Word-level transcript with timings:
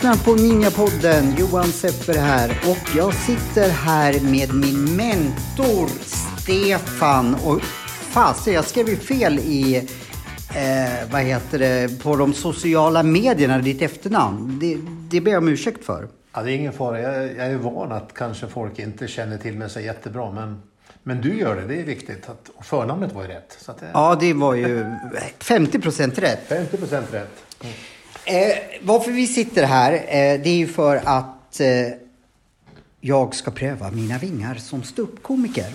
Lyssnar 0.00 0.24
på 0.24 0.34
Ninjapodden. 0.34 1.34
Johan 1.38 1.64
Sepper 1.64 2.18
här 2.18 2.50
och 2.50 2.96
jag 2.96 3.14
sitter 3.14 3.68
här 3.70 4.12
med 4.20 4.54
min 4.54 4.96
mentor 4.96 5.88
Stefan. 6.38 7.34
Och 7.34 7.60
fasen, 8.10 8.54
jag 8.54 8.64
skrev 8.64 8.88
ju 8.88 8.96
fel 8.96 9.38
i 9.38 9.76
eh, 10.56 11.10
vad 11.12 11.22
heter 11.22 11.58
det, 11.58 12.02
på 12.02 12.16
de 12.16 12.34
sociala 12.34 13.02
medierna, 13.02 13.58
ditt 13.58 13.82
efternamn. 13.82 14.58
Det, 14.58 14.78
det 15.10 15.20
ber 15.20 15.30
jag 15.30 15.42
om 15.42 15.48
ursäkt 15.48 15.84
för. 15.84 16.08
Ja, 16.34 16.42
det 16.42 16.52
är 16.52 16.56
ingen 16.56 16.72
fara. 16.72 17.00
Jag, 17.00 17.24
jag 17.24 17.46
är 17.46 17.56
van 17.56 17.92
att 17.92 18.14
kanske 18.14 18.46
folk 18.46 18.78
inte 18.78 19.08
känner 19.08 19.38
till 19.38 19.54
mig 19.54 19.70
så 19.70 19.80
jättebra. 19.80 20.32
Men, 20.32 20.62
men 21.02 21.20
du 21.20 21.38
gör 21.38 21.56
det, 21.56 21.66
det 21.66 21.80
är 21.80 21.84
viktigt. 21.84 22.28
Att, 22.28 22.50
och 22.54 22.64
förnamnet 22.64 23.12
var 23.12 23.22
ju 23.22 23.28
rätt. 23.28 23.58
Så 23.60 23.72
det, 23.72 23.90
Ja, 23.92 24.16
det 24.20 24.32
var 24.32 24.54
ju 24.54 24.84
50 25.40 25.78
procent 25.78 26.18
rätt. 26.18 26.48
50 26.48 26.76
procent 26.76 27.06
rätt. 27.12 27.44
Mm. 27.62 27.74
Eh, 28.24 28.58
varför 28.82 29.10
vi 29.10 29.26
sitter 29.26 29.64
här, 29.64 29.92
eh, 29.92 30.42
det 30.42 30.48
är 30.48 30.56
ju 30.56 30.66
för 30.66 30.96
att 30.96 31.60
eh, 31.60 31.66
jag 33.00 33.34
ska 33.34 33.50
pröva 33.50 33.90
mina 33.90 34.18
vingar 34.18 34.54
som 34.54 34.82
ståuppkomiker. 34.82 35.72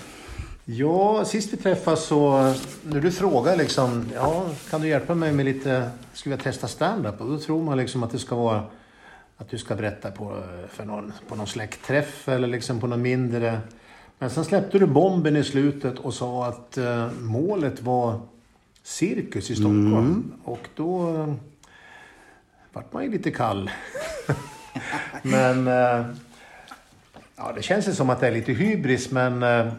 Ja, 0.66 1.26
sist 1.26 1.53
vi 1.53 1.58
träffades 1.58 2.03
så, 2.03 2.53
när 2.84 3.02
du 3.02 3.12
frågar 3.12 3.58
liksom, 3.58 4.05
ja, 4.13 4.45
kan 4.70 4.81
du 4.81 4.88
hjälpa 4.88 5.16
mig 5.16 5.34
med 5.34 5.45
lite, 5.45 5.89
skulle 6.13 6.36
jag 6.36 6.44
testa 6.44 6.67
stand-up? 6.67 7.22
Och 7.22 7.30
då 7.30 7.39
tror 7.39 7.63
man 7.63 7.77
liksom 7.77 8.03
att 8.03 8.12
det 8.12 8.20
ska 8.20 8.36
vara 8.36 8.64
att 9.38 9.50
du 9.50 9.58
ska 9.58 9.75
berätta 9.75 10.12
på, 10.12 10.44
för 10.69 10.86
någon, 10.86 11.14
på 11.28 11.36
någon 11.36 11.47
släktträff 11.47 12.28
eller 12.28 12.47
liksom 12.47 12.80
på 12.80 12.88
någon 12.88 13.02
mindre. 13.02 13.59
Men 14.19 14.30
sen 14.30 14.45
släppte 14.45 14.80
du 14.80 14.88
bomben 14.88 15.36
i 15.36 15.44
slutet 15.44 16.00
och 16.00 16.14
sa 16.14 16.45
att 16.45 16.78
eh, 16.78 17.08
målet 17.19 17.81
var 17.81 18.19
cirkus 18.84 19.52
i 19.52 19.56
Stockholm. 19.56 20.34
Och 20.44 20.67
då 20.75 21.25
vart 22.76 22.94
man 22.94 23.04
ju 23.04 23.12
lite 23.12 23.31
kall. 23.31 23.72
men 25.22 25.68
eh, 25.68 26.06
ja, 27.36 27.52
det 27.56 27.62
känns 27.62 27.88
ju 27.88 27.94
som 27.94 28.09
att 28.09 28.20
det 28.20 28.28
är 28.28 28.31
lite 28.31 28.52
hybris 28.52 29.12
men 29.12 29.44
eh, 29.44 29.73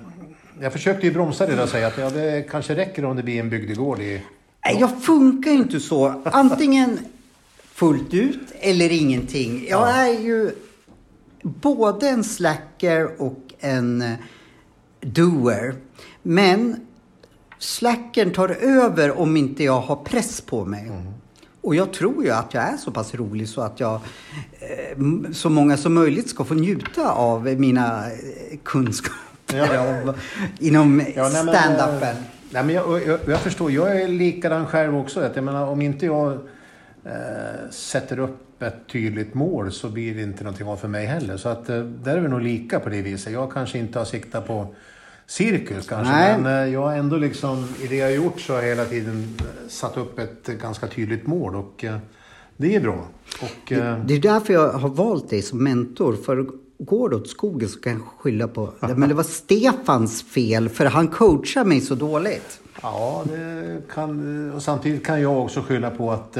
jag 0.60 0.72
försökte 0.72 1.06
ju 1.06 1.12
bromsa 1.12 1.46
det 1.46 1.56
där 1.56 1.62
och 1.62 1.68
säga 1.68 1.86
att 1.86 1.98
ja, 1.98 2.10
det 2.10 2.46
kanske 2.50 2.76
räcker 2.76 3.04
om 3.04 3.16
det 3.16 3.22
blir 3.22 3.40
en 3.40 3.50
bygdegård 3.50 4.00
i... 4.00 4.22
Nej, 4.64 4.76
jag 4.80 5.02
funkar 5.02 5.50
ju 5.50 5.56
inte 5.56 5.80
så. 5.80 6.22
Antingen 6.24 6.98
fullt 7.72 8.14
ut 8.14 8.52
eller 8.60 8.92
ingenting. 8.92 9.66
Jag 9.68 9.88
är 9.88 10.20
ju 10.20 10.50
både 11.42 12.08
en 12.08 12.24
slacker 12.24 13.22
och 13.22 13.54
en 13.60 14.02
eh, 14.02 14.14
doer. 15.00 15.74
Men 16.22 16.86
slackern 17.58 18.32
tar 18.32 18.48
över 18.48 19.18
om 19.18 19.36
inte 19.36 19.64
jag 19.64 19.80
har 19.80 19.96
press 19.96 20.40
på 20.40 20.64
mig. 20.64 20.90
Och 21.66 21.74
jag 21.74 21.92
tror 21.92 22.24
ju 22.24 22.30
att 22.30 22.54
jag 22.54 22.62
är 22.62 22.76
så 22.76 22.90
pass 22.90 23.14
rolig 23.14 23.48
så 23.48 23.60
att 23.60 23.80
jag, 23.80 23.94
eh, 23.94 25.30
så 25.32 25.50
många 25.50 25.76
som 25.76 25.94
möjligt 25.94 26.28
ska 26.30 26.44
få 26.44 26.54
njuta 26.54 27.10
av 27.12 27.44
mina 27.44 28.06
eh, 28.06 28.58
kunskaper 28.62 29.76
av, 29.78 30.18
inom 30.58 31.02
Ja, 31.14 31.22
men, 31.32 31.48
stand-upen. 31.48 32.02
eh, 32.10 32.16
Nej, 32.50 32.64
men 32.64 32.74
jag, 32.74 33.06
jag, 33.06 33.18
jag 33.26 33.40
förstår, 33.40 33.70
jag 33.70 34.00
är 34.02 34.08
likadan 34.08 34.66
själv 34.66 34.96
också. 34.96 35.20
Att 35.20 35.36
jag 35.36 35.44
menar, 35.44 35.66
om 35.66 35.82
inte 35.82 36.06
jag 36.06 36.32
eh, 37.04 37.70
sätter 37.70 38.18
upp 38.18 38.62
ett 38.62 38.86
tydligt 38.92 39.34
mål 39.34 39.72
så 39.72 39.88
blir 39.88 40.14
det 40.14 40.22
inte 40.22 40.44
någonting 40.44 40.66
av 40.66 40.76
för 40.76 40.88
mig 40.88 41.06
heller. 41.06 41.36
Så 41.36 41.48
att, 41.48 41.68
eh, 41.68 41.78
där 41.78 42.16
är 42.16 42.20
vi 42.20 42.28
nog 42.28 42.42
lika 42.42 42.80
på 42.80 42.88
det 42.88 43.02
viset. 43.02 43.32
Jag 43.32 43.52
kanske 43.52 43.78
inte 43.78 43.98
har 43.98 44.06
siktat 44.06 44.46
på 44.46 44.74
cirkus 45.26 45.86
kanske, 45.86 46.12
Nej. 46.12 46.38
men 46.38 46.66
eh, 46.66 46.72
jag 46.72 46.82
har 46.82 46.94
ändå 46.96 47.16
liksom, 47.16 47.68
i 47.82 47.86
det 47.86 47.96
jag 47.96 48.06
har 48.06 48.12
gjort 48.14 48.40
så 48.40 48.52
har 48.52 48.62
jag 48.62 48.68
hela 48.68 48.84
tiden 48.84 49.36
eh, 49.38 49.68
satt 49.68 49.96
upp 49.96 50.18
ett 50.18 50.46
ganska 50.46 50.86
tydligt 50.86 51.26
mål 51.26 51.56
och 51.56 51.84
eh, 51.84 51.96
det 52.56 52.76
är 52.76 52.80
bra. 52.80 53.06
Och, 53.42 53.72
eh, 53.72 54.04
Det 54.04 54.14
är 54.14 54.20
därför 54.20 54.52
jag 54.52 54.72
har 54.72 54.88
valt 54.88 55.30
dig 55.30 55.42
som 55.42 55.64
mentor. 55.64 56.16
För 56.16 56.46
går 56.78 57.08
det 57.08 57.16
åt 57.16 57.28
skogen 57.28 57.68
så 57.68 57.80
kan 57.80 57.92
jag 57.92 58.02
skylla 58.18 58.48
på... 58.48 58.72
Men 58.96 59.08
det 59.08 59.14
var 59.14 59.22
Stefans 59.22 60.22
fel, 60.22 60.68
för 60.68 60.84
han 60.84 61.08
coachar 61.08 61.64
mig 61.64 61.80
så 61.80 61.94
dåligt. 61.94 62.60
ja, 62.82 63.24
det 63.28 63.82
kan, 63.94 64.50
och 64.50 64.62
samtidigt 64.62 65.06
kan 65.06 65.20
jag 65.20 65.38
också 65.38 65.60
skylla 65.60 65.90
på 65.90 66.12
att 66.12 66.36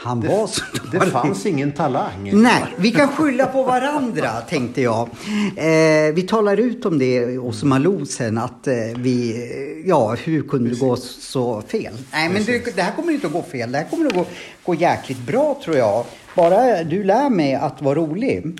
Han 0.00 0.20
det, 0.20 0.28
var 0.28 0.46
så 0.46 0.62
det 0.92 0.98
dålig. 0.98 1.12
fanns 1.12 1.46
ingen 1.46 1.72
talang. 1.72 2.30
Nej, 2.42 2.62
vi 2.78 2.90
kan 2.90 3.08
skylla 3.08 3.46
på 3.46 3.62
varandra, 3.62 4.30
tänkte 4.48 4.82
jag. 4.82 5.08
Eh, 5.56 6.14
vi 6.14 6.26
talar 6.28 6.56
ut 6.56 6.84
om 6.84 6.98
det 6.98 7.36
hos 7.36 7.62
Malou 7.64 8.04
sen, 8.06 8.38
att 8.38 8.66
eh, 8.66 8.74
vi... 8.96 9.82
Ja, 9.86 10.14
hur 10.24 10.42
kunde 10.42 10.70
det 10.70 10.80
gå 10.80 10.96
så 10.96 11.62
fel? 11.62 11.92
Nej, 12.12 12.28
men 12.28 12.44
det, 12.44 12.76
det 12.76 12.82
här 12.82 12.92
kommer 12.96 13.12
inte 13.12 13.26
att 13.26 13.32
gå 13.32 13.42
fel. 13.42 13.72
Det 13.72 13.78
här 13.78 13.84
kommer 13.90 14.06
att 14.06 14.14
gå, 14.14 14.24
gå 14.64 14.74
jäkligt 14.74 15.26
bra, 15.26 15.60
tror 15.64 15.76
jag. 15.76 16.04
Bara 16.36 16.84
du 16.84 17.04
lär 17.04 17.30
mig 17.30 17.54
att 17.54 17.82
vara 17.82 17.94
rolig. 17.98 18.58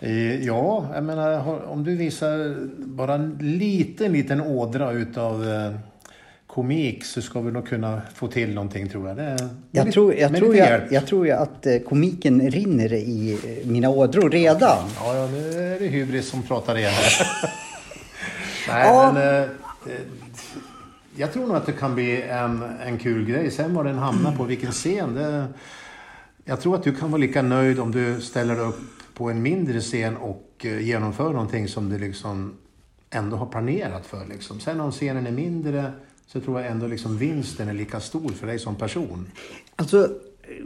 Eh, 0.00 0.44
Ja, 0.46 0.86
jag 0.94 1.04
menar 1.04 1.62
om 1.68 1.84
du 1.84 1.96
visar 1.96 2.56
bara 2.86 3.14
en 3.14 3.36
liten, 3.40 4.12
liten 4.12 4.40
ådra 4.40 4.92
utav 4.92 5.48
eh, 5.48 5.72
komik 6.54 7.04
så 7.04 7.22
ska 7.22 7.40
vi 7.40 7.52
nog 7.52 7.68
kunna 7.68 8.02
få 8.14 8.28
till 8.28 8.54
någonting 8.54 8.88
tror 8.88 9.08
jag. 9.08 9.16
Det, 9.16 9.48
Jag 9.70 9.84
med 9.84 9.92
tror, 9.94 10.10
lite- 10.10 10.20
jag, 10.22 10.36
tror 10.36 10.52
lite 10.52 10.64
jag, 10.64 10.92
jag 10.92 11.06
tror 11.06 11.30
att 11.30 11.66
eh, 11.66 11.78
komiken 11.78 12.50
rinner 12.50 12.92
i 12.92 13.32
eh, 13.62 13.68
mina 13.70 13.88
ådror 13.88 14.30
redan. 14.30 14.78
Ja, 14.96 15.16
ja, 15.16 15.26
nu 15.26 15.48
är 15.50 15.80
det 15.80 15.86
hybris 15.86 16.28
som 16.30 16.42
pratar 16.42 16.76
igen 16.78 16.92
här. 16.92 17.26
Nej, 18.68 18.86
Ja. 18.88 19.12
men... 19.14 19.42
Eh, 19.42 19.48
jag 21.16 21.32
tror 21.32 21.46
nog 21.46 21.56
att 21.56 21.66
det 21.66 21.72
kan 21.72 21.94
bli 21.94 22.22
en, 22.22 22.62
en 22.86 22.98
kul 22.98 23.24
grej. 23.24 23.50
Sen 23.50 23.74
var 23.74 23.84
den 23.84 23.98
hamnar 23.98 24.32
på, 24.36 24.44
vilken 24.44 24.72
scen. 24.72 25.14
Det, 25.14 25.44
jag 26.44 26.60
tror 26.60 26.74
att 26.74 26.82
du 26.82 26.94
kan 26.94 27.10
vara 27.10 27.20
lika 27.20 27.42
nöjd 27.42 27.78
om 27.80 27.92
du 27.92 28.20
ställer 28.20 28.60
upp 28.60 28.80
på 29.14 29.30
en 29.30 29.42
mindre 29.42 29.80
scen 29.80 30.16
och 30.16 30.66
genomför 30.80 31.32
någonting 31.32 31.68
som 31.68 31.88
du 31.88 31.98
liksom 31.98 32.54
ändå 33.10 33.36
har 33.36 33.46
planerat 33.46 34.06
för. 34.06 34.26
Liksom. 34.26 34.60
Sen 34.60 34.80
om 34.80 34.90
scenen 34.90 35.26
är 35.26 35.30
mindre 35.30 35.92
så 36.26 36.40
tror 36.40 36.60
jag 36.60 36.70
ändå 36.70 36.86
liksom 36.86 37.18
vinsten 37.18 37.68
är 37.68 37.74
lika 37.74 38.00
stor 38.00 38.28
för 38.28 38.46
dig 38.46 38.58
som 38.58 38.74
person. 38.74 39.26
Alltså, 39.76 40.08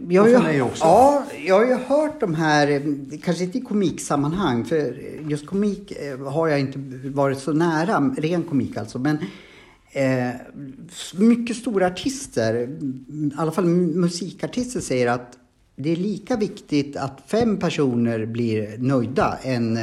jag 0.08 0.40
har 0.40 0.52
ju. 0.52 0.68
Ja, 0.80 1.24
jag 1.46 1.54
har 1.54 1.66
ju 1.66 1.74
hört 1.74 2.20
de 2.20 2.34
här, 2.34 2.82
kanske 3.24 3.44
inte 3.44 3.58
i 3.58 3.60
komiksammanhang, 3.60 4.64
för 4.64 4.98
just 5.28 5.46
komik 5.46 5.92
eh, 5.92 6.28
har 6.28 6.48
jag 6.48 6.60
inte 6.60 6.78
varit 7.08 7.38
så 7.38 7.52
nära, 7.52 8.14
ren 8.16 8.42
komik 8.42 8.76
alltså. 8.76 8.98
Men 8.98 9.18
eh, 9.92 10.30
mycket 11.14 11.56
stora 11.56 11.86
artister, 11.86 12.54
i 12.54 13.30
alla 13.36 13.52
fall 13.52 13.64
musikartister, 13.64 14.80
säger 14.80 15.06
att 15.06 15.38
det 15.76 15.92
är 15.92 15.96
lika 15.96 16.36
viktigt 16.36 16.96
att 16.96 17.22
fem 17.26 17.56
personer 17.56 18.26
blir 18.26 18.78
nöjda 18.78 19.38
än 19.42 19.78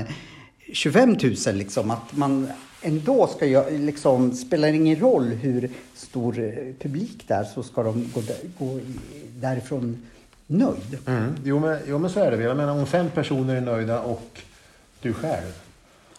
25 0.73 1.09
000 1.09 1.35
liksom. 1.53 1.91
Att 1.91 2.17
man 2.17 2.47
ändå 2.85 3.27
ska 3.27 3.45
jag, 3.45 3.73
liksom, 3.73 4.31
spelar 4.35 4.67
ingen 4.67 4.99
roll 4.99 5.23
hur 5.29 5.69
stor 5.95 6.39
eh, 6.39 6.73
publik 6.81 7.23
det 7.27 7.33
är 7.33 7.43
så 7.43 7.63
ska 7.63 7.83
de 7.83 8.11
gå, 8.13 8.21
där- 8.21 8.37
gå 8.59 8.79
därifrån 9.39 9.97
nöjd. 10.47 10.97
Mm. 11.07 11.35
Jo, 11.43 11.59
men, 11.59 11.79
jo, 11.87 11.97
men 11.97 12.09
så 12.09 12.19
är 12.19 12.31
det. 12.31 12.37
väl. 12.37 12.45
Jag 12.45 12.57
menar, 12.57 12.71
om 12.79 12.85
fem 12.85 13.09
personer 13.13 13.55
är 13.55 13.61
nöjda 13.61 13.99
och 14.01 14.39
du 15.01 15.13
själv 15.13 15.53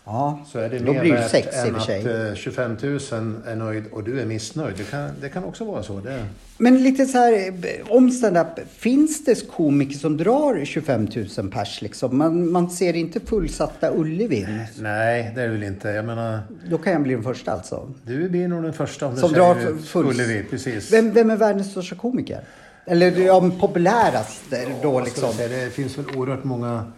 Ja, 0.09 0.41
så 0.47 0.59
är 0.59 0.69
det 0.69 0.79
då 0.79 0.93
mer 0.93 1.01
blir 1.01 1.13
det 1.13 1.29
sex 1.29 1.47
i 1.47 1.51
och 1.51 1.67
än 1.67 1.73
för 1.73 1.79
att 1.81 1.87
sig. 1.87 2.29
eh, 2.29 2.35
25 2.35 2.77
000 2.83 2.99
är 3.47 3.57
nöjd 3.57 3.85
och 3.93 4.05
du 4.05 4.21
är 4.21 4.27
missnöjd. 4.27 4.75
Det 4.77 4.91
kan, 4.91 5.11
det 5.21 5.29
kan 5.29 5.45
också 5.45 5.65
vara 5.65 5.83
så. 5.83 6.01
Det, 6.01 6.27
Men 6.59 6.83
lite 6.83 7.07
så 7.07 7.19
här, 7.19 7.53
om 7.89 8.11
stand-up, 8.11 8.47
finns 8.77 9.25
det 9.25 9.49
komiker 9.49 9.99
som 9.99 10.17
drar 10.17 10.65
25 10.65 11.09
000 11.39 11.51
pers 11.51 11.83
liksom? 11.83 12.19
Man, 12.19 12.53
man 12.53 12.71
ser 12.71 12.97
inte 12.97 13.21
fullsatta 13.21 13.91
Ullevi. 13.95 14.47
nej, 14.79 15.33
det 15.35 15.43
är 15.43 15.47
det 15.47 15.53
väl 15.53 15.63
inte. 15.63 15.89
Jag 15.89 16.05
menar, 16.05 16.41
Då 16.71 16.79
kan 16.79 16.93
jag 16.93 17.03
bli 17.03 17.15
den 17.15 17.23
första 17.23 17.53
alltså. 17.53 17.89
du 18.03 18.29
blir 18.29 18.49
nog 18.49 18.63
den 18.63 18.73
första 18.73 19.07
om 19.07 19.15
du 19.15 19.21
Som 19.21 19.31
säger 19.31 19.55
drar 19.55 19.79
full... 19.79 20.15
Skulle 20.15 20.25
vi, 20.25 20.43
precis. 20.51 20.93
Vem, 20.93 21.13
vem 21.13 21.31
är 21.31 21.37
världens 21.37 21.71
största 21.71 21.97
komiker? 21.97 22.41
Eller 22.87 23.11
ja, 23.21 23.51
populäraste 23.61 24.67
då 24.83 24.91
Vad 24.91 25.09
ska 25.09 25.27
liksom? 25.27 25.49
Det 25.49 25.73
finns 25.73 25.99
väl 25.99 26.05
oerhört 26.17 26.45
många 26.45 26.93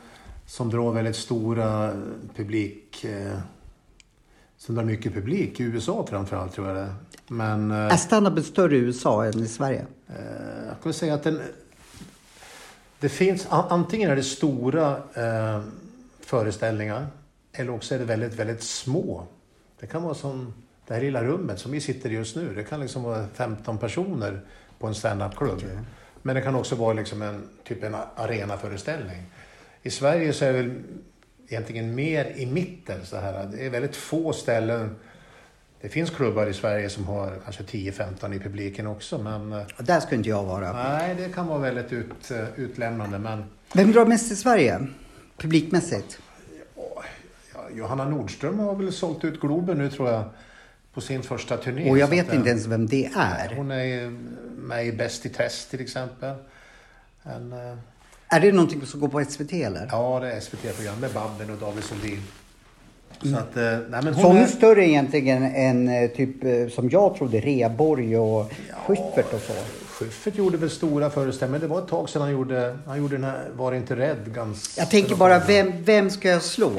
som 0.49 0.71
drar 0.71 0.93
väldigt 0.93 1.17
stora 1.17 1.93
publik... 2.37 3.05
Eh, 3.05 3.39
som 4.57 4.75
drar 4.75 4.85
mycket 4.85 5.15
publik. 5.15 5.61
I 5.61 5.63
USA 5.63 6.07
framförallt 6.11 6.55
tror 6.55 6.69
jag 6.69 6.77
det. 6.77 6.95
Men... 7.29 7.71
Eh, 7.71 7.77
Är 7.77 7.97
stand-upen 7.97 8.43
större 8.43 8.77
i 8.77 8.79
USA 8.79 9.25
än 9.25 9.43
i 9.43 9.47
Sverige? 9.49 9.87
Eh, 10.09 10.67
jag 10.67 10.83
kan 10.83 10.93
säga 10.93 11.15
att 11.15 11.23
den... 11.23 11.41
Det 13.01 13.09
finns... 13.09 13.47
Antingen 13.51 14.11
är 14.11 14.17
det 14.17 14.23
stora 14.23 14.97
eh, 15.15 15.63
föreställningar 16.21 17.07
eller 17.53 17.75
också 17.75 17.95
är 17.95 17.99
det 17.99 18.05
väldigt, 18.05 18.35
väldigt 18.35 18.63
små. 18.63 19.27
Det 19.81 19.87
kan 19.87 20.03
vara 20.03 20.15
som 20.15 20.55
det 20.87 20.95
här 20.95 21.01
lilla 21.01 21.25
rummet 21.25 21.59
som 21.61 21.73
vi 21.73 21.81
sitter 21.81 22.11
i 22.11 22.15
just 22.15 22.37
nu. 22.37 22.55
Det 22.55 22.65
kan 22.65 22.81
liksom 22.81 23.03
vara 23.03 23.27
15 23.35 23.79
personer 23.79 24.41
på 24.79 24.87
en 24.87 24.95
stand-up-klubb. 24.95 25.63
Men 26.23 26.35
det 26.35 26.43
kan 26.43 26.55
också 26.55 26.75
vara 26.75 26.93
liksom 26.93 27.23
en, 27.23 27.49
typ 27.65 27.83
en 27.83 27.97
arenaföreställning. 28.17 29.23
I 29.83 29.91
Sverige 29.91 30.33
så 30.33 30.45
är 30.45 30.53
det 30.53 30.63
väl 30.63 30.83
egentligen 31.49 31.95
mer 31.95 32.33
i 32.37 32.47
mitten. 32.47 33.07
Så 33.07 33.17
här. 33.17 33.47
Det 33.53 33.67
är 33.67 33.71
väldigt 33.71 33.97
få 33.97 34.33
ställen 34.33 34.97
Det 35.81 35.89
finns 35.89 36.11
klubbar 36.11 36.47
i 36.47 36.55
Sverige 36.55 36.91
som 36.91 37.05
har 37.05 37.33
kanske 37.45 37.63
10-15 37.63 38.35
i 38.35 38.39
publiken 38.39 38.87
också, 38.87 39.19
men 39.19 39.53
eh, 39.53 39.63
Och 39.77 39.85
Där 39.85 40.01
skulle 40.01 40.17
inte 40.17 40.29
jag 40.29 40.45
vara. 40.45 40.73
nej, 40.73 41.15
det 41.15 41.35
kan 41.35 41.47
vara 41.47 41.59
väldigt 41.59 41.93
ut, 41.93 42.31
eh, 42.31 42.45
utlämnande. 42.57 43.19
Men 43.19 43.45
Vem 43.75 43.93
drar 43.93 44.07
mest 44.07 44.33
i 44.33 44.37
Sverige? 44.37 44.87
Publikmässigt? 45.37 46.19
ja, 47.55 47.65
Johanna 47.75 48.05
Nordström 48.09 48.59
har 48.59 48.75
väl 48.75 48.93
sålt 48.93 49.25
ut 49.25 49.41
Globen 49.41 49.79
nu 49.79 49.91
tror 49.91 50.09
jag 50.09 50.25
på 50.93 51.01
sin 51.01 51.23
första 51.23 51.57
turné. 51.57 51.91
Och 51.91 51.99
jag 51.99 52.09
vet 52.09 52.29
att, 52.29 52.35
inte 52.35 52.49
ens 52.49 52.67
vem 52.67 52.87
det 52.87 53.11
är. 53.17 53.55
Hon 53.57 53.71
är 53.71 54.11
med 54.57 54.87
i 54.87 54.93
Bäst 54.93 55.27
i 55.27 55.29
test 55.29 55.71
till 55.71 55.81
exempel. 55.81 56.35
En, 57.23 57.53
eh, 57.53 57.77
Är 58.31 58.41
det 58.41 58.53
någonting 58.53 58.87
som 58.87 59.01
går 59.01 59.09
på 59.09 59.25
SVT 59.25 59.53
eller? 59.53 59.89
ja, 59.93 60.21
det 60.21 60.33
är 60.33 60.41
SVT-program 60.41 61.01
med 61.01 61.11
Babben 61.11 61.51
och 61.51 61.59
David 61.59 61.85
Sundin. 61.85 62.23
Så 63.23 63.37
att, 63.37 63.57
eh, 63.57 63.63
nej 63.91 64.03
men 64.05 64.15
Så 64.15 64.21
hon 64.21 64.37
är 64.37 64.47
större 64.47 64.89
egentligen 64.89 65.43
än 65.43 65.89
eh, 65.89 66.11
typ 66.11 66.45
eh, 66.45 66.69
som 66.69 66.91
jag 66.91 67.17
trodde 67.17 67.41
Reborg 67.41 68.19
och 68.19 68.53
Schyffert 68.87 69.35
och 69.35 69.41
så. 69.41 69.53
Schyffert 69.89 70.37
gjorde 70.37 70.57
väl 70.57 70.71
stora 70.71 71.11
föreställningar, 71.11 71.61
men 71.61 71.69
det 71.69 71.75
var 71.75 71.83
ett 71.83 71.89
tag 71.89 72.09
sedan 72.09 72.23
han 72.23 72.31
gjorde, 72.33 72.79
han 72.87 72.99
gjorde 72.99 73.15
den 73.17 73.25
här 73.25 73.49
Var 73.57 73.73
inte 73.73 73.97
rädd 73.97 74.35
ganska... 74.35 74.81
Jag 74.81 74.91
tänker 74.91 75.15
bara, 75.17 75.39
vem, 75.39 75.73
vem 75.85 76.11
ska 76.11 76.29
jag 76.29 76.43
slå? 76.43 76.71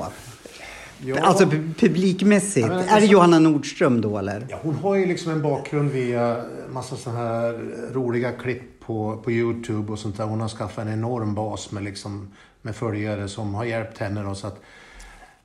Ja. 1.06 1.16
Alltså 1.22 1.44
pu- 1.46 1.74
publikmässigt. 1.74 2.68
Ja, 2.68 2.74
men 2.74 2.80
är 2.80 2.84
det 2.86 2.92
alltså- 2.92 3.10
Johanna 3.12 3.40
Nordström 3.40 4.02
då 4.02 4.18
eller? 4.18 4.48
Ja, 4.50 4.60
hon 4.62 4.76
har 4.76 4.96
ju 4.96 5.06
liksom 5.06 5.32
en 5.32 5.42
bakgrund 5.42 5.92
via 5.92 6.44
massa 6.72 6.96
sådana 6.96 7.20
här 7.20 7.60
roliga 7.94 8.32
klipp 8.32 8.79
på, 8.90 9.18
på 9.24 9.32
Youtube 9.32 9.92
och 9.92 10.00
sånt 10.00 10.18
där. 10.18 10.26
Hon 10.26 10.42
har 10.42 10.50
skaffat 10.50 10.86
en 10.88 10.94
enorm 10.94 11.36
bas 11.36 11.72
med, 11.72 11.84
liksom, 11.84 12.28
med 12.62 12.76
följare 12.76 13.28
som 13.28 13.54
har 13.54 13.66
hjälpt 13.66 13.98
henne. 13.98 14.24
Då, 14.24 14.36
så 14.36 14.48
att, 14.48 14.62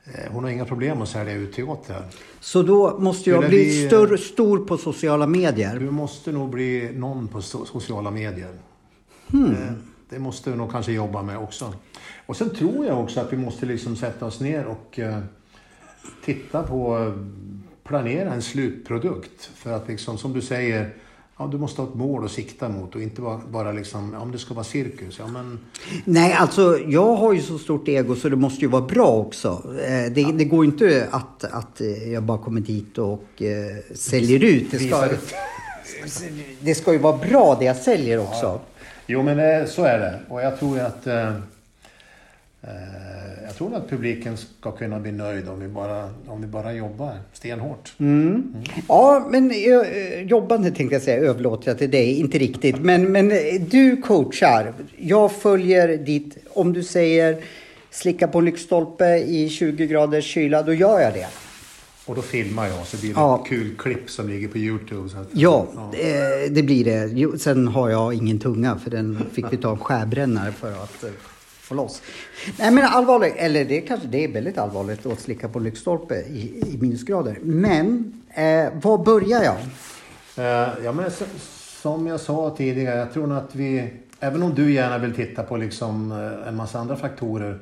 eh, 0.04 0.32
hon 0.32 0.44
har 0.44 0.50
inga 0.50 0.64
problem 0.64 1.02
att 1.02 1.08
sälja 1.08 1.32
ut 1.34 1.52
teater. 1.52 2.02
Så 2.40 2.62
då 2.62 2.98
måste 2.98 3.30
jag 3.30 3.36
Skulle 3.42 3.48
bli 3.48 3.64
vi- 3.64 3.86
större, 3.86 4.18
stor 4.18 4.58
på 4.58 4.76
sociala 4.78 5.26
medier. 5.26 5.78
Du 5.80 5.90
måste 5.90 6.32
nog 6.32 6.50
bli 6.50 6.90
någon 6.94 7.28
på 7.28 7.38
so- 7.40 7.64
sociala 7.64 8.10
medier. 8.10 8.52
Hmm. 9.30 9.52
Eh, 9.52 9.72
Det 10.08 10.18
måste 10.18 10.50
vi 10.50 10.56
nog 10.56 10.70
kanske 10.72 10.92
jobba 10.92 11.22
med 11.22 11.38
också. 11.38 11.74
Och 12.26 12.36
sen 12.36 12.50
tror 12.50 12.86
jag 12.86 13.00
också 13.00 13.20
att 13.20 13.32
vi 13.32 13.36
måste 13.36 13.66
liksom 13.66 13.96
sätta 13.96 14.26
oss 14.26 14.40
ner 14.40 14.64
och 14.66 14.98
eh, 14.98 15.18
titta 16.24 16.62
på, 16.62 17.12
planera 17.84 18.32
en 18.34 18.42
slutprodukt. 18.42 19.44
För 19.54 19.72
att 19.72 19.88
liksom, 19.88 20.18
som 20.18 20.32
du 20.32 20.40
säger, 20.40 20.94
ja, 21.38 21.46
du 21.52 21.58
måste 21.58 21.82
ha 21.82 21.88
ett 21.88 21.94
mål 21.94 22.24
att 22.24 22.30
sikta 22.30 22.68
mot 22.68 22.94
och 22.94 23.02
inte 23.02 23.20
bara, 23.20 23.40
bara 23.50 23.72
liksom, 23.72 24.14
om 24.14 24.32
det 24.32 24.38
ska 24.38 24.54
vara 24.54 24.64
cirkus. 24.64 25.16
Ja, 25.18 25.26
men, 25.26 25.58
Nej, 26.04 26.32
alltså 26.32 26.78
jag 26.86 27.16
har 27.16 27.32
ju 27.32 27.42
så 27.42 27.58
stort 27.58 27.88
ego 27.88 28.16
så 28.16 28.28
det 28.28 28.36
måste 28.36 28.60
ju 28.60 28.68
vara 28.68 28.82
bra 28.82 29.08
också. 29.08 29.62
Eh, 29.86 30.12
Det, 30.12 30.32
det 30.32 30.44
går 30.44 30.64
ju 30.64 30.70
inte 30.70 31.08
att, 31.10 31.44
att 31.44 31.80
eh, 31.80 32.12
jag 32.12 32.22
bara 32.22 32.38
kommer 32.38 32.60
dit 32.60 32.98
och 32.98 33.42
eh, 33.42 33.94
säljer 33.94 34.44
ut. 34.44 34.70
Det 34.70 34.78
ska, 34.78 35.08
det 36.60 36.74
ska 36.74 36.92
ju 36.92 36.98
vara 36.98 37.16
bra 37.16 37.56
det 37.58 37.64
jag 37.64 37.76
säljer 37.76 38.18
också. 38.18 38.60
Jo, 39.06 39.22
men 39.22 39.68
så 39.68 39.84
är 39.84 39.98
det. 39.98 40.20
Och 40.28 40.42
jag 40.42 40.58
tror 40.58 40.80
att 40.80 41.06
jag 43.44 43.54
tror 43.56 43.74
att 43.74 43.90
publiken 43.90 44.36
ska 44.36 44.70
kunna 44.72 45.00
bli 45.00 45.12
nöjd 45.12 45.48
om 45.48 45.60
vi 45.60 45.68
bara, 45.68 46.10
om 46.26 46.40
vi 46.40 46.46
bara 46.46 46.72
jobbar 46.72 47.12
stenhårt. 47.32 47.92
Ja, 48.88 49.26
men 49.30 49.50
eh, 49.50 50.22
jobbande 50.22 50.70
tänkte 50.70 50.94
jag 50.94 51.02
säga 51.02 51.16
överlåter 51.16 51.70
jag 51.70 51.78
till 51.78 51.90
dig, 51.90 52.18
inte 52.20 52.38
riktigt. 52.38 52.78
Men, 52.78 53.12
men 53.12 53.32
eh, 53.32 53.38
du 53.70 53.96
coachar. 53.96 54.72
Jag 54.96 55.32
följer 55.32 55.96
ditt, 55.98 56.36
om 56.52 56.72
du 56.72 56.82
säger 56.82 57.36
slicka 57.90 58.28
på 58.28 58.38
en 58.38 58.44
lyktstolpe 58.44 59.16
i 59.16 59.48
20 59.48 59.86
graders 59.86 60.24
kyla, 60.24 60.62
då 60.62 60.72
gör 60.74 61.00
jag 61.00 61.12
det. 61.14 61.26
Och 62.06 62.14
då 62.16 62.22
filmar 62.22 62.66
jag 62.66 62.86
så 62.86 62.96
blir 62.96 63.14
det 63.14 63.20
Ja. 63.20 63.40
ett 63.42 63.48
kul 63.48 63.76
klipp 63.78 64.10
som 64.10 64.28
ligger 64.28 64.48
på 64.48 64.58
Youtube. 64.58 65.08
Så 65.08 65.18
att, 65.18 65.28
Ja, 65.32 65.66
eh, 65.92 66.50
det 66.52 66.62
blir 66.62 66.84
det. 66.84 67.38
Sen 67.38 67.68
har 67.68 67.90
jag 67.90 68.14
ingen 68.14 68.38
tunga 68.38 68.78
för 68.84 68.90
den 68.90 69.18
fick 69.32 69.44
vi 69.52 69.56
ta 69.56 69.70
en 69.70 69.78
skärbrännare 69.78 70.52
för 70.52 70.70
att 70.72 71.04
eh, 71.04 71.10
få 71.64 71.74
loss. 71.74 72.02
Nej 72.58 72.70
men 72.70 72.84
allvarligt, 72.84 73.34
eller 73.36 73.64
det 73.64 73.80
kanske 73.80 74.06
det 74.06 74.24
är 74.24 74.28
väldigt 74.28 74.58
allvarligt 74.58 75.06
att 75.06 75.20
slicka 75.20 75.48
på 75.48 75.58
lyktstolpe 75.58 76.14
i, 76.14 76.62
i 76.74 76.78
minusgrader. 76.80 77.38
Men 77.42 78.12
eh, 78.34 78.66
var 78.82 78.98
börjar 79.04 79.42
jag? 79.42 79.56
Eh, 80.36 80.68
ja, 80.84 80.92
men 80.92 81.04
s- 81.06 81.22
som 81.82 82.06
jag 82.06 82.20
sa 82.20 82.54
tidigare, 82.56 82.98
jag 82.98 83.12
tror 83.12 83.26
nog 83.26 83.38
att 83.38 83.54
vi, 83.54 83.90
även 84.20 84.42
om 84.42 84.54
du 84.54 84.72
gärna 84.72 84.98
vill 84.98 85.14
titta 85.14 85.42
på 85.42 85.56
liksom 85.56 86.12
eh, 86.12 86.48
en 86.48 86.56
massa 86.56 86.78
andra 86.78 86.96
faktorer, 86.96 87.58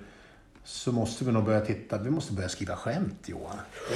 så 0.65 0.93
måste 0.93 1.25
vi 1.25 1.33
nog 1.33 1.45
börja 1.45 1.61
titta, 1.61 1.99
vi 1.99 2.11
måste 2.11 2.33
börja 2.33 2.49
skriva 2.49 2.77
skämt 2.77 3.19
Johan. 3.27 3.57
Det, 3.89 3.95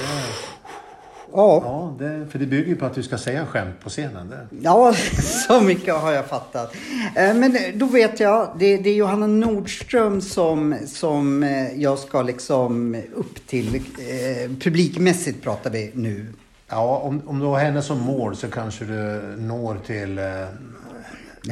Ja, 1.33 1.61
ja, 1.63 1.95
det, 2.05 2.27
för 2.31 2.39
det 2.39 2.45
bygger 2.45 2.67
ju 2.67 2.75
på 2.75 2.85
att 2.85 2.95
du 2.95 3.03
ska 3.03 3.17
säga 3.17 3.45
skämt 3.45 3.75
på 3.83 3.89
scenen. 3.89 4.29
Det. 4.29 4.47
Ja, 4.61 4.93
så 5.47 5.61
mycket 5.61 5.95
har 5.95 6.11
jag 6.11 6.25
fattat. 6.25 6.73
Eh, 7.15 7.33
Men 7.33 7.57
då 7.75 7.85
vet 7.85 8.19
jag, 8.19 8.49
det, 8.59 8.77
det 8.77 8.89
är 8.89 8.95
Johanna 8.95 9.27
Nordström 9.27 10.21
som, 10.21 10.75
som 10.87 11.43
eh, 11.43 11.81
jag 11.81 11.99
ska 11.99 12.21
liksom 12.21 12.95
upp 13.15 13.47
till. 13.47 13.75
Eh, 13.75 14.51
publikmässigt 14.59 15.43
pratar 15.43 15.69
vi 15.69 15.91
nu. 15.93 16.25
Ja, 16.69 16.97
om, 16.97 17.21
om 17.25 17.39
du 17.39 17.45
har 17.45 17.59
henne 17.59 17.81
som 17.81 17.99
mål 17.99 18.35
så 18.35 18.47
kanske 18.47 18.85
du 18.85 19.21
når 19.37 19.77
till 19.85 20.17
eh, 20.17 20.25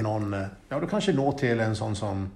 någon, 0.02 0.36
ja 0.70 0.80
du 0.80 0.88
kanske 0.88 1.14
når 1.14 1.32
till 1.32 1.60
en 1.60 1.76
sån 1.76 1.96
som 1.96 2.30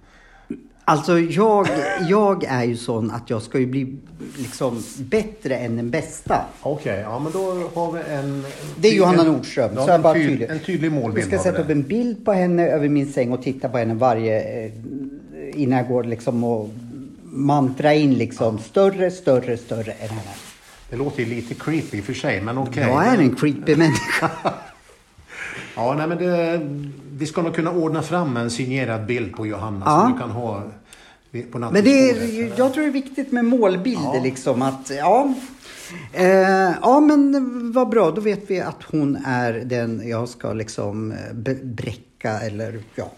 Alltså 0.90 1.20
jag, 1.20 1.68
jag 2.10 2.44
är 2.44 2.64
ju 2.64 2.78
sån 2.78 3.12
att 3.12 3.30
jag 3.30 3.42
ska 3.42 3.60
ju 3.60 3.66
bli 3.66 3.98
liksom 4.38 4.84
bättre 4.98 5.56
än 5.58 5.76
den 5.78 5.90
bästa. 5.90 6.42
Okej, 6.62 7.00
ja 7.00 7.20
men 7.20 7.32
då 7.32 7.70
har 7.76 7.92
vi 7.92 8.00
en... 8.14 8.46
Det 8.78 8.88
är 8.88 8.94
Johanna 8.94 9.24
Nordström. 9.24 9.76
Så 9.76 9.82
jag 9.82 9.96
en, 9.96 10.02
bara 10.02 10.14
tyd, 10.14 10.28
tydlig. 10.30 10.50
en 10.50 10.60
tydlig 10.60 10.92
målbild 10.92 11.28
ska 11.28 11.38
har 11.38 11.44
vi 11.44 11.50
sätta 11.50 11.62
upp 11.64 11.70
en 11.70 11.84
bild 11.84 12.26
på 12.26 12.34
henne 12.34 12.68
över 12.68 12.90
min 12.90 13.14
säng 13.14 13.32
och 13.32 13.44
titta 13.44 13.70
på 13.70 13.78
henne 13.78 13.94
varje... 13.94 14.64
eh, 14.66 14.72
Innan 15.54 15.78
jag 15.78 15.88
går 15.88 16.04
liksom 16.04 16.44
och 16.44 16.70
mantra 17.24 17.94
in 17.94 18.14
liksom 18.14 18.58
större, 18.60 19.12
större, 19.12 19.58
större 19.58 19.92
än 19.92 20.10
henne. 20.10 20.22
Det 20.90 20.96
låter 20.96 21.24
ju 21.24 21.36
lite 21.36 21.54
creepy 21.54 21.98
i 21.98 22.02
och 22.02 22.06
för 22.06 22.14
sig, 22.14 22.42
men 22.42 22.58
okej. 22.58 22.84
Jag 22.88 23.08
är 23.08 23.18
en 23.18 23.36
creepy 23.36 23.76
människa. 23.76 24.30
Ja, 25.76 25.94
nej 25.98 26.08
men 26.08 26.18
det, 26.18 26.60
vi 27.12 27.26
ska 27.26 27.42
nog 27.42 27.56
kunna 27.56 27.72
ordna 27.72 28.02
fram 28.02 28.38
en 28.38 28.50
signerad 28.50 29.06
bild 29.06 29.36
på 29.36 29.48
Johanna 29.48 29.82
Ja. 29.86 30.02
som 30.02 30.12
du 30.14 30.20
kan 30.20 30.32
ha 30.32 30.64
på 31.52 31.60
Men 31.60 31.84
det 31.84 32.10
är, 32.10 32.58
jag 32.60 32.74
tror 32.74 32.84
det 32.84 32.90
är 32.90 32.92
viktigt 32.92 33.32
med 33.32 33.46
målbilder 33.46 34.16
Ja. 34.16 34.24
liksom 34.24 34.62
att, 34.62 34.92
ja. 34.98 35.34
Eh, 36.14 36.72
ja 36.82 37.00
men 37.00 37.72
vad 37.72 37.90
bra, 37.90 38.12
då 38.12 38.22
vet 38.22 38.44
vi 38.48 38.62
att 38.62 38.84
hon 38.84 39.16
är 39.26 39.54
den 39.54 40.10
jag 40.10 40.30
ska 40.30 40.54
liksom 40.54 41.12
eh, 41.12 41.54
bräcka 41.64 42.40
eller 42.40 42.80
ja. 42.96 43.12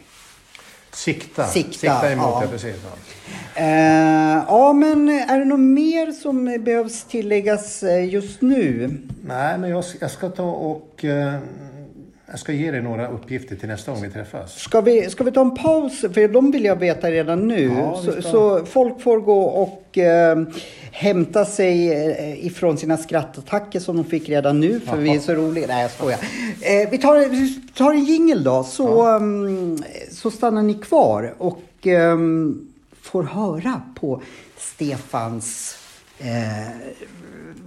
Sikta. 0.93 1.47
Sikta, 1.47 1.71
Sikta 1.71 2.11
emot 2.11 2.25
ja. 2.25 2.41
det, 2.41 2.47
precis. 2.47 2.75
Ja. 2.83 3.61
Eh, 3.61 4.43
ja 4.47 4.73
men 4.73 5.09
är 5.09 5.39
det 5.39 5.45
något 5.45 5.59
mer 5.59 6.11
som 6.11 6.63
behövs 6.63 7.03
tilläggas 7.03 7.83
eh, 7.83 8.09
just 8.09 8.41
nu? 8.41 8.97
Nej, 9.25 9.57
men 9.57 9.69
jag, 9.69 9.83
jag 9.99 10.11
ska 10.11 10.29
ta 10.29 10.43
och... 10.43 11.05
Eh, 11.05 11.35
jag 12.31 12.39
ska 12.39 12.53
ge 12.53 12.71
dig 12.71 12.81
några 12.81 13.07
uppgifter 13.07 13.55
till 13.55 13.67
nästa 13.67 13.91
gång 13.91 14.01
vi 14.01 14.09
träffas. 14.09 14.59
Ska 14.59 14.81
vi, 14.81 15.09
ska 15.09 15.23
vi 15.23 15.31
ta 15.31 15.41
en 15.41 15.55
paus? 15.55 15.99
För 15.99 16.27
de 16.27 16.51
vill 16.51 16.65
jag 16.65 16.75
veta 16.75 17.11
redan 17.11 17.47
nu. 17.47 17.63
Ja, 17.63 18.01
så, 18.05 18.21
så 18.21 18.65
folk 18.65 19.01
får 19.01 19.19
gå 19.19 19.43
och 19.43 19.97
eh, 19.97 20.43
hämta 20.91 21.45
sig 21.45 21.93
eh, 21.93 22.45
ifrån 22.45 22.77
sina 22.77 22.97
skrattattacker 22.97 23.79
som 23.79 23.95
de 23.95 24.05
fick 24.05 24.29
redan 24.29 24.59
nu. 24.59 24.79
För 24.79 24.97
vi 24.97 25.15
är 25.15 25.19
så 25.19 25.33
roliga. 25.33 25.67
Nej, 25.67 25.81
jag 25.81 25.91
skojar. 25.91 26.19
Eh, 26.61 26.89
vi, 26.91 26.97
tar, 26.97 27.29
vi 27.29 27.61
tar 27.75 27.91
en 27.91 28.03
jingel 28.03 28.43
då. 28.43 28.63
Så, 28.63 29.07
ehm, 29.07 29.83
så 30.11 30.31
stannar 30.31 30.63
ni 30.63 30.73
kvar 30.73 31.33
och 31.37 31.87
ehm, 31.87 32.67
får 33.01 33.23
höra 33.23 33.81
på 33.95 34.21
Stefans 34.57 35.77
eh, 36.19 36.71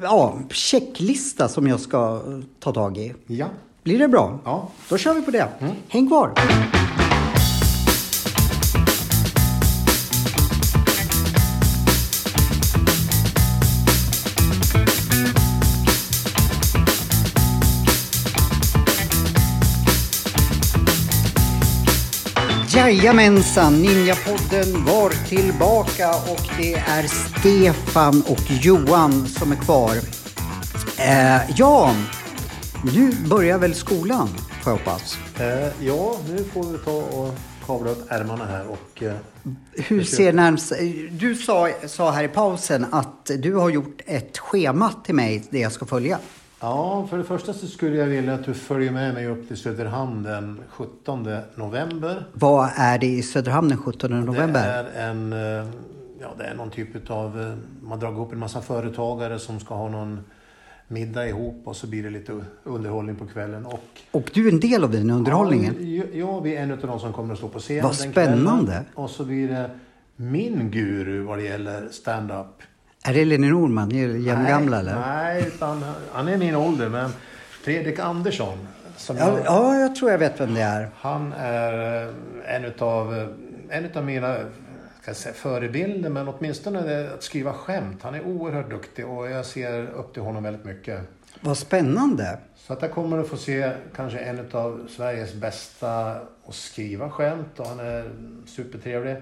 ja, 0.02 0.38
checklista 0.50 1.48
som 1.48 1.66
jag 1.66 1.80
ska 1.80 2.22
ta 2.60 2.72
tag 2.72 2.98
i. 2.98 3.14
Ja. 3.26 3.46
Blir 3.84 3.98
det 3.98 4.08
bra? 4.08 4.38
Ja. 4.44 4.70
Då 4.88 4.98
kör 4.98 5.14
vi 5.14 5.22
på 5.22 5.30
det. 5.30 5.48
Häng 5.88 6.08
kvar! 6.08 6.32
Jajamensan, 22.68 23.82
Ninjapodden 23.82 24.84
var 24.84 25.28
tillbaka 25.28 26.08
och 26.10 26.50
det 26.58 26.74
är 26.74 27.02
Stefan 27.02 28.22
och 28.26 28.50
Johan 28.50 29.26
som 29.28 29.52
är 29.52 29.56
kvar. 29.56 29.96
Eh, 30.98 31.50
ja, 31.56 31.94
nu 32.84 33.12
börjar 33.30 33.58
väl 33.58 33.74
skolan 33.74 34.28
får 34.62 34.72
jag 34.72 34.78
hoppas. 34.78 35.18
Eh, 35.40 35.84
ja, 35.86 36.16
nu 36.28 36.44
får 36.44 36.64
vi 36.72 36.78
ta 36.78 36.90
och 36.90 37.34
kavla 37.66 37.90
upp 37.90 38.04
ärmarna 38.08 38.44
här 38.44 38.64
och... 38.68 39.02
Eh, 39.02 39.14
Hur 39.72 40.02
ser 40.04 40.32
närmst... 40.32 40.72
Du 41.10 41.34
sa, 41.34 41.68
sa 41.86 42.10
här 42.10 42.24
i 42.24 42.28
pausen 42.28 42.86
att 42.92 43.30
du 43.38 43.54
har 43.54 43.70
gjort 43.70 44.00
ett 44.06 44.38
schema 44.38 44.90
till 45.04 45.14
mig, 45.14 45.44
det 45.50 45.58
jag 45.58 45.72
ska 45.72 45.86
följa. 45.86 46.18
Ja, 46.60 47.06
för 47.10 47.18
det 47.18 47.24
första 47.24 47.52
så 47.52 47.66
skulle 47.66 47.96
jag 47.96 48.06
vilja 48.06 48.34
att 48.34 48.44
du 48.44 48.54
följer 48.54 48.90
med 48.92 49.14
mig 49.14 49.26
upp 49.26 49.48
till 49.48 49.56
Söderhamn 49.56 50.22
den 50.22 50.60
17 50.70 51.28
november. 51.54 52.26
Vad 52.32 52.68
är 52.76 52.98
det 52.98 53.06
i 53.06 53.22
Söderhamn 53.22 53.68
den 53.68 53.78
17 53.78 54.20
november? 54.24 54.82
Det 54.84 55.00
är 55.00 55.10
en... 55.10 55.32
eh, 55.32 55.66
Ja, 56.20 56.28
det 56.38 56.44
är 56.44 56.54
någon 56.54 56.70
typ 56.70 57.10
av... 57.10 57.40
eh, 57.42 57.54
Man 57.88 57.98
drar 58.00 58.12
ihop 58.12 58.32
en 58.32 58.38
massa 58.38 58.60
företagare 58.60 59.38
som 59.38 59.60
ska 59.60 59.74
ha 59.74 59.88
någon 59.88 60.20
middag 60.88 61.28
ihop 61.28 61.62
och 61.64 61.76
så 61.76 61.86
blir 61.86 62.02
det 62.02 62.10
lite 62.10 62.40
underhållning 62.64 63.16
på 63.16 63.26
kvällen. 63.26 63.66
Och 63.66 63.80
Och 64.10 64.30
du 64.34 64.48
är 64.48 64.52
en 64.52 64.60
del 64.60 64.84
av 64.84 64.90
den 64.90 65.10
underhållningen? 65.10 65.74
Ja, 65.96 66.04
ja, 66.12 66.40
vi 66.40 66.56
är 66.56 66.62
en 66.62 66.72
av 66.72 66.78
de 66.78 67.00
som 67.00 67.12
kommer 67.12 67.32
att 67.32 67.38
stå 67.38 67.48
på 67.48 67.58
scen 67.58 67.82
Vad 67.82 67.94
spännande. 67.96 68.66
kvällen. 68.72 68.84
Och 68.94 69.10
så 69.10 69.24
blir 69.24 69.48
det 69.48 69.70
min 70.16 70.70
guru 70.70 71.20
vad 71.22 71.38
det 71.38 71.44
gäller 71.44 71.88
stand-up. 71.90 72.46
Är 73.06 73.14
det 73.14 73.24
Lenny 73.24 73.50
Norman? 73.50 73.92
Är 73.92 74.08
jämngamla 74.08 74.78
eller? 74.80 74.94
Nej, 75.00 75.44
utan 75.46 75.84
han 76.12 76.28
är 76.28 76.38
min 76.38 76.54
ålder, 76.54 76.88
men 76.88 77.10
Fredrik 77.64 77.98
Andersson. 77.98 78.58
Som 78.96 79.16
Ja, 79.16 79.28
jag, 79.28 79.40
ja, 79.44 79.76
jag 79.76 79.96
tror 79.96 80.10
jag 80.10 80.18
vet 80.18 80.40
vem 80.40 80.54
det 80.54 80.60
är. 80.62 80.88
Han 80.96 81.32
är 81.32 81.72
en 82.46 82.64
utav, 82.64 83.14
eh, 83.18 83.28
en 83.78 83.84
utav 83.84 84.04
mina 84.04 84.36
ska 85.04 85.14
säga, 85.14 85.34
förebilder, 85.34 86.10
men 86.10 86.28
åtminstone 86.28 86.82
det 86.82 87.14
att 87.14 87.22
skriva 87.22 87.52
skämt. 87.52 88.02
Han 88.02 88.14
är 88.14 88.26
oerhört 88.26 88.70
duktig 88.70 89.06
och 89.06 89.30
jag 89.30 89.46
ser 89.46 89.90
upp 89.90 90.12
till 90.12 90.22
honom 90.22 90.42
väldigt 90.42 90.64
mycket. 90.64 91.00
Vad 91.40 91.58
spännande. 91.58 92.38
Så 92.56 92.72
att 92.72 92.82
jag 92.82 92.90
kommer 92.90 93.18
att 93.18 93.28
få 93.28 93.36
se 93.36 93.70
kanske 93.96 94.18
en 94.18 94.46
av 94.52 94.88
Sveriges 94.96 95.34
bästa 95.34 96.10
att 96.46 96.54
skriva 96.54 97.10
skämt 97.10 97.60
och 97.60 97.66
han 97.66 97.80
är 97.80 98.10
supertrevlig. 98.46 99.16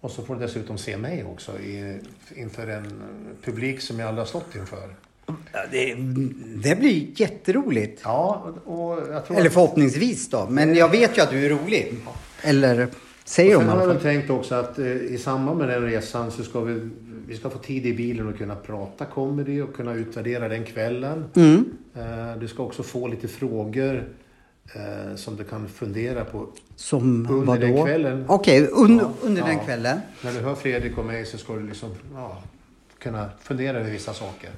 Och 0.00 0.10
så 0.10 0.22
får 0.22 0.34
du 0.34 0.40
dessutom 0.40 0.78
se 0.78 0.96
mig 0.96 1.24
också 1.24 1.58
i, 1.58 2.00
inför 2.34 2.66
en 2.66 3.02
publik 3.44 3.80
som 3.80 3.98
jag 3.98 4.08
aldrig 4.08 4.20
har 4.20 4.28
stått 4.28 4.54
inför. 4.56 4.94
Det, 5.70 5.94
det 6.62 6.76
blir 6.76 7.20
jätteroligt. 7.20 8.00
Ja, 8.04 8.54
och 8.64 8.98
jag 9.12 9.26
tror 9.26 9.38
Eller 9.38 9.50
förhoppningsvis 9.50 10.30
då. 10.30 10.46
Men 10.50 10.74
jag 10.74 10.88
vet 10.88 11.18
ju 11.18 11.22
att 11.22 11.30
du 11.30 11.46
är 11.46 11.50
rolig. 11.50 11.94
Eller 12.42 12.88
säger 13.24 13.52
de 13.54 13.58
Sen 13.58 13.66
i 13.68 13.70
har 13.70 13.80
jag 13.80 13.86
väl 13.86 14.00
tänkt 14.00 14.30
också 14.30 14.54
att 14.54 14.78
eh, 14.78 14.86
i 14.86 15.18
samband 15.18 15.58
med 15.58 15.68
den 15.68 15.82
resan 15.82 16.30
så 16.30 16.44
ska 16.44 16.60
vi, 16.60 16.88
vi 17.26 17.36
ska 17.36 17.50
få 17.50 17.58
tid 17.58 17.86
i 17.86 17.92
bilen 17.94 18.28
och 18.28 18.38
kunna 18.38 18.54
prata 18.56 19.04
comedy 19.04 19.60
och 19.60 19.74
kunna 19.76 19.94
utvärdera 19.94 20.48
den 20.48 20.64
kvällen. 20.64 21.24
Mm. 21.34 21.64
Eh, 21.94 22.36
Du 22.40 22.48
ska 22.48 22.62
också 22.62 22.82
få 22.82 23.08
lite 23.08 23.28
frågor 23.28 24.08
eh, 24.74 25.16
som 25.16 25.36
du 25.36 25.44
kan 25.44 25.68
fundera 25.68 26.24
på 26.24 26.46
Som 26.76 27.26
Under 27.30 27.46
vadå? 27.46 27.60
den 27.60 27.84
kvällen. 27.84 28.24
Okej, 28.28 28.68
un, 28.72 28.98
Ja, 28.98 29.10
under 29.22 29.42
den 29.42 29.56
ja. 29.56 29.64
kvällen. 29.64 30.00
När 30.24 30.32
du 30.32 30.38
hör 30.40 30.54
Fredrik 30.54 30.98
och 30.98 31.04
mig 31.04 31.26
så 31.26 31.38
ska 31.38 31.54
du 31.54 31.66
liksom 31.66 31.90
ja, 32.14 32.42
kunna 32.98 33.30
fundera 33.42 33.78
över 33.78 33.90
vissa 33.90 34.14
saker. 34.14 34.50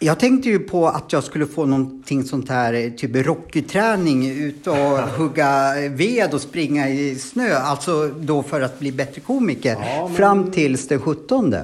Jag 0.00 0.18
tänkte 0.20 0.48
ju 0.48 0.58
på 0.58 0.88
att 0.88 1.12
jag 1.12 1.24
skulle 1.24 1.46
få 1.46 1.66
någonting 1.66 2.24
sånt 2.24 2.48
här, 2.48 2.72
eh, 2.74 2.90
typ 2.90 3.26
Rocky-träning, 3.26 4.30
ut 4.30 4.66
och 4.66 4.74
hugga 5.18 5.74
ved 5.90 6.34
och 6.34 6.40
springa 6.40 6.88
i 6.88 7.14
snö. 7.14 7.54
Alltså 7.56 8.08
då 8.20 8.42
för 8.42 8.60
att 8.60 8.78
bli 8.78 8.92
bättre 8.92 9.20
komiker. 9.20 9.76
Ja, 9.80 10.06
men- 10.08 10.16
Fram 10.16 10.50
tills 10.50 10.88
den 10.88 11.00
17. 11.00 11.54
Eh, 11.54 11.62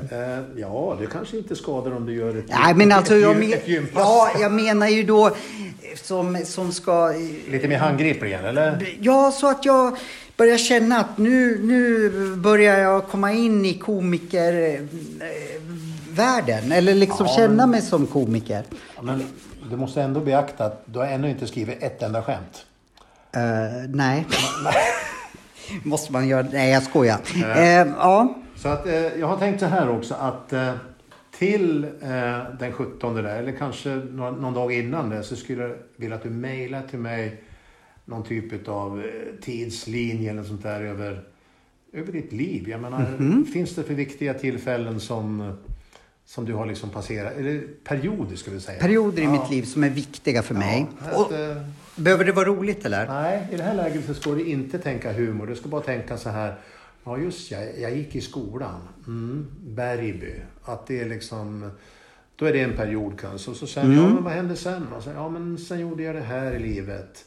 ja, 0.56 0.96
det 1.00 1.06
kanske 1.06 1.36
inte 1.36 1.56
skadar 1.56 1.96
om 1.96 2.06
du 2.06 2.14
gör 2.14 2.36
ett, 2.38 2.44
Nej, 2.48 2.74
men 2.74 2.92
alltså 2.92 3.14
ett, 3.14 3.20
jag, 3.22 3.36
men, 3.36 3.52
ett 3.52 3.68
gympass. 3.68 4.02
ja, 4.04 4.30
jag 4.40 4.52
menar 4.52 4.88
ju 4.88 5.02
då 5.02 5.26
eh, 5.26 5.32
som, 6.02 6.38
som 6.44 6.72
ska... 6.72 7.10
eh, 7.12 7.50
Lite 7.52 7.68
mer 7.68 7.78
handgriplig 7.78 8.28
igen, 8.28 8.44
eller? 8.44 8.96
Ja, 9.00 9.32
så 9.32 9.50
att 9.50 9.64
jag 9.64 9.96
börjar 10.36 10.58
känna 10.58 10.98
att 11.00 11.18
nu, 11.18 11.58
nu 11.62 12.10
börjar 12.36 12.78
jag 12.78 13.06
komma 13.08 13.32
in 13.32 13.64
i 13.64 13.74
komikervärlden. 16.14 16.72
Eller 16.72 16.94
liksom 16.94 17.26
Ja, 17.26 17.34
känna 17.36 17.56
men- 17.56 17.70
mig 17.70 17.82
som 17.82 18.06
komiker. 18.06 18.64
Men 19.02 19.22
du 19.70 19.76
måste 19.76 20.02
ändå 20.02 20.20
beakta 20.20 20.64
att 20.64 20.82
du 20.86 20.98
har 20.98 21.06
ännu 21.06 21.30
inte 21.30 21.46
skrivit 21.46 21.82
ett 21.82 22.02
enda 22.02 22.22
skämt. 22.22 22.66
Eh, 23.32 23.88
nej. 23.88 24.26
Måste 25.84 26.12
man 26.12 26.28
göra? 26.28 26.46
Nej, 26.52 26.70
jag 26.72 26.82
skojar. 26.82 27.18
Uh, 27.36 27.92
ja. 27.98 28.34
Så 28.56 28.68
att, 28.68 28.86
eh, 28.86 28.94
jag 28.94 29.26
har 29.26 29.36
tänkt 29.36 29.60
så 29.60 29.66
här 29.66 29.88
också 29.90 30.14
att 30.14 30.52
till 31.38 31.86
den 32.58 32.72
17 32.72 33.14
där, 33.14 33.24
eller 33.24 33.52
kanske 33.52 33.88
någon, 33.88 34.34
någon 34.34 34.54
dag 34.54 34.72
innan 34.72 35.10
det, 35.10 35.22
så 35.22 35.36
skulle 35.36 35.62
jag 35.62 35.76
vilja 35.96 36.16
att 36.16 36.22
du 36.22 36.30
mejlar 36.30 36.82
till 36.90 36.98
mig 36.98 37.42
någon 38.04 38.22
typ 38.24 38.68
av 38.68 39.02
tidslinje 39.42 40.30
eller 40.30 40.42
sånt 40.42 40.62
där 40.62 40.80
över, 40.80 41.22
över 41.92 42.12
ditt 42.12 42.32
liv. 42.32 42.68
Jag 42.68 42.80
menar, 42.80 43.00
Mhm. 43.18 43.46
finns 43.52 43.74
det 43.74 43.82
för 43.82 43.94
viktiga 43.94 44.34
tillfällen 44.34 45.00
som, 45.00 45.56
som 46.26 46.44
du 46.44 46.52
har 46.54 46.66
liksom 46.66 46.90
passerat, 46.90 47.32
eller 47.36 47.62
perioder 47.84 48.36
ska 48.36 48.50
vi 48.50 48.60
säga. 48.60 48.80
Perioder 48.80 49.22
i 49.22 49.24
Ja. 49.24 49.32
mitt 49.32 49.50
liv 49.50 49.62
som 49.62 49.84
är 49.84 49.90
viktiga 49.90 50.42
för 50.42 50.54
mig. 50.54 50.86
Ja, 51.10 51.16
Och, 51.18 51.26
att, 51.26 51.32
eh, 51.56 51.62
behöver 51.96 52.24
det 52.24 52.32
vara 52.32 52.48
roligt 52.48 52.84
eller? 52.84 53.06
Nej, 53.08 53.48
i 53.52 53.56
det 53.56 53.62
här 53.62 53.74
läget 53.74 54.06
så 54.06 54.14
ska 54.14 54.30
du 54.30 54.44
inte 54.44 54.78
tänka 54.78 55.12
humor. 55.12 55.46
Du 55.46 55.56
ska 55.56 55.68
bara 55.68 55.80
tänka 55.82 56.16
så 56.18 56.28
här. 56.30 56.54
Ja, 57.04 57.18
just 57.18 57.50
ja, 57.50 57.58
jag 57.80 57.96
gick 57.96 58.14
i 58.16 58.20
skolan. 58.20 58.80
Mm, 59.06 59.46
Bergby. 59.66 60.32
Att 60.64 60.86
det 60.86 61.00
är 61.00 61.08
liksom... 61.08 61.70
Då 62.36 62.44
är 62.46 62.52
det 62.52 62.60
en 62.60 62.76
period 62.76 63.20
kanske. 63.20 63.50
Och 63.50 63.56
så 63.56 63.66
sen, 63.66 63.92
ja 63.96 64.08
men 64.08 64.24
vad 64.24 64.32
hände 64.32 64.56
sen? 64.56 64.86
Och 64.96 65.02
sen, 65.02 65.14
ja 65.14 65.28
men 65.28 65.58
sen 65.58 65.80
gjorde 65.80 66.02
jag 66.02 66.14
det 66.14 66.20
här 66.20 66.52
i 66.54 66.58
livet. 66.58 67.24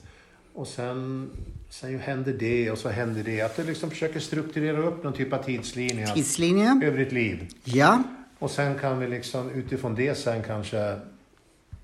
Och 0.54 0.68
sen, 0.68 1.30
sen 1.70 1.92
ju 1.92 1.98
hände 1.98 2.34
det 2.34 2.72
och 2.72 2.78
så 2.78 2.90
hände 2.90 3.24
det. 3.24 3.42
Att 3.42 3.56
du 3.56 3.64
liksom 3.64 3.90
försöker 3.90 4.20
strukturera 4.20 4.78
upp 4.78 5.04
någon 5.04 5.14
typ 5.14 5.34
av 5.34 5.44
tidslinje 5.44 6.08
Tidslinje? 6.14 6.82
över 6.84 6.98
ditt 6.98 7.12
liv. 7.12 7.48
Ja. 7.64 8.04
Och 8.40 8.52
sen 8.52 8.80
kan 8.80 9.00
vi 9.00 9.08
liksom 9.08 9.50
utifrån 9.50 9.96
det 9.96 10.16
sen 10.16 10.44
kanske 10.44 11.00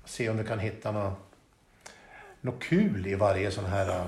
se 0.04 0.28
om 0.28 0.36
vi 0.38 0.44
kan 0.44 0.58
hitta 0.58 0.92
något, 0.92 1.18
något 2.40 2.62
kul 2.62 3.06
i 3.06 3.14
varje 3.14 3.50
sån 3.50 3.64
här 3.64 4.04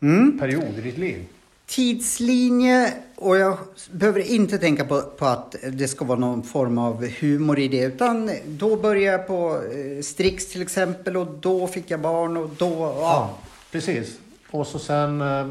Mm. 0.00 0.38
period 0.38 0.78
i 0.78 0.80
ditt 0.80 0.98
liv. 0.98 1.24
Tidslinje 1.66 2.92
och 3.16 3.36
jag 3.36 3.58
behöver 3.90 4.20
inte 4.20 4.58
tänka 4.58 4.84
på, 4.84 5.02
på 5.02 5.26
att 5.26 5.54
det 5.72 5.88
ska 5.88 6.04
vara 6.04 6.18
någon 6.18 6.42
form 6.42 6.78
av 6.78 7.06
humor 7.06 7.58
i 7.58 7.68
det. 7.68 7.80
Utan 7.84 8.30
då 8.46 8.76
började 8.76 9.16
jag 9.18 9.26
på 9.26 9.60
eh, 9.72 10.02
Strix 10.02 10.46
till 10.52 10.62
exempel 10.62 11.16
och 11.16 11.26
då 11.40 11.66
fick 11.66 11.90
jag 11.90 12.00
barn 12.00 12.36
och 12.36 12.50
då... 12.58 12.94
Ja. 13.00 13.38
Precis. 13.72 14.18
Och 14.50 14.66
så 14.66 14.78
sen 14.78 15.20
eh, 15.20 15.46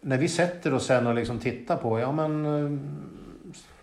när 0.00 0.18
vi 0.18 0.28
sätter 0.28 0.74
oss 0.74 0.86
sen 0.86 1.06
och 1.06 1.14
liksom 1.14 1.38
tittar 1.38 1.76
på, 1.76 2.00
ja 2.00 2.12
men 2.12 2.44
eh, 2.46 2.78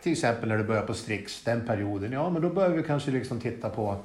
till 0.04 0.12
exempel 0.12 0.50
när 0.50 0.58
du 0.58 0.64
börjar 0.64 0.82
på 0.82 0.94
Strix, 0.94 1.44
den 1.44 1.62
perioden, 1.68 2.12
ja 2.12 2.30
men 2.30 2.42
då 2.42 2.50
börjar 2.50 2.70
vi 2.70 2.84
kanske 2.84 3.12
liksom 3.12 3.40
titta 3.40 3.70
på 3.70 3.98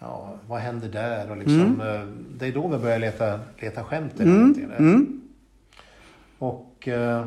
Ja, 0.00 0.34
vad 0.46 0.60
händer 0.60 0.88
där? 0.88 1.30
Och 1.30 1.36
liksom, 1.36 1.80
eh, 1.80 2.00
Det 2.38 2.46
är 2.46 2.52
då 2.52 2.68
vi 2.68 2.78
börjar 2.78 2.98
leta, 2.98 3.40
leta 3.58 3.84
skämt. 3.84 4.12
där. 4.16 4.24
Mm. 4.24 5.20
Och 6.38 6.88
eh, 6.88 7.26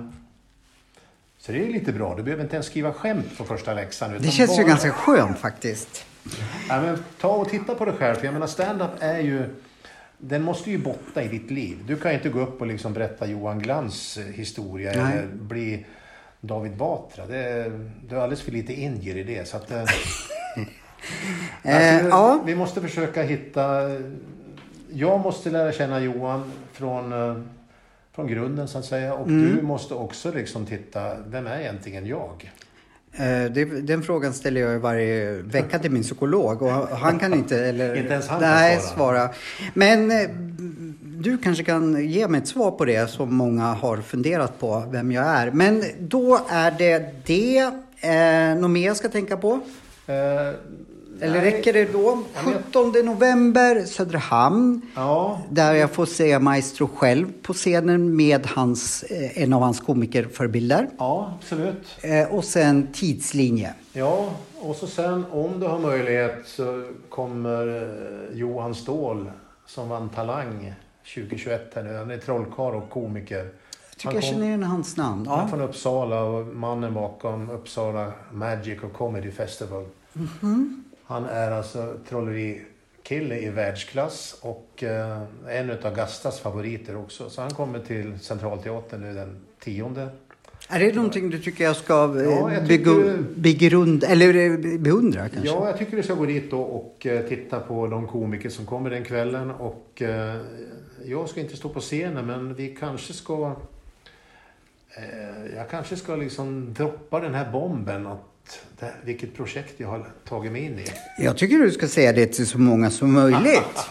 så 1.38 1.52
det 1.52 1.68
är 1.68 1.74
lite 1.74 1.92
bra. 1.94 2.16
Du 2.16 2.24
behöver 2.24 2.44
inte 2.44 2.56
ens 2.56 2.66
skriva 2.66 2.94
skämt 2.94 3.38
på 3.38 3.44
första 3.44 3.74
läxan. 3.74 4.12
Det 4.20 4.24
känns 4.32 4.52
ju 4.52 4.56
bara- 4.64 4.68
ganska 4.68 4.92
skönt 4.92 5.38
faktiskt. 5.40 6.06
Ja, 6.70 6.82
men 6.82 6.98
ta 7.22 7.28
och 7.30 7.50
titta 7.50 7.76
på 7.76 7.86
dig 7.86 7.94
själv. 7.96 8.16
För 8.16 8.26
jag 8.26 8.34
menar 8.34 8.48
stand-up 8.48 8.92
är 9.00 9.20
ju... 9.20 9.44
Den 10.18 10.42
måste 10.44 10.72
ju 10.72 10.78
botta 10.78 11.24
i 11.24 11.28
ditt 11.28 11.52
liv. 11.52 11.78
Du 11.88 11.96
kan 11.96 12.12
ju 12.12 12.18
inte 12.18 12.30
gå 12.30 12.40
upp 12.40 12.62
och 12.62 12.68
liksom 12.68 12.94
berätta 12.94 13.26
Johan 13.28 13.60
Glans 13.60 14.18
historia 14.34 14.92
Nej. 15.04 15.18
eller 15.18 15.28
bli 15.36 15.86
David 16.42 16.76
Batra. 16.78 17.26
Det, 17.26 17.72
du 18.10 18.16
har 18.16 18.24
alldeles 18.24 18.42
för 18.42 18.52
lite 18.52 18.74
indier 18.74 19.18
i 19.18 19.24
det. 19.24 19.48
Så 19.48 19.58
att, 19.58 19.72
eh, 19.72 19.84
Eh, 21.64 21.94
alltså, 21.96 22.10
ja. 22.10 22.42
Vi 22.46 22.56
måste 22.56 22.82
försöka 22.82 23.24
hitta... 23.24 23.82
Jag 24.94 25.20
måste 25.20 25.50
lära 25.50 25.72
känna 25.72 26.00
Johan 26.00 26.52
från, 26.74 27.14
eh, 27.14 27.42
från 28.16 28.28
grunden 28.28 28.68
så 28.68 28.78
att 28.78 28.86
säga. 28.86 29.14
Och 29.14 29.28
Mm. 29.28 29.56
du 29.56 29.62
måste 29.62 29.94
också 29.94 30.32
liksom 30.32 30.66
titta, 30.66 31.18
vem 31.28 31.48
är 31.48 31.60
egentligen 31.60 32.06
jag? 32.06 32.52
Eh, 33.14 33.52
den 33.82 34.04
frågan 34.04 34.34
ställer 34.34 34.62
jag 34.62 34.80
varje 34.80 35.32
vecka 35.32 35.80
till 35.80 35.92
min 35.92 36.04
psykolog 36.04 36.62
och 36.62 36.72
han 36.72 37.20
kan 37.20 37.34
inte... 37.34 37.66
Eller, 37.66 37.96
Inte 38.02 38.14
ens 38.14 38.28
han 38.28 38.40
kan 38.42 38.50
nej, 38.50 38.80
svara. 38.80 38.96
svara. 38.96 39.30
Men 39.74 40.12
eh, 40.12 40.30
du 41.22 41.38
kanske 41.38 41.64
kan 41.64 42.10
ge 42.10 42.28
mig 42.28 42.42
ett 42.42 42.48
svar 42.48 42.72
på 42.72 42.86
det 42.86 43.10
som 43.10 43.36
många 43.36 43.64
har 43.74 43.98
funderat 43.98 44.60
på, 44.60 44.84
vem 44.92 45.12
jag 45.12 45.26
är. 45.26 45.52
Men 45.52 45.84
då 46.00 46.40
är 46.50 46.72
det 46.72 47.12
det. 47.26 47.58
Eh, 48.04 48.62
något 48.62 48.72
mer 48.72 48.86
jag 48.88 48.98
ska 48.98 49.10
tänka 49.10 49.38
på? 49.38 49.52
Eh, 50.08 50.14
Eller 51.24 51.42
nej. 51.42 51.52
räcker 51.52 51.74
det 51.74 51.94
då? 51.94 52.24
Ja, 52.36 52.42
men- 52.46 52.54
17 52.54 53.06
november, 53.06 53.86
Söderhamn. 53.86 54.82
Ja, 54.96 55.42
Där 55.50 55.74
jag 55.74 55.92
får 55.92 56.06
se 56.06 56.40
Maestro 56.40 56.88
själv 56.96 57.28
på 57.42 57.54
scenen 57.54 58.16
med 58.16 58.48
hans, 58.48 59.04
eh, 59.04 59.44
en 59.44 59.54
av 59.54 59.62
hans 59.62 59.80
komikerförebilder. 59.80 60.90
ja, 60.98 61.34
absolut. 61.40 61.98
Eh, 62.02 62.34
och 62.36 62.44
sen 62.44 62.88
tidslinje. 62.94 63.74
Ja, 63.94 64.30
och 64.60 64.76
så 64.76 64.88
sen 64.88 65.26
om 65.32 65.60
du 65.60 65.66
har 65.68 65.80
möjlighet 65.80 66.36
så 66.46 66.84
kommer 67.10 67.68
eh, 68.32 68.38
Johan 68.38 68.76
Ståhl 68.76 69.32
som 69.66 69.90
vann 69.90 70.10
Talang 70.10 70.74
2021 71.16 71.72
här 71.76 71.84
nu. 71.84 71.94
Han 71.94 72.12
är 72.12 72.18
trollkarl 72.18 72.76
och 72.76 72.90
komiker. 72.90 73.38
Jag 73.38 73.46
tycker 73.98 74.06
Han 74.06 74.14
jag 74.16 74.24
kom- 74.24 74.32
känner 74.32 74.46
igen 74.48 74.64
hans 74.64 74.98
namn. 74.98 75.28
Han 75.28 75.40
är 75.40 75.44
Ja. 75.44 75.48
från 75.48 75.62
Uppsala 75.62 76.24
och 76.24 76.46
mannen 76.48 76.94
bakom 76.94 77.50
Uppsala 77.50 78.12
Magic 78.32 78.84
och 78.84 78.94
Comedy 78.94 79.32
Festival. 79.32 79.86
Mhm. 80.14 80.84
Han 81.06 81.26
är 81.26 81.52
alltså 81.52 81.94
kille 83.04 83.40
i 83.40 83.50
världsklass 83.50 84.36
och 84.42 84.84
eh, 84.84 85.22
en 85.50 85.70
av 85.72 85.96
Gastas 85.96 86.40
favoriter 86.40 86.98
också. 86.98 87.30
Så 87.30 87.42
han 87.42 87.52
kommer 87.54 87.80
till 87.80 88.20
Centralteatern 88.20 89.02
nu 89.02 89.14
den 89.14 89.38
tionde. 89.64 90.10
Är 90.70 90.80
det 90.80 90.96
någonting 90.96 91.30
du 91.30 91.40
tycker 91.40 91.64
jag 91.64 91.76
ska 91.76 91.94
eh, 92.18 92.24
Ja, 92.24 92.54
jag 92.54 92.68
bygga, 92.68 92.86
tycker- 92.86 93.18
begrunda, 93.36 94.08
eller 94.08 94.36
eh, 94.36 94.80
beundra 94.80 95.30
kanske? 95.30 95.48
Ja, 95.50 95.68
jag 95.68 95.78
tycker 95.78 95.98
du 95.98 96.04
ska 96.04 96.14
gå 96.14 96.26
dit 96.26 96.54
och 96.54 97.08
titta 97.30 97.60
på 97.60 97.88
de 97.88 98.08
komiker 98.08 98.50
som 98.50 98.66
kommer 98.66 98.90
den 98.90 99.04
kvällen. 99.04 99.52
Och 99.52 100.02
jag 101.06 101.30
ska 101.30 101.40
inte 101.40 101.58
stå 101.58 101.70
på 101.70 101.80
scenen, 101.80 102.26
men 102.26 102.56
vi 102.56 102.76
kanske 102.80 103.14
ska... 103.14 103.56
Eh, 104.96 105.56
jag 105.56 105.70
kanske 105.70 105.96
ska 105.96 106.16
liksom 106.16 106.74
droppa 106.74 107.20
den 107.20 107.34
här 107.34 107.52
bomben 107.52 108.08
att 108.08 108.66
det, 108.80 108.94
vilket 109.04 109.36
projekt 109.36 109.80
jag 109.80 109.88
har 109.88 110.06
tagit 110.26 110.52
mig 110.52 110.62
in 110.62 110.80
i. 110.80 110.86
Jag 111.18 111.38
tycker 111.38 111.58
du 111.58 111.72
ska 111.72 111.88
säga 111.88 112.14
det 112.14 112.28
till 112.28 112.48
så 112.48 112.60
många 112.60 112.90
som 112.90 113.14
möjligt. 113.14 113.80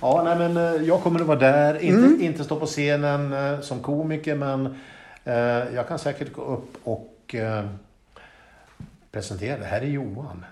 Ja, 0.00 0.22
nej, 0.24 0.38
men 0.38 0.56
eh, 0.56 0.82
jag 0.86 1.02
kommer 1.02 1.20
att 1.20 1.26
vara 1.26 1.38
där. 1.38 1.82
Inte, 1.82 2.24
inte 2.24 2.44
stå 2.44 2.60
på 2.60 2.66
scenen 2.66 3.32
eh, 3.32 3.60
som 3.60 3.82
komiker, 3.82 4.34
men 4.34 4.66
eh, 5.24 5.34
jag 5.74 5.88
kan 5.88 5.98
säkert 5.98 6.32
gå 6.32 6.42
upp 6.42 6.76
och 6.84 7.34
eh, 7.34 7.66
presentera. 9.12 9.58
Det 9.58 9.64
här 9.64 9.80
är 9.80 9.86
Johan. 9.86 10.44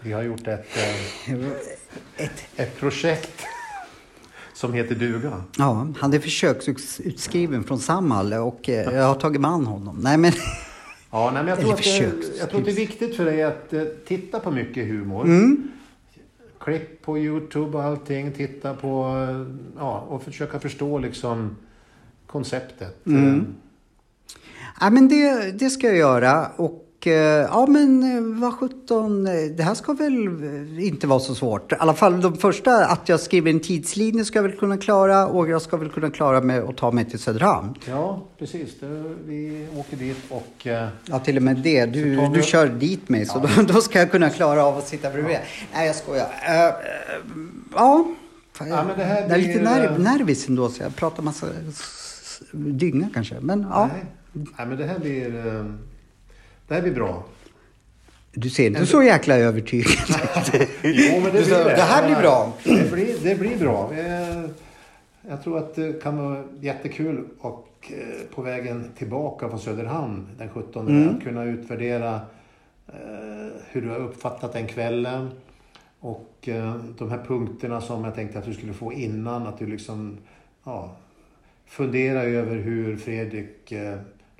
Vi 0.00 0.12
har 0.12 0.22
gjort 0.22 0.46
ett, 0.46 0.76
eh, 1.28 1.34
Ett, 2.24 2.44
ett 2.56 2.76
projekt 2.76 3.46
som 4.58 4.72
heter 4.72 4.94
Duga. 4.94 5.42
ja, 5.58 5.86
han 5.98 6.12
är 6.12 6.18
försöksutskriven 6.18 7.64
från 7.64 7.78
Samhall 7.78 8.32
och 8.32 8.68
eh, 8.68 8.94
jag 8.94 9.06
har 9.06 9.14
tagit 9.14 9.40
med 9.40 9.50
an 9.50 9.66
honom. 9.66 9.98
Nej 10.00 10.18
men, 10.18 10.32
Ja, 11.10 11.30
nej, 11.34 11.42
men 11.42 11.48
jag, 11.48 11.60
tror 11.60 11.72
att 11.72 11.82
det, 11.82 12.38
jag 12.38 12.50
tror 12.50 12.60
att 12.60 12.66
det 12.66 12.72
är 12.72 12.74
viktigt 12.74 13.16
för 13.16 13.24
dig 13.24 13.42
att 13.42 13.72
eh, 13.72 13.82
titta 14.06 14.40
på 14.40 14.50
mycket 14.50 14.86
humor. 14.86 15.24
Mm. 15.24 15.68
Klipp 16.58 17.02
på 17.02 17.18
Youtube 17.18 17.78
och 17.78 17.84
allting. 17.84 18.32
Titta 18.32 18.74
på, 18.74 19.26
eh, 19.30 19.56
ja, 19.78 20.06
och 20.08 20.22
försöka 20.22 20.60
förstå 20.60 20.98
liksom 20.98 21.56
konceptet. 22.26 23.06
Mm. 23.06 23.46
Ja, 24.80 24.90
men 24.90 25.08
det, 25.08 25.58
det 25.58 25.70
ska 25.70 25.86
jag 25.86 25.96
göra. 25.96 26.46
Och 26.56 26.87
ja 27.06 27.66
men 27.68 28.16
eh, 28.16 28.40
vad 28.40 28.54
sjutton, 28.54 29.26
eh, 29.26 29.32
det 29.56 29.62
här 29.62 29.74
ska 29.74 29.92
väl 29.92 30.26
eh, 30.78 30.86
inte 30.86 31.06
vara 31.06 31.20
så 31.20 31.34
svårt. 31.34 31.72
I 31.72 31.76
alla 31.78 31.94
fall 31.94 32.20
de 32.20 32.36
första, 32.36 32.86
att 32.86 33.08
jag 33.08 33.20
skriver 33.20 33.50
en 33.50 33.60
tidslinje 33.60 34.24
ska 34.24 34.38
jag 34.38 34.42
väl 34.42 34.52
kunna 34.56 34.76
klara 34.76 35.26
och 35.26 35.48
jag 35.48 35.62
ska 35.62 35.76
väl 35.76 35.88
kunna 35.90 36.10
klara 36.10 36.40
med 36.40 36.62
att 36.62 36.76
ta 36.76 36.90
mig 36.90 37.04
till 37.04 37.18
Söderhamn. 37.18 37.74
Ja, 37.88 38.22
precis. 38.38 38.80
Det, 38.80 38.86
vi 39.26 39.66
åker 39.76 39.96
dit 39.96 40.16
och... 40.28 40.66
eh, 40.66 40.88
Ja, 41.04 41.18
till 41.18 41.36
och 41.36 41.42
med 41.42 41.56
det. 41.56 41.86
Du, 41.86 42.02
vi- 42.16 42.30
du 42.34 42.42
kör 42.42 42.66
dit 42.68 43.08
mig, 43.08 43.26
så 43.26 43.38
då, 43.38 43.62
då 43.62 43.80
ska 43.80 43.98
jag 43.98 44.10
kunna 44.10 44.30
klara 44.30 44.64
av 44.64 44.78
att 44.78 44.88
sitta 44.88 45.10
bredvid. 45.10 45.36
Nej, 45.74 45.86
jag 45.86 45.96
skojar. 45.96 46.24
Uh, 46.26 46.54
uh, 47.38 47.46
ja. 47.74 48.08
Fan, 48.52 48.68
Ja, 48.68 48.84
men 48.88 48.98
det 48.98 49.04
här 49.04 49.20
jag 49.22 49.30
är 49.30 49.38
lite 49.38 49.62
nerv, 49.62 49.92
eh, 49.92 49.98
nervis 49.98 50.48
ändå, 50.48 50.68
så 50.68 50.82
jag 50.82 50.96
pratar 50.96 51.22
massa 51.22 51.46
dynga 52.52 53.08
kanske. 53.14 53.36
Men 53.40 53.66
ja, 53.70 53.90
nej, 53.92 54.04
nej, 54.32 54.66
men 54.66 54.76
det 54.78 54.84
här 54.86 54.98
blir... 54.98 55.46
eh, 55.46 55.64
Det 56.68 56.74
här 56.74 56.82
blir 56.82 56.94
bra. 56.94 57.24
du 58.32 58.50
ser 58.50 58.66
inte 58.66 58.86
så 58.86 59.02
jäkla 59.02 59.36
övertygad 59.36 59.92
Jo, 60.82 61.20
men 61.22 61.24
det 61.24 61.30
blir 61.46 61.64
"Det 61.64 61.82
här 61.82 62.06
blir 62.06 62.16
bra." 62.16 62.52
Det 62.64 62.92
blir, 62.92 63.14
det 63.22 63.34
blir 63.34 63.58
bra. 63.58 63.92
Eh, 63.94 64.44
Jag 65.28 65.42
tror 65.44 65.58
att 65.58 65.74
det 65.74 66.02
kan 66.02 66.16
vara 66.16 66.44
jättekul 66.60 67.24
och 67.40 67.92
eh, 67.92 68.34
på 68.34 68.42
vägen 68.42 68.90
tillbaka 68.98 69.48
från 69.48 69.60
Söderhamn 69.60 70.26
den 70.38 70.48
17 70.48 70.88
Mm. 70.88 71.16
att 71.16 71.22
kunna 71.24 71.44
utvärdera 71.44 72.14
eh, 72.88 73.48
hur 73.70 73.82
du 73.82 73.88
har 73.88 73.98
uppfattat 73.98 74.52
den 74.52 74.66
kvällen. 74.66 75.30
Och 76.00 76.48
de 76.98 77.10
här 77.10 77.24
punkterna 77.26 77.80
som 77.80 78.04
jag 78.04 78.14
tänkte 78.14 78.38
att 78.38 78.44
du 78.44 78.54
skulle 78.54 78.72
få 78.72 78.92
innan, 78.92 79.46
att 79.46 79.58
du 79.58 79.66
liksom 79.66 80.18
ja, 80.64 80.96
fundera 81.66 82.22
över 82.22 82.56
hur 82.56 82.96
Fredrik 82.96 83.72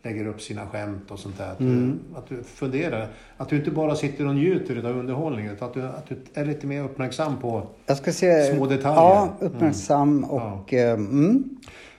lägger 0.02 0.26
upp 0.26 0.40
sina 0.40 0.66
skämt 0.66 1.11
och 1.11 1.18
sånt 1.18 1.38
där. 1.38 1.50
Att, 1.52 1.61
Mm. 1.61 1.98
du, 2.12 2.18
att 2.18 2.28
du 2.28 2.42
funderar. 2.42 3.08
Att 3.37 3.48
du 3.48 3.56
inte 3.56 3.70
bara 3.70 3.96
sitter 3.96 4.26
och 4.26 4.34
njuter 4.34 4.76
av 4.90 4.98
underhållningen 4.98 5.52
utan 5.52 5.68
att 5.68 5.74
du, 5.74 5.82
att 5.82 6.06
du 6.08 6.16
är 6.34 6.44
lite 6.44 6.66
mer 6.66 6.82
uppmärksam 6.82 7.37
på... 7.40 7.66
Jag 7.87 7.96
ska 7.96 8.12
se. 8.12 8.54
Små 8.54 8.66
detaljer. 8.66 9.00
Ja, 9.02 9.37
uppmärksam 9.40 10.24
och... 10.24 10.74
eh, 10.74 10.92
Mm. 10.94 11.44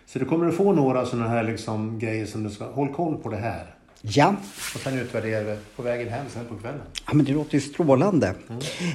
Så 0.06 0.20
du 0.20 0.26
kommer 0.26 0.48
att 0.48 0.56
få 0.56 0.72
några 0.74 1.06
sådana 1.06 1.28
här 1.30 1.44
liksom 1.44 2.00
grejer 2.00 2.26
som 2.26 2.44
du 2.44 2.50
ska... 2.50 2.66
Håll 2.72 2.94
koll 2.94 3.18
på 3.18 3.30
det 3.30 3.38
här. 3.38 3.76
Ja. 4.02 4.36
Och 4.76 4.80
sen 4.80 5.00
utvärdera 5.00 5.44
det 5.44 5.58
på 5.76 5.82
vägen 5.82 6.10
hem 6.10 6.26
sen 6.34 6.46
på 6.46 6.56
kvällen. 6.56 6.82
Ja, 7.08 7.14
men 7.14 7.26
det 7.26 7.32
låter 7.32 7.56
ju 7.56 7.62
strålande. 7.62 8.34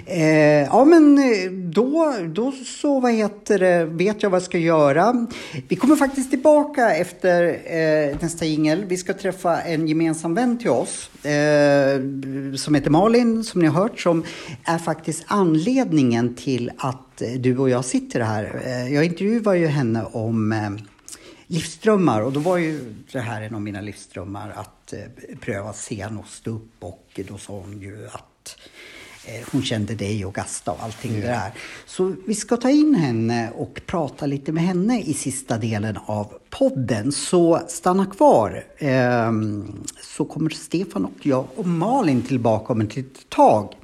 Eh, 0.06 0.22
ja, 0.62 0.84
men 0.84 1.18
eh, 1.18 1.50
då, 1.50 2.14
då 2.26 2.52
så 2.52 3.00
vad 3.00 3.12
heter 3.12 3.58
det, 3.58 3.84
vet 3.84 4.22
jag 4.22 4.30
vad 4.30 4.40
jag 4.40 4.44
ska 4.44 4.58
göra. 4.58 5.26
Vi 5.68 5.76
kommer 5.76 5.96
faktiskt 5.96 6.30
tillbaka 6.30 6.96
efter 6.96 7.44
eh, 7.64 8.16
nästa 8.20 8.44
jingel. 8.44 8.84
Vi 8.84 8.96
ska 8.96 9.14
träffa 9.14 9.60
en 9.60 9.88
gemensam 9.88 10.34
vän 10.34 10.58
till 10.58 10.70
oss 10.70 11.24
eh, 11.24 12.00
som 12.56 12.74
heter 12.74 12.90
Malin, 12.90 13.44
som 13.44 13.60
ni 13.60 13.66
har 13.66 13.82
hört, 13.82 14.00
som 14.00 14.24
är 14.64 14.78
faktiskt 14.78 15.24
anledningen 15.26 16.34
till 16.34 16.70
att 16.76 17.22
eh, 17.22 17.28
du 17.28 17.58
och 17.58 17.70
jag 17.70 17.84
sitter 17.84 18.20
här. 18.20 18.62
Eh, 18.64 18.94
jag 18.94 19.04
intervjuade 19.04 19.58
ju 19.58 19.66
henne 19.66 20.04
om 20.12 20.54
livsdrömmar 21.46 22.20
och 22.22 22.32
då 22.32 22.40
var 22.40 22.56
ju 22.56 22.94
det 23.12 23.20
här 23.20 23.42
en 23.42 23.54
av 23.54 23.62
mina 23.62 23.80
livsdrömmar 23.80 24.52
att 24.56 24.92
eh, 24.92 25.36
pröva 25.40 25.72
scen 25.72 26.18
och 26.18 26.28
stå 26.28 26.50
upp 26.50 26.74
och 26.80 27.20
då 27.28 27.38
sa 27.38 27.52
hon 27.52 27.80
ju 27.80 28.06
att 28.06 28.56
eh, 29.26 29.48
hon 29.52 29.62
kände 29.62 29.94
dig 29.94 30.24
och 30.24 30.34
Gasta 30.34 30.72
och 30.72 30.82
allting 30.82 31.20
det 31.20 31.26
där. 31.26 31.52
Så 31.86 32.14
vi 32.26 32.34
ska 32.34 32.56
ta 32.56 32.70
in 32.70 32.94
henne 32.94 33.50
och 33.50 33.80
prata 33.86 34.26
lite 34.26 34.52
med 34.52 34.62
henne 34.62 35.00
i 35.00 35.14
sista 35.14 35.58
delen 35.58 35.98
av 36.06 36.32
podden. 36.50 37.12
Så 37.12 37.60
stanna 37.68 38.06
kvar. 38.06 38.64
Ehm, 38.78 39.84
så 40.02 40.24
kommer 40.24 40.50
Stefan 40.50 41.04
och 41.04 41.26
jag 41.26 41.46
och 41.56 41.66
Malin 41.66 42.22
tillbaka 42.22 42.72
om 42.72 42.80
ett 42.80 42.96
litet 42.96 43.28
tag. 43.28 43.74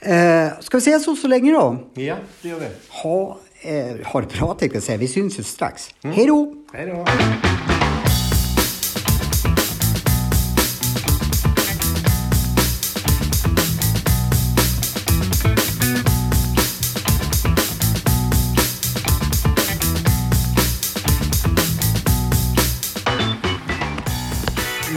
Eh, 0.00 0.48
ska 0.60 0.76
vi 0.76 0.80
säga 0.80 0.98
så 0.98 1.16
så 1.16 1.28
länge 1.28 1.52
då? 1.52 1.76
Ja, 1.94 2.16
det 2.42 2.48
gör 2.48 2.60
vi. 2.60 2.66
Ha, 2.88 3.38
eh, 3.64 4.06
ha 4.06 4.20
det 4.20 4.38
bra 4.38 4.54
tänkte 4.54 4.76
jag 4.76 4.82
säga. 4.82 4.98
Vi 4.98 5.08
syns 5.08 5.38
ju 5.38 5.42
strax. 5.42 5.90
Hej 6.02 6.26
då! 6.26 6.54
Hej 6.72 6.86
då. 6.86 7.04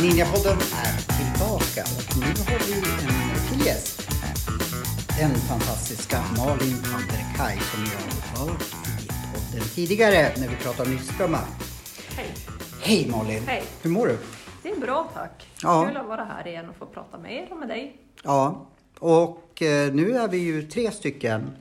Ninjapodden 0.01 0.57
är 0.57 0.96
Den 5.17 5.35
fantastiska 5.35 6.23
Malin 6.37 6.77
Anderkaj 6.85 7.59
som 7.59 7.83
jag 7.83 8.39
har 8.39 8.47
hört 8.47 8.61
i 9.01 9.07
podden 9.07 9.67
tidigare 9.75 10.33
när 10.37 10.47
vi 10.47 10.55
pratade 10.55 10.89
om 10.89 10.95
livsdrömmar. 10.95 11.45
Hej. 12.15 12.33
Hej 12.81 13.09
Malin! 13.11 13.43
Hej. 13.47 13.63
Hur 13.81 13.89
mår 13.89 14.07
du? 14.07 14.17
Det 14.63 14.69
är 14.69 14.79
bra 14.79 15.09
tack. 15.13 15.47
Ja. 15.61 15.87
Kul 15.87 15.97
att 15.97 16.07
vara 16.07 16.23
här 16.23 16.47
igen 16.47 16.69
och 16.69 16.75
få 16.75 16.85
prata 16.85 17.17
med 17.17 17.33
er 17.33 17.47
och 17.51 17.57
med 17.57 17.67
dig. 17.67 17.97
Ja, 18.23 18.67
och 18.99 19.61
eh, 19.61 19.93
nu 19.93 20.11
är 20.11 20.27
vi 20.27 20.37
ju 20.37 20.67
tre 20.67 20.91
stycken. 20.91 21.51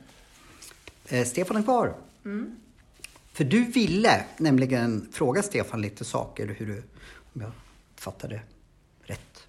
Eh, 1.07 1.25
Stefan 1.25 1.57
är 1.57 1.63
kvar. 1.63 1.93
För 3.33 3.43
du 3.43 3.63
ville 3.63 4.23
nämligen 4.37 5.09
fråga 5.11 5.43
Stefan 5.43 5.81
lite 5.81 6.05
saker 6.05 6.55
hur 6.57 6.65
du, 6.65 6.83
om 7.33 7.41
jag 7.41 7.51
fattade 7.95 8.41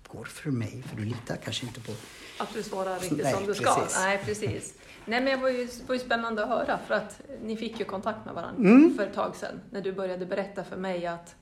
går 0.09 0.25
för 0.25 0.51
mig. 0.51 0.83
För 0.89 0.97
du 0.97 1.05
litar 1.05 1.37
kanske 1.37 1.67
inte 1.67 1.81
på... 1.81 1.93
Att 2.39 2.55
du 2.55 2.63
svarar 2.63 2.99
riktigt 2.99 3.23
Nej, 3.23 3.33
som 3.35 3.47
du 3.47 3.55
ska. 3.55 3.75
precis. 3.75 3.99
Nej, 3.99 4.21
precis. 4.25 4.75
Nej, 5.05 5.21
men 5.21 5.25
det 5.25 5.37
var 5.43 5.49
ju, 5.49 5.65
det 5.65 5.89
var 5.89 5.95
ju 5.95 6.01
spännande 6.01 6.43
att 6.43 6.49
höra 6.49 6.79
för 6.87 6.95
att 6.95 7.21
ni 7.43 7.57
fick 7.57 7.79
ju 7.79 7.85
kontakt 7.85 8.25
med 8.25 8.35
varandra 8.35 8.61
Mm. 8.71 8.97
för 8.97 9.07
ett 9.07 9.15
tag 9.15 9.37
sedan 9.37 9.61
när 9.71 9.81
du 9.81 9.93
började 9.93 10.27
berätta 10.27 10.65
för 10.65 10.77
mig 10.77 11.07
att 11.07 11.35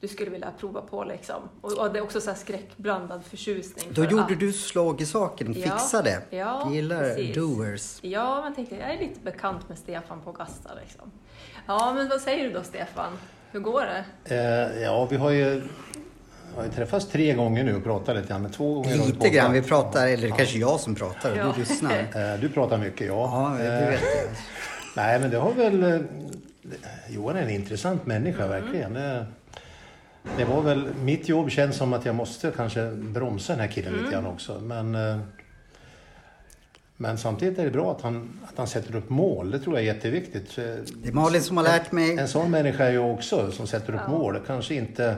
du 0.00 0.08
skulle 0.08 0.30
vilja 0.30 0.52
prova 0.60 0.80
på 0.80 1.04
liksom. 1.04 1.42
Och, 1.60 1.72
och 1.78 1.92
det 1.92 1.98
är 1.98 2.02
också 2.02 2.20
så 2.20 2.30
här 2.30 2.36
skräckblandad 2.38 3.24
förtjusning. 3.24 3.84
Då 3.88 4.04
för 4.04 4.10
gjorde 4.10 4.32
att, 4.32 4.40
du 4.40 4.52
slag 4.52 5.00
i 5.00 5.06
saken, 5.06 5.52
Ja, 5.58 5.62
fixade. 5.62 6.22
ja, 6.30 6.64
du 6.68 6.74
gillar 6.74 7.00
precis. 7.14 7.34
doers. 7.36 7.98
Ja, 8.02 8.34
men 8.34 8.44
jag 8.44 8.54
tänkte 8.54 8.74
jag 8.74 8.94
är 8.94 8.98
lite 8.98 9.20
bekant 9.20 9.68
med 9.68 9.78
Stefan 9.78 10.20
på 10.20 10.32
Gasta 10.32 10.70
liksom. 10.82 11.10
Ja, 11.66 11.92
men 11.94 12.08
vad 12.08 12.20
säger 12.20 12.44
du 12.44 12.52
då 12.54 12.62
Stefan? 12.62 13.18
Hur 13.50 13.60
går 13.60 13.80
det? 13.82 14.04
Eh, 14.34 14.82
ja, 14.82 15.04
vi 15.10 15.16
har 15.16 15.30
ju, 15.30 15.62
har 16.58 16.64
ju 16.64 16.70
träffats 16.70 17.06
tre 17.08 17.34
gånger 17.34 17.64
nu 17.64 17.76
och 17.76 17.84
pratat 17.84 18.16
lite 18.16 18.28
grann. 18.28 18.42
Men 18.42 18.50
två 18.50 18.74
gånger 18.74 18.96
Lite 18.96 19.12
poddat. 19.12 19.32
grann, 19.32 19.52
vi 19.52 19.62
pratar, 19.62 20.06
eller 20.06 20.28
kanske 20.28 20.58
jag 20.58 20.80
som 20.80 20.94
pratar 20.94 21.36
Ja. 21.36 21.52
du 21.56 21.60
lyssnar. 21.60 21.98
Eh, 22.34 22.40
du 22.40 22.48
pratar 22.48 22.78
mycket, 22.78 23.06
ja. 23.06 23.54
Ja, 23.58 23.64
det 23.64 23.68
Eh, 23.84 23.90
vet 23.90 24.00
jag. 24.00 24.30
Nej, 24.96 25.20
men 25.20 25.30
det 25.30 25.36
har 25.36 25.52
väl... 25.52 25.82
eh, 25.82 26.00
Johan 27.08 27.36
är 27.36 27.42
en 27.42 27.50
intressant 27.50 28.06
människa, 28.06 28.46
verkligen. 28.46 28.92
Det, 28.94 29.26
det 30.36 30.44
var 30.44 30.62
väl... 30.62 30.88
Mitt 31.02 31.28
jobb 31.28 31.50
känns 31.50 31.76
som 31.76 31.92
att 31.92 32.04
jag 32.04 32.14
måste 32.14 32.52
kanske 32.56 32.90
bromsa 32.90 33.52
den 33.52 33.60
här 33.60 33.68
killen 33.68 33.92
lite 33.92 34.10
grann 34.12 34.26
också. 34.26 34.60
Men... 34.60 34.94
eh, 34.94 35.18
Men 36.96 37.18
samtidigt 37.18 37.58
är 37.58 37.64
det 37.64 37.70
bra 37.70 37.90
att 37.92 38.02
han, 38.02 38.40
att 38.48 38.58
han 38.58 38.66
sätter 38.66 38.96
upp 38.96 39.10
mål. 39.10 39.50
Det 39.50 39.58
tror 39.58 39.76
jag 39.76 39.82
är 39.88 39.94
jätteviktigt. 39.94 40.56
Det 40.56 41.08
är 41.08 41.12
Malin 41.12 41.42
som 41.42 41.56
har 41.56 41.64
lärt 41.64 41.92
mig. 41.92 42.18
En 42.18 42.28
sån 42.28 42.50
människa 42.50 42.84
är 42.84 42.92
jag 42.92 43.10
också 43.14 43.50
som 43.50 43.66
sätter 43.66 43.94
upp 43.94 44.08
mål. 44.08 44.40
Kanske 44.46 44.74
inte 44.74 45.16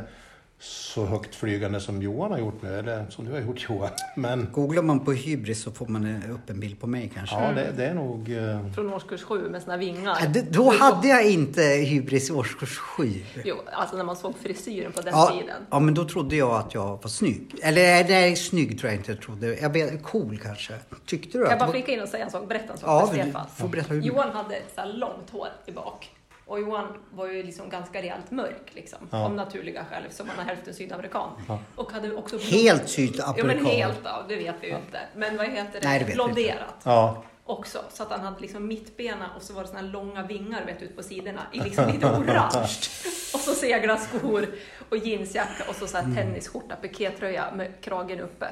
så 0.63 1.05
högt 1.05 1.35
flygande 1.35 1.81
som 1.81 2.03
Johan 2.03 2.31
har 2.31 2.39
gjort 2.39 2.63
nu, 2.63 2.79
eller 2.79 3.07
som 3.11 3.25
du 3.25 3.33
har 3.33 3.41
gjort 3.41 3.67
Johan. 3.69 3.91
Men 4.17 4.49
Googlar 4.53 4.83
man 4.83 5.05
på 5.05 5.13
hybris 5.13 5.63
så 5.63 5.71
får 5.71 5.87
man 5.87 6.23
upp 6.31 6.51
en 6.51 6.61
bild 6.61 6.81
på 6.81 6.87
mig 6.87 7.11
kanske. 7.15 7.37
ja, 7.37 7.53
det, 7.53 7.73
det 7.77 7.87
är 7.87 7.95
nog... 7.95 8.33
eh, 8.33 8.73
Från 8.75 8.93
årskurs 8.95 9.23
sju 9.23 9.49
med 9.51 9.63
såna 9.63 9.77
vingar. 9.77 10.19
Ja, 10.23 10.29
det- 10.29 10.53
Då 10.53 10.71
hade 10.73 11.09
jag 11.09 11.27
inte 11.31 11.63
hybris 11.63 12.31
i 12.31 12.33
årskurs 12.33 12.79
sju. 12.79 13.13
Jo, 13.45 13.57
alltså 13.73 13.97
när 13.97 14.05
man 14.05 14.17
såg 14.17 14.35
frisyren 14.43 14.93
på 14.93 15.01
den 15.01 15.15
Ja, 15.15 15.31
tiden. 15.41 15.63
ja, 15.71 15.81
men 15.81 15.95
då 15.95 16.05
trodde 16.09 16.37
jag 16.37 16.51
att 16.51 16.75
jag 16.75 16.87
var 17.03 17.09
snygg. 17.09 17.55
Eller 17.63 18.05
nej, 18.09 18.37
snygg 18.37 18.79
tror 18.81 18.91
jag 18.93 19.01
inte 19.01 19.13
jag 19.13 19.21
trodde. 19.23 19.55
Jag 19.61 19.71
vet, 19.73 20.03
cool 20.03 20.39
kanske. 20.43 20.75
Tyckte 21.07 21.39
du 21.39 21.45
Kan 21.45 21.51
jag 21.51 21.53
att 21.53 21.59
bara 21.59 21.71
flika 21.71 21.93
in 21.93 22.01
och 22.01 22.09
säga 22.09 22.25
en 22.25 22.31
sak? 22.31 22.49
Berätta 22.49 22.73
en 22.73 22.79
sak 22.79 22.89
Ja, 22.89 23.07
för 23.07 23.15
du 23.17 23.23
Stefan. 23.23 23.47
får 23.57 23.69
berätta 23.69 23.95
hur- 23.95 24.03
Johan 24.03 24.31
hade 24.31 24.59
så 24.75 24.81
här 24.81 24.93
långt 24.93 25.31
hår 25.31 25.49
i 25.67 25.73
bak. 25.73 26.11
Och 26.51 26.61
Johan 26.61 26.87
var 27.11 27.27
ju 27.27 27.43
liksom 27.43 27.69
ganska 27.69 28.03
rejält 28.03 28.31
mörk 28.31 28.71
liksom. 28.75 28.99
Ja. 29.11 29.25
Av 29.25 29.35
naturliga 29.35 29.85
skäl 29.85 30.03
eftersom 30.07 30.29
han 30.29 30.47
är 30.47 30.49
hälften 30.55 30.75
sydamerikan. 30.75 31.31
Och 31.77 31.93
hade 31.93 32.15
också 32.15 32.39
Helt 32.39 32.83
Ja 32.83 32.89
sydamerikan? 32.89 33.47
men 33.47 33.67
helt 33.67 33.99
ja, 34.05 34.25
det 34.29 34.37
vet 34.37 34.55
vi 34.61 34.67
ju 34.69 34.77
inte. 34.77 35.01
Men 35.17 35.37
vad 35.37 35.47
heter 35.47 35.81
det? 35.81 35.89
Nej, 35.89 36.05
det. 36.07 36.13
Blonderat 36.15 36.75
Ja, 36.85 37.25
också. 37.45 37.79
Så 37.93 38.03
att 38.03 38.11
han 38.11 38.21
hade 38.21 38.41
liksom 38.41 38.67
mittbena 38.67 39.31
och 39.37 39.43
så 39.43 39.53
var 39.53 39.63
det 39.63 39.69
såna 39.69 39.81
här 39.81 39.87
långa 39.89 40.23
vingar 40.27 40.65
vet, 40.67 40.83
ut 40.83 40.97
på 40.97 41.03
sidorna 41.03 41.41
i 41.53 41.59
liksom 41.61 41.87
lite 41.87 42.07
orange. 42.07 42.69
och 43.35 43.41
så 43.41 43.55
seglarskor 43.55 44.47
och 44.89 44.97
jeansjacka 44.97 45.65
och 45.69 45.75
så, 45.77 45.87
så 45.87 45.99
Mm. 45.99 46.13
här 46.13 46.23
tennisskjorta, 46.25 46.77
pikétröja 46.77 47.45
med 47.55 47.73
kragen 47.81 48.21
uppe. 48.21 48.47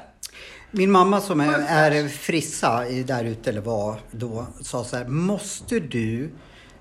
Min 0.70 0.90
mamma 0.90 1.20
som 1.20 1.40
är, 1.40 1.58
är 1.68 2.08
frissa 2.08 2.84
där 3.04 3.24
ute 3.24 3.50
eller 3.50 3.60
var 3.60 4.00
då 4.10 4.46
sa 4.62 4.84
så 4.84 4.96
här. 4.96 5.04
Måste 5.04 5.80
du 5.80 6.30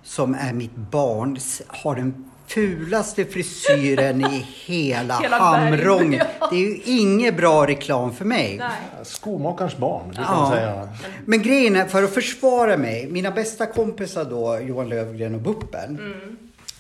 som 0.08 0.36
är 0.36 0.54
mitt 0.54 0.76
barn 0.76 1.38
s- 1.38 1.62
ha 1.84 1.94
den 1.96 2.26
fulaste 2.48 3.26
frisyren 3.26 4.22
i 4.22 4.46
hela, 4.66 5.20
Hela 5.20 5.38
Hamrång? 5.40 6.10
Berg, 6.12 6.22
ja. 6.40 6.48
Det 6.52 6.56
är 6.56 6.60
ju 6.60 6.82
inget 6.86 7.38
bra 7.38 7.68
reklam 7.68 8.14
för 8.14 8.26
mig. 8.26 8.58
Nej. 8.58 8.70
skomakarens 9.04 9.78
barn, 9.78 10.08
brukar 10.08 10.24
Ja. 10.24 10.40
man 10.40 10.52
säga. 10.52 10.90
Men 11.26 11.42
grejen 11.42 11.76
är, 11.76 11.86
för 11.86 12.04
att 12.04 12.14
försvara 12.14 12.78
mig, 12.78 13.08
mina 13.12 13.32
bästa 13.32 13.66
kompisar 13.66 14.26
då, 14.26 14.60
Johan 14.60 14.90
Lövgren 14.90 15.36
och 15.36 15.42
Buppen, 15.42 16.00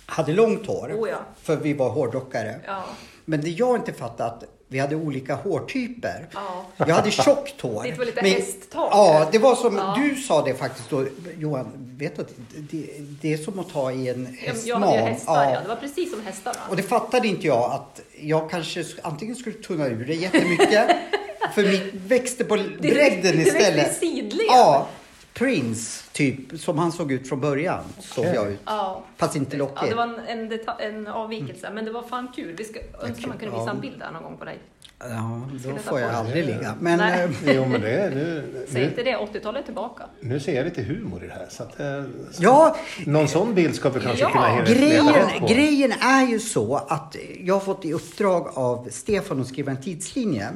hade 0.06 0.34
långt 0.34 0.66
hår. 0.68 0.92
Oh 1.00 1.10
ja. 1.10 1.18
För 1.44 1.56
vi 1.56 1.74
var 1.74 1.90
hårdrockare. 1.90 2.56
Ja. 2.66 2.84
Men 3.26 3.42
det 3.42 3.50
jag 3.50 3.76
inte 3.76 3.94
fattat, 3.94 4.44
vi 4.70 4.80
hade 4.80 4.96
olika 4.96 5.36
hårtyper. 5.36 6.28
Ja. 6.34 6.66
Jag 6.78 6.88
hade 6.96 7.12
tjockt 7.12 7.62
hår. 7.62 7.84
Ditt 7.84 7.98
var 7.98 8.06
lite 8.06 8.22
Men- 8.22 8.32
hästtag. 8.32 8.90
Ja, 8.92 9.28
det 9.32 9.38
var 9.40 9.56
som, 9.56 9.76
Ja. 9.78 9.98
du 10.00 10.16
sa 10.22 10.42
det 10.46 10.54
faktiskt 10.54 10.90
då, 10.90 11.06
Johan, 11.38 11.68
vet 11.98 12.16
du 12.16 12.22
att 12.22 12.32
det, 12.72 12.86
det 13.22 13.34
är 13.34 13.38
som 13.38 13.60
att 13.60 13.70
ta 13.74 13.92
i 13.92 14.10
en 14.10 14.38
Jag 14.42 14.54
hästman. 14.54 14.94
ju 14.94 15.00
hästar, 15.00 15.52
ja. 15.52 15.62
Det 15.62 15.68
var 15.68 15.76
precis 15.76 16.12
som 16.12 16.22
hästarna. 16.26 16.60
Och 16.70 16.76
det 16.76 16.84
fattade 16.84 17.28
inte 17.28 17.48
jag 17.48 17.72
att 17.72 18.02
jag 18.22 18.50
kanske 18.52 18.82
sk- 18.82 19.00
antingen 19.02 19.36
skulle 19.36 19.56
tunna 19.56 19.88
ur 19.88 20.06
det 20.06 20.14
jättemycket, 20.16 20.88
för 21.56 21.64
mitt 21.64 21.94
växte 21.94 22.44
på 22.44 22.56
bredden 22.56 23.22
det 23.22 23.32
växte 23.32 23.58
istället. 23.58 23.98
sidled. 23.98 24.46
Ja, 24.48 24.88
Prince 25.38 26.04
typ, 26.12 26.60
som 26.60 26.78
han 26.78 26.92
såg 26.92 27.12
ut 27.12 27.30
från 27.30 27.40
början, 27.42 27.84
såg 28.00 28.26
jag 28.26 28.52
ut. 28.52 28.60
Ja. 28.66 29.04
Fast 29.18 29.36
inte 29.36 29.58
Ja, 29.58 29.64
lockig. 29.66 29.90
det 29.90 29.96
var 29.96 30.04
en, 30.04 30.50
en, 30.50 30.60
en 30.80 31.08
avvikelse, 31.08 31.70
men 31.74 31.86
det 31.86 31.92
var 31.92 32.04
fan 32.04 32.28
kul. 32.36 32.56
Vi 32.58 32.64
ska, 32.64 32.80
önskar 33.02 33.28
man 33.28 33.38
kunde 33.38 33.60
visa 33.60 33.72
en 33.72 33.80
bild 33.82 34.00
där 34.00 34.12
någon 34.12 34.24
gång 34.24 34.38
på 34.38 34.46
dig. 34.46 34.58
Ja, 35.00 35.42
då 35.64 35.76
får 35.78 36.00
jag 36.00 36.10
aldrig 36.12 36.46
ligga. 36.46 36.76
Men 36.80 36.98
Nej. 36.98 37.24
eh, 37.24 37.56
Jo, 37.56 37.66
men 37.66 37.82
det 37.82 37.90
är... 37.90 38.10
Nu, 38.10 38.44
Säg 38.70 38.82
nu, 38.82 38.88
inte 38.90 39.04
det, 39.04 39.16
80-talet 39.18 39.62
är 39.62 39.66
tillbaka. 39.66 40.04
nu 40.20 40.40
ser 40.40 40.56
jag 40.56 40.66
lite 40.66 40.82
humor 40.84 41.24
i 41.24 41.28
det 41.28 41.34
här. 41.34 41.48
Så 41.50 41.64
att, 41.64 41.80
eh, 41.80 42.04
ja, 42.40 42.76
någon 43.06 43.28
sån 43.28 43.54
bild 43.56 43.76
ska 43.76 43.90
vi 43.90 44.00
kanske 44.00 44.22
Ja, 44.24 44.30
kunna 44.32 44.62
Grejen, 44.64 45.48
grejen 45.48 45.92
är 45.92 46.28
ju 46.28 46.40
så 46.40 46.76
att 46.76 47.16
jag 47.44 47.54
har 47.56 47.62
fått 47.62 47.86
i 47.86 47.94
uppdrag 47.94 48.48
av 48.54 48.88
Stefan 48.92 49.42
att 49.42 49.48
skriva 49.48 49.72
en 49.72 49.82
tidslinje. 49.82 50.48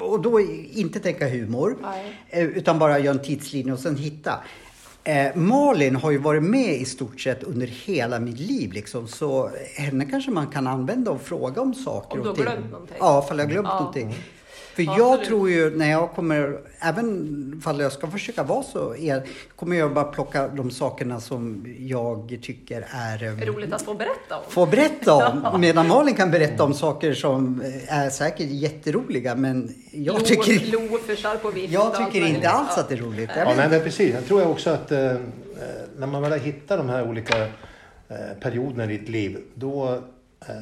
Och 0.00 0.22
då 0.22 0.40
inte 0.72 1.00
tänka 1.00 1.28
humor, 1.28 1.76
Nej. 1.82 2.16
eh, 2.28 2.44
utan 2.44 2.78
bara 2.78 2.98
göra 2.98 3.14
en 3.14 3.22
tidslinje 3.22 3.72
och 3.72 3.78
sen 3.78 3.96
hitta. 3.96 4.40
Eh, 5.04 5.36
Malin 5.36 5.96
har 5.96 6.10
ju 6.10 6.18
varit 6.18 6.42
med 6.42 6.74
i 6.74 6.84
stort 6.84 7.20
sett 7.20 7.42
under 7.42 7.66
hela 7.66 8.20
mitt 8.20 8.38
liv 8.40 8.72
liksom, 8.72 9.08
så 9.08 9.50
henne 9.76 10.04
kanske 10.04 10.30
man 10.30 10.46
kan 10.46 10.66
använda 10.66 11.10
och 11.10 11.20
fråga 11.20 11.62
om 11.62 11.74
saker 11.74 12.18
Om 12.18 12.22
du 12.24 12.28
och 12.30 12.36
har 12.36 12.44
ting. 12.44 12.54
glömt 12.54 12.70
någonting. 12.72 12.96
Ja, 13.00 13.22
ifall 13.24 13.38
jag 13.38 13.44
har 13.46 13.50
glömt 13.52 13.68
Ja. 13.70 13.78
någonting. 13.78 14.14
För 14.74 14.82
Ja, 14.82 14.98
jag 14.98 15.24
tror 15.24 15.50
ju 15.50 15.70
när 15.76 15.90
jag 15.90 16.10
kommer, 16.12 16.58
även 16.80 17.54
ifall 17.58 17.80
jag 17.80 17.92
ska 17.92 18.06
försöka 18.06 18.42
vara 18.42 18.62
så, 18.62 18.96
er, 18.96 19.22
kommer 19.56 19.76
jag 19.76 19.94
bara 19.94 20.04
plocka 20.04 20.48
de 20.48 20.70
sakerna 20.70 21.20
som 21.20 21.74
jag 21.78 22.38
tycker 22.42 22.86
är... 22.90 23.22
eh, 23.22 23.42
Är 23.42 23.46
roligt 23.46 23.72
att 23.72 23.82
få 23.82 23.94
berätta 23.94 24.36
om. 24.36 24.42
få 24.48 24.66
berätta 24.66 25.14
om. 25.50 25.60
Medan 25.60 25.88
Malin 25.88 26.14
kan 26.14 26.30
berätta 26.30 26.64
om 26.64 26.74
saker 26.74 27.14
som 27.14 27.60
eh, 27.60 27.98
är 27.98 28.10
säkert 28.10 28.50
jätteroliga 28.50 29.34
men 29.34 29.74
jag 29.92 30.14
Lo- 30.14 30.20
tycker, 30.24 30.72
Loförsar 30.72 31.36
på 31.36 31.50
vift. 31.50 31.72
jag 31.72 31.82
allt 31.82 32.12
tycker 32.12 32.26
inte 32.26 32.48
alls 32.50 32.68
Ja. 32.76 32.82
att 32.82 32.88
det 32.88 32.94
är 32.94 32.98
roligt. 32.98 33.30
Jag 33.36 33.46
Ja, 33.46 33.54
nej, 33.56 33.68
men 33.70 33.80
precis. 33.82 34.14
Jag 34.14 34.26
tror 34.26 34.40
jag 34.40 34.50
också 34.50 34.70
att 34.70 34.92
eh, 34.92 35.10
eh, 35.10 35.16
när 35.98 36.06
man 36.06 36.22
väl 36.22 36.30
har 36.32 36.38
hittat 36.38 36.78
de 36.78 36.88
här 36.88 37.08
olika 37.08 37.38
eh, 37.42 37.48
perioderna 38.40 38.84
i 38.92 38.98
ditt 38.98 39.08
liv, 39.08 39.38
då 39.54 39.94
eh, 40.48 40.54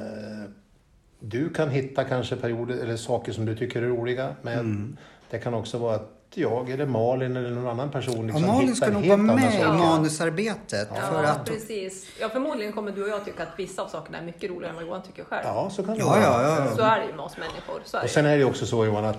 du 1.20 1.52
kan 1.52 1.70
hitta 1.70 2.04
kanske 2.04 2.36
perioder 2.36 2.74
eller 2.78 2.96
saker 2.96 3.32
som 3.32 3.46
du 3.46 3.56
tycker 3.56 3.82
är 3.82 3.86
roliga, 3.86 4.34
men 4.42 4.58
Mm. 4.58 4.96
det 5.30 5.38
kan 5.38 5.54
också 5.54 5.78
vara 5.78 5.94
att 5.94 6.14
jag 6.34 6.70
eller 6.70 6.86
Malin 6.86 7.36
eller 7.36 7.50
någon 7.50 7.66
annan 7.68 7.90
person 7.90 8.16
Ja, 8.16 8.22
liksom 8.22 8.42
Malin 8.46 8.60
hittar 8.68 8.74
ska 8.86 8.90
nog 8.94 9.02
helt 9.04 9.22
vara 9.22 9.36
med 9.36 9.54
i 9.60 9.64
manusarbetet. 9.64 10.88
Ja, 10.94 11.00
För 11.00 11.24
att, 11.24 11.44
precis. 11.44 12.06
Ja, 12.20 12.28
förmodligen 12.28 12.72
kommer 12.72 12.92
du 12.92 13.02
och 13.02 13.08
jag 13.08 13.24
tycka 13.24 13.42
att 13.42 13.48
vissa 13.58 13.82
av 13.82 13.88
sakerna 13.88 14.18
är 14.18 14.22
mycket 14.22 14.50
roligare 14.50 14.70
än 14.70 14.74
vad 14.76 14.84
Johan 14.84 15.02
tycker 15.02 15.24
själv. 15.24 15.42
Ja, 15.44 15.70
så 15.70 15.82
kan 15.82 15.94
det 15.94 16.00
Ja, 16.00 16.06
vara. 16.06 16.20
ja, 16.22 16.42
ja, 16.42 16.64
ja. 16.70 16.76
Så 16.76 16.82
är 16.82 17.00
det 17.00 17.06
ju 17.06 17.12
med 17.12 17.20
oss 17.24 17.36
människor. 17.36 17.80
Så 17.84 17.96
är 17.96 18.00
Och 18.00 18.06
det. 18.06 18.12
sen 18.12 18.26
är 18.26 18.30
det 18.30 18.36
ju 18.36 18.44
också 18.44 18.66
så 18.66 18.84
Johan 18.86 19.04
att 19.04 19.16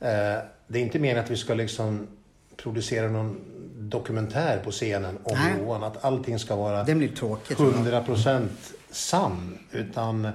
eh, 0.00 0.08
det 0.66 0.78
är 0.78 0.82
inte 0.82 0.98
meningen 0.98 1.24
att 1.24 1.30
vi 1.30 1.36
ska 1.36 1.54
liksom 1.54 2.06
producera 2.56 3.08
någon 3.08 3.40
dokumentär 3.78 4.60
på 4.64 4.70
scenen 4.70 5.18
om 5.24 5.36
Nej. 5.36 5.52
Johan. 5.60 5.82
Att 5.84 6.04
allting 6.04 6.38
ska 6.38 6.56
vara 6.56 6.84
den 6.84 6.98
blir 6.98 7.08
tråkig. 7.08 7.56
tror 7.56 7.72
jag. 7.86 8.04
100% 8.04 8.46
sann. 8.90 9.58
Utan, 9.72 10.28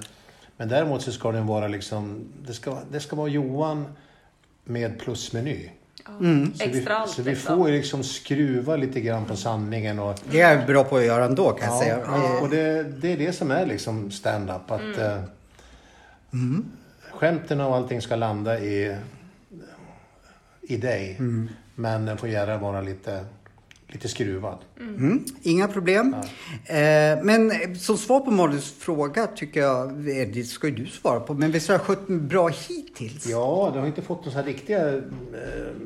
men 0.58 0.68
däremot 0.70 1.02
så 1.02 1.12
ska 1.12 1.32
den 1.32 1.48
vara 1.48 1.68
liksom, 1.68 2.28
det 2.48 2.54
ska, 2.54 2.78
det 2.92 3.00
ska 3.00 3.16
vara 3.16 3.28
Johan 3.28 3.86
med 4.64 5.00
plusmeny. 5.00 5.70
Mm. 6.20 6.54
Så 6.54 6.66
vi, 6.70 6.78
Extra 6.78 6.96
allt, 6.98 7.12
så 7.12 7.22
vi 7.22 7.30
liksom. 7.32 7.58
får 7.58 7.70
ju 7.70 7.78
liksom 7.78 8.04
skruva 8.04 8.76
lite 8.76 9.02
grann 9.02 9.26
på 9.26 9.36
sanningen. 9.36 10.00
Och, 10.00 10.20
Det 10.32 10.42
är 10.42 10.58
jag 10.58 10.68
bra 10.68 10.84
på 10.84 10.98
att 10.98 11.06
göra 11.06 11.26
ändå 11.26 11.52
kan 11.52 11.68
jag 11.68 11.76
ja, 11.76 11.80
säga. 11.82 11.98
och- 12.38 12.42
och 12.42 12.50
det, 12.50 12.84
det 12.84 13.14
är 13.14 13.18
det 13.18 13.34
som 13.34 13.52
är 13.52 13.66
liksom 13.66 14.12
stand-up. 14.12 14.72
Att 14.72 14.82
Mm. 14.82 15.00
eh, 15.02 15.22
skämten 17.12 17.62
och 17.62 17.76
allting 17.76 18.02
ska 18.02 18.16
landa 18.16 18.60
i, 18.60 18.98
i 20.62 20.78
dig. 20.78 21.16
Mm. 21.20 21.50
Men 21.76 22.06
den 22.06 22.18
får 22.18 22.30
gärna 22.30 22.58
vara 22.58 22.82
lite, 22.82 23.26
lite 23.88 24.08
skruvad. 24.08 24.58
Mm, 24.80 25.26
inga 25.42 25.68
problem. 25.68 26.16
Eh, 26.66 26.78
men 27.24 27.52
som 27.76 27.98
svar 27.98 28.20
på 28.20 28.32
Malins 28.32 28.72
fråga 28.72 29.28
tycker 29.28 29.60
jag, 29.60 29.90
eh, 29.90 30.28
det 30.34 30.44
ska 30.44 30.68
ju 30.68 30.76
du 30.76 30.86
svara 30.86 31.20
på, 31.20 31.34
men 31.34 31.52
visst 31.52 31.68
har 31.68 31.76
jag 31.76 31.82
skött 31.82 32.10
mig 32.10 32.20
bra 32.20 32.48
hittills? 32.48 33.28
Ja, 33.28 33.72
du 33.74 33.80
har 33.80 33.88
inte 33.88 34.02
fått 34.02 34.26
några 34.26 34.42
riktiga 34.42 34.94
eh, 34.94 35.02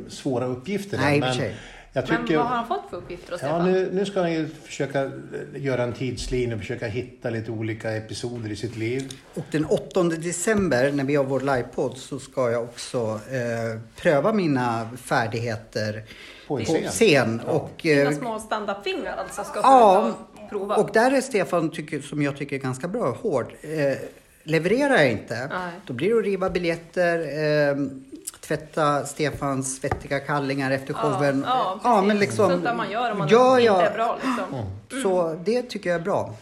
svåra 0.07 0.45
uppgifter. 0.45 0.97
Nej, 0.97 1.19
men 1.19 1.51
jag 1.97 2.10
Men 2.10 2.21
tycker... 2.21 2.38
vad 2.38 2.47
har 2.47 2.55
han 2.55 2.67
fått 2.67 2.89
för 2.89 2.97
uppgifter 2.97 3.31
då, 3.31 3.38
Ja, 3.41 3.65
nu, 3.65 3.89
nu 3.93 4.05
ska 4.05 4.19
han 4.21 4.33
ju 4.33 4.47
försöka 4.47 5.03
eh, 5.03 5.12
göra 5.55 5.83
en 5.83 5.93
tidslinje 5.93 6.55
och 6.55 6.62
försöka 6.62 6.88
hitta 6.88 7.29
lite 7.29 7.51
olika 7.51 7.91
episoder 7.91 8.49
i 8.49 8.55
sitt 8.55 8.77
liv. 8.77 9.13
Och 9.33 9.45
den 9.51 9.65
8 9.65 10.03
december 10.03 10.91
när 10.91 11.03
vi 11.03 11.15
har 11.15 11.23
vår 11.23 11.39
livepodd 11.39 11.97
så 11.97 12.19
ska 12.19 12.51
jag 12.51 12.63
också 12.63 13.19
eh, 13.31 13.81
pröva 13.95 14.33
mina 14.33 14.89
färdigheter 14.97 16.03
På 16.47 16.60
en 16.60 16.65
på 16.65 16.71
scen. 16.73 16.89
scen. 16.91 17.39
Och, 17.39 17.71
Dina 17.81 18.10
eh, 18.10 18.17
små 18.17 18.39
stand-up-fingrar 18.39 19.15
alltså 19.17 19.43
ska 19.43 19.60
ja, 19.60 20.13
prova. 20.49 20.75
och 20.75 20.89
där 20.93 21.12
är 21.12 21.21
Stefan, 21.21 21.69
tycker, 21.69 22.01
som 22.01 22.21
jag 22.21 22.38
tycker 22.38 22.55
är 22.55 22.60
ganska 22.60 22.88
bra, 22.88 23.17
hård. 23.21 23.53
Eh, 23.62 23.97
levererar 24.43 24.95
jag 24.95 25.12
inte, 25.12 25.47
Nej. 25.47 25.71
då 25.86 25.93
blir 25.93 26.10
det 26.10 26.19
att 26.19 26.25
riva 26.25 26.49
biljetter, 26.49 27.19
eh, 27.19 27.75
tvätta 28.39 29.05
Stefans 29.05 29.75
svettiga 29.75 30.19
kallingar 30.19 30.71
efter 30.71 30.93
showen. 30.93 31.43
Ja, 31.47 31.79
ja 31.83 31.93
precis. 31.93 32.07
men 32.07 32.19
liksom, 32.19 32.49
Sånt 32.49 32.63
där 32.63 32.75
man 32.75 32.91
gör 32.91 33.12
om 33.12 33.17
man 33.17 33.27
gör 33.27 33.60
inte 33.60 33.71
är 33.71 33.93
bra 33.93 34.17
liksom. 34.23 34.65
Så 35.03 35.39
det 35.45 35.62
tycker 35.62 35.89
jag 35.89 35.99
är 35.99 36.03
bra. 36.03 36.33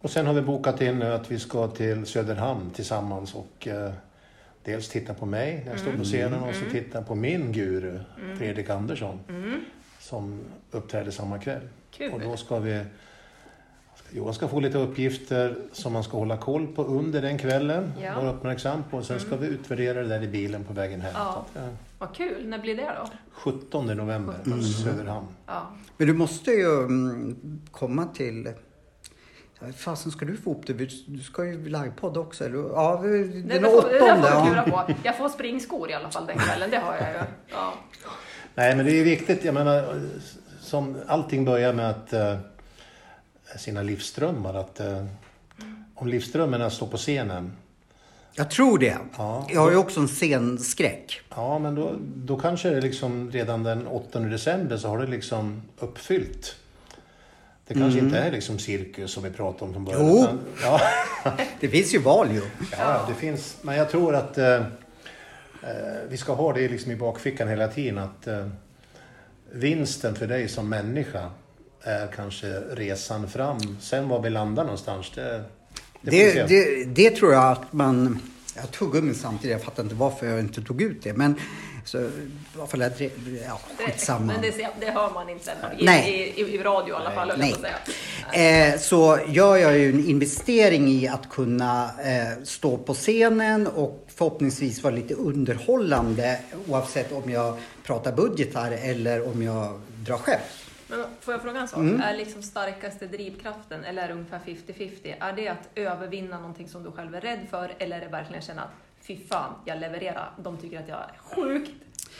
Och 0.00 0.10
sen 0.10 0.26
har 0.26 0.34
vi 0.34 0.42
bokat 0.42 0.80
in 0.80 0.98
nu 0.98 1.12
att 1.12 1.30
vi 1.30 1.38
ska 1.38 1.68
till 1.68 2.06
Söderhamn 2.06 2.70
tillsammans 2.70 3.34
och 3.34 3.68
eh, 3.68 3.90
dels 4.66 4.88
titta 4.88 5.14
på 5.14 5.26
mig 5.26 5.62
när 5.64 5.70
jag 5.70 5.80
står 5.80 5.92
på 5.92 6.04
scenen 6.04 6.42
och 6.42 6.54
så 6.54 6.70
titta 6.70 7.02
på 7.02 7.14
min 7.14 7.52
guru 7.52 7.98
Fredrik 8.38 8.70
Andersson 8.70 9.20
som 9.98 10.40
uppträder 10.70 11.10
samma 11.10 11.38
kväll. 11.38 11.62
Kul. 11.90 12.12
Och 12.12 12.20
då 12.20 12.36
ska 12.36 12.58
vi 12.58 12.84
Johan 14.10 14.34
ska 14.34 14.48
få 14.48 14.60
lite 14.60 14.78
uppgifter 14.78 15.56
som 15.72 15.92
man 15.92 16.04
ska 16.04 16.16
hålla 16.18 16.36
koll 16.36 16.66
på 16.66 16.84
under 16.84 17.22
den 17.22 17.38
kvällen. 17.38 17.92
Ja. 18.02 18.14
Vara 18.14 18.32
uppmärksam 18.32 18.82
på. 18.90 19.02
Sen 19.02 19.20
ska 19.20 19.36
vi 19.36 19.46
utvärdera 19.46 20.02
det 20.02 20.08
där 20.08 20.22
i 20.22 20.28
bilen 20.28 20.64
på 20.64 20.72
vägen 20.72 21.00
hem. 21.00 21.12
Ja. 21.14 21.46
Att, 21.54 21.62
Vad 21.98 22.14
kul, 22.14 22.48
när 22.48 22.58
blir 22.58 22.76
det 22.76 22.92
då? 23.02 23.10
17 23.30 23.86
november, 23.86 24.34
Söderhamn. 24.84 25.26
Ja. 25.46 25.66
Men 25.96 26.06
du 26.06 26.14
måste 26.14 26.50
ju 26.50 26.78
mm, 26.78 27.60
komma 27.70 28.06
till... 28.06 28.48
Ja, 29.60 29.66
Fasen 29.76 30.12
ska 30.12 30.24
du 30.24 30.36
få 30.36 30.50
upp 30.52 30.66
det? 30.66 30.72
Du 31.06 31.18
ska 31.22 31.44
ju 31.44 31.64
livepodd 31.64 32.16
också. 32.16 32.44
Eller? 32.44 32.58
Ja, 32.58 33.00
Det, 33.02 33.18
den 33.24 33.48
det, 33.48 33.60
får, 33.70 33.88
det 33.88 33.98
där 33.98 34.12
åttonde. 34.12 34.30
får 34.30 34.40
vi 34.42 34.46
Ja. 34.48 34.62
klura 34.64 34.84
på. 34.86 34.92
Jag 35.02 35.16
får 35.18 35.28
springskor 35.28 35.90
i 35.90 35.94
alla 35.94 36.10
fall 36.10 36.26
den 36.26 36.38
kvällen, 36.38 36.70
det 36.70 36.76
har 36.78 36.94
jag 36.96 37.08
ju. 37.08 37.18
Ja. 37.48 37.74
Nej, 38.54 38.76
men 38.76 38.86
det 38.86 38.92
är 38.92 38.96
ju 38.96 39.02
viktigt. 39.04 39.44
Jag 39.44 39.54
menar, 39.54 40.00
som 40.60 40.96
allting 41.06 41.44
börjar 41.44 41.72
med 41.72 41.90
att 41.90 42.12
eh, 42.12 42.36
sina 43.58 43.82
livsdrömmar. 43.82 44.54
Att, 44.54 44.80
eh, 44.80 45.04
om 45.94 46.08
livsdrömmarna 46.08 46.70
står 46.70 46.86
på 46.86 46.96
scenen, 46.96 47.52
Jag 48.34 48.50
tror 48.50 48.78
det. 48.78 48.96
Ja. 49.18 49.46
Jag 49.48 49.60
har 49.60 49.70
ju 49.70 49.76
också 49.76 50.00
en 50.00 50.08
scenskräck. 50.08 51.20
ja 51.30 51.58
men 51.58 51.74
då, 51.74 51.92
då 52.16 52.36
kanske 52.38 52.70
det 52.70 52.80
liksom 52.80 53.30
redan 53.30 53.62
den 53.62 53.86
8 53.86 54.18
december 54.20 54.76
så 54.76 54.88
har 54.88 54.98
det 54.98 55.06
liksom 55.06 55.62
uppfyllt. 55.78 56.56
Det 57.68 57.74
kanske 57.74 57.98
inte 58.00 58.18
är 58.18 58.32
liksom 58.32 58.58
cirkus 58.58 59.10
som 59.12 59.22
vi 59.22 59.30
pratade 59.30 59.64
om 59.64 59.72
från 59.72 59.84
början. 59.84 60.06
Jo. 60.06 60.22
utan- 60.22 60.40
ja, 60.62 60.80
Det 61.60 61.68
finns 61.68 61.94
ju 61.94 61.98
val 61.98 62.32
ju. 62.32 62.42
ja, 62.78 63.04
det 63.08 63.14
finns. 63.14 63.56
Men 63.62 63.76
jag 63.76 63.90
tror 63.90 64.14
att 64.14 64.38
eh, 64.38 64.54
eh, 64.54 64.62
vi 66.08 66.16
ska 66.16 66.32
ha 66.34 66.52
det 66.52 66.68
liksom 66.68 66.92
i 66.92 66.96
bakfickan 66.96 67.48
hela 67.48 67.68
tiden. 67.68 67.98
Att 67.98 68.26
eh, 68.26 68.48
vinsten 69.52 70.14
för 70.14 70.26
dig 70.26 70.48
som 70.48 70.68
människa 70.68 71.30
är 71.82 72.06
kanske 72.06 72.46
resan 72.60 73.28
fram. 73.28 73.58
Sen 73.80 74.08
var 74.08 74.22
vi 74.22 74.30
landar 74.30 74.62
någonstans, 74.64 75.12
det, 75.14 75.42
det. 76.00 76.32
Det, 76.34 76.48
det, 76.48 76.84
det 76.84 77.10
tror 77.10 77.32
jag 77.32 77.52
att 77.52 77.72
man... 77.72 78.20
Jag 78.56 78.70
tog 78.70 78.92
gummi 78.92 79.14
samtidigt, 79.14 79.52
jag 79.52 79.62
fattar 79.62 79.82
inte 79.82 79.94
varför 79.94 80.26
jag 80.26 80.40
inte 80.40 80.62
tog 80.62 80.82
ut 80.82 81.02
det. 81.02 81.12
Men 81.12 81.34
så, 81.86 82.10
fall, 82.66 82.80
jag 82.80 82.92
drev- 82.92 83.42
ja, 83.48 83.60
skitsamma. 83.78 84.32
Men 84.32 84.42
det, 84.42 84.68
det 84.80 84.90
hör 84.90 85.10
man 85.10 85.28
inte. 85.28 85.52
I, 85.78 85.84
Nej. 85.84 86.32
i, 86.36 86.40
i, 86.42 86.54
i 86.54 86.58
radio 86.62 86.94
i 86.94 86.96
alla 86.96 87.10
fall, 87.10 87.28
jag 87.28 87.38
Nej. 87.38 87.52
att 87.52 87.60
säga. 88.32 88.72
Eh, 88.72 88.78
så 88.78 89.18
gör 89.26 89.56
jag 89.56 89.78
ju 89.78 89.90
en 89.90 90.06
investering 90.06 90.88
i 90.88 91.08
att 91.08 91.28
kunna 91.30 91.84
eh, 91.84 92.42
stå 92.44 92.78
på 92.78 92.94
scenen 92.94 93.66
och 93.66 94.06
förhoppningsvis 94.08 94.82
vara 94.82 94.94
lite 94.94 95.14
underhållande 95.14 96.38
oavsett 96.68 97.12
om 97.12 97.30
jag 97.30 97.58
pratar 97.82 98.12
budgetar 98.12 98.70
eller 98.72 99.28
om 99.28 99.42
jag 99.42 99.80
drar 100.06 100.16
skämt. 100.18 100.42
Men 100.88 101.04
får 101.20 101.34
jag 101.34 101.42
fråga 101.42 101.60
en 101.60 101.68
sak? 101.68 101.78
Mm. 101.78 102.00
Är 102.00 102.16
liksom 102.16 102.42
starkaste 102.42 103.06
drivkraften, 103.06 103.84
eller 103.84 104.02
är 104.02 104.08
det 104.08 104.14
ungefär 104.14 104.40
50-50, 104.46 105.14
är 105.20 105.32
det 105.32 105.48
att 105.48 105.68
övervinna 105.74 106.38
någonting 106.38 106.68
som 106.68 106.82
du 106.82 106.92
själv 106.92 107.14
är 107.14 107.20
rädd 107.20 107.46
för, 107.50 107.72
eller 107.78 107.96
är 107.96 108.00
det 108.00 108.08
verkligen 108.08 108.42
känna 108.42 108.62
att 108.62 108.70
fy 109.06 109.16
fan, 109.28 109.52
jag 109.64 109.80
levererar, 109.80 110.30
de 110.38 110.56
tycker 110.56 110.78
att 110.80 110.88
jag 110.88 110.98
är 110.98 111.34
sjukt 111.34 111.70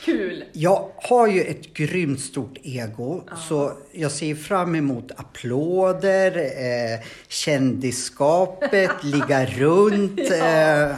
kul? 0.05 0.43
Jag 0.53 0.89
har 0.95 1.27
ju 1.27 1.41
ett 1.41 1.73
grymt 1.73 2.19
stort 2.19 2.57
ego 2.63 3.23
så 3.47 3.71
jag 3.91 4.11
ser 4.11 4.35
fram 4.35 4.75
emot 4.75 5.11
applåder, 5.15 6.37
eh, 6.37 7.05
kändisskapet, 7.27 8.91
ligga 9.03 9.45
runt. 9.45 10.19
Eh, 10.19 10.95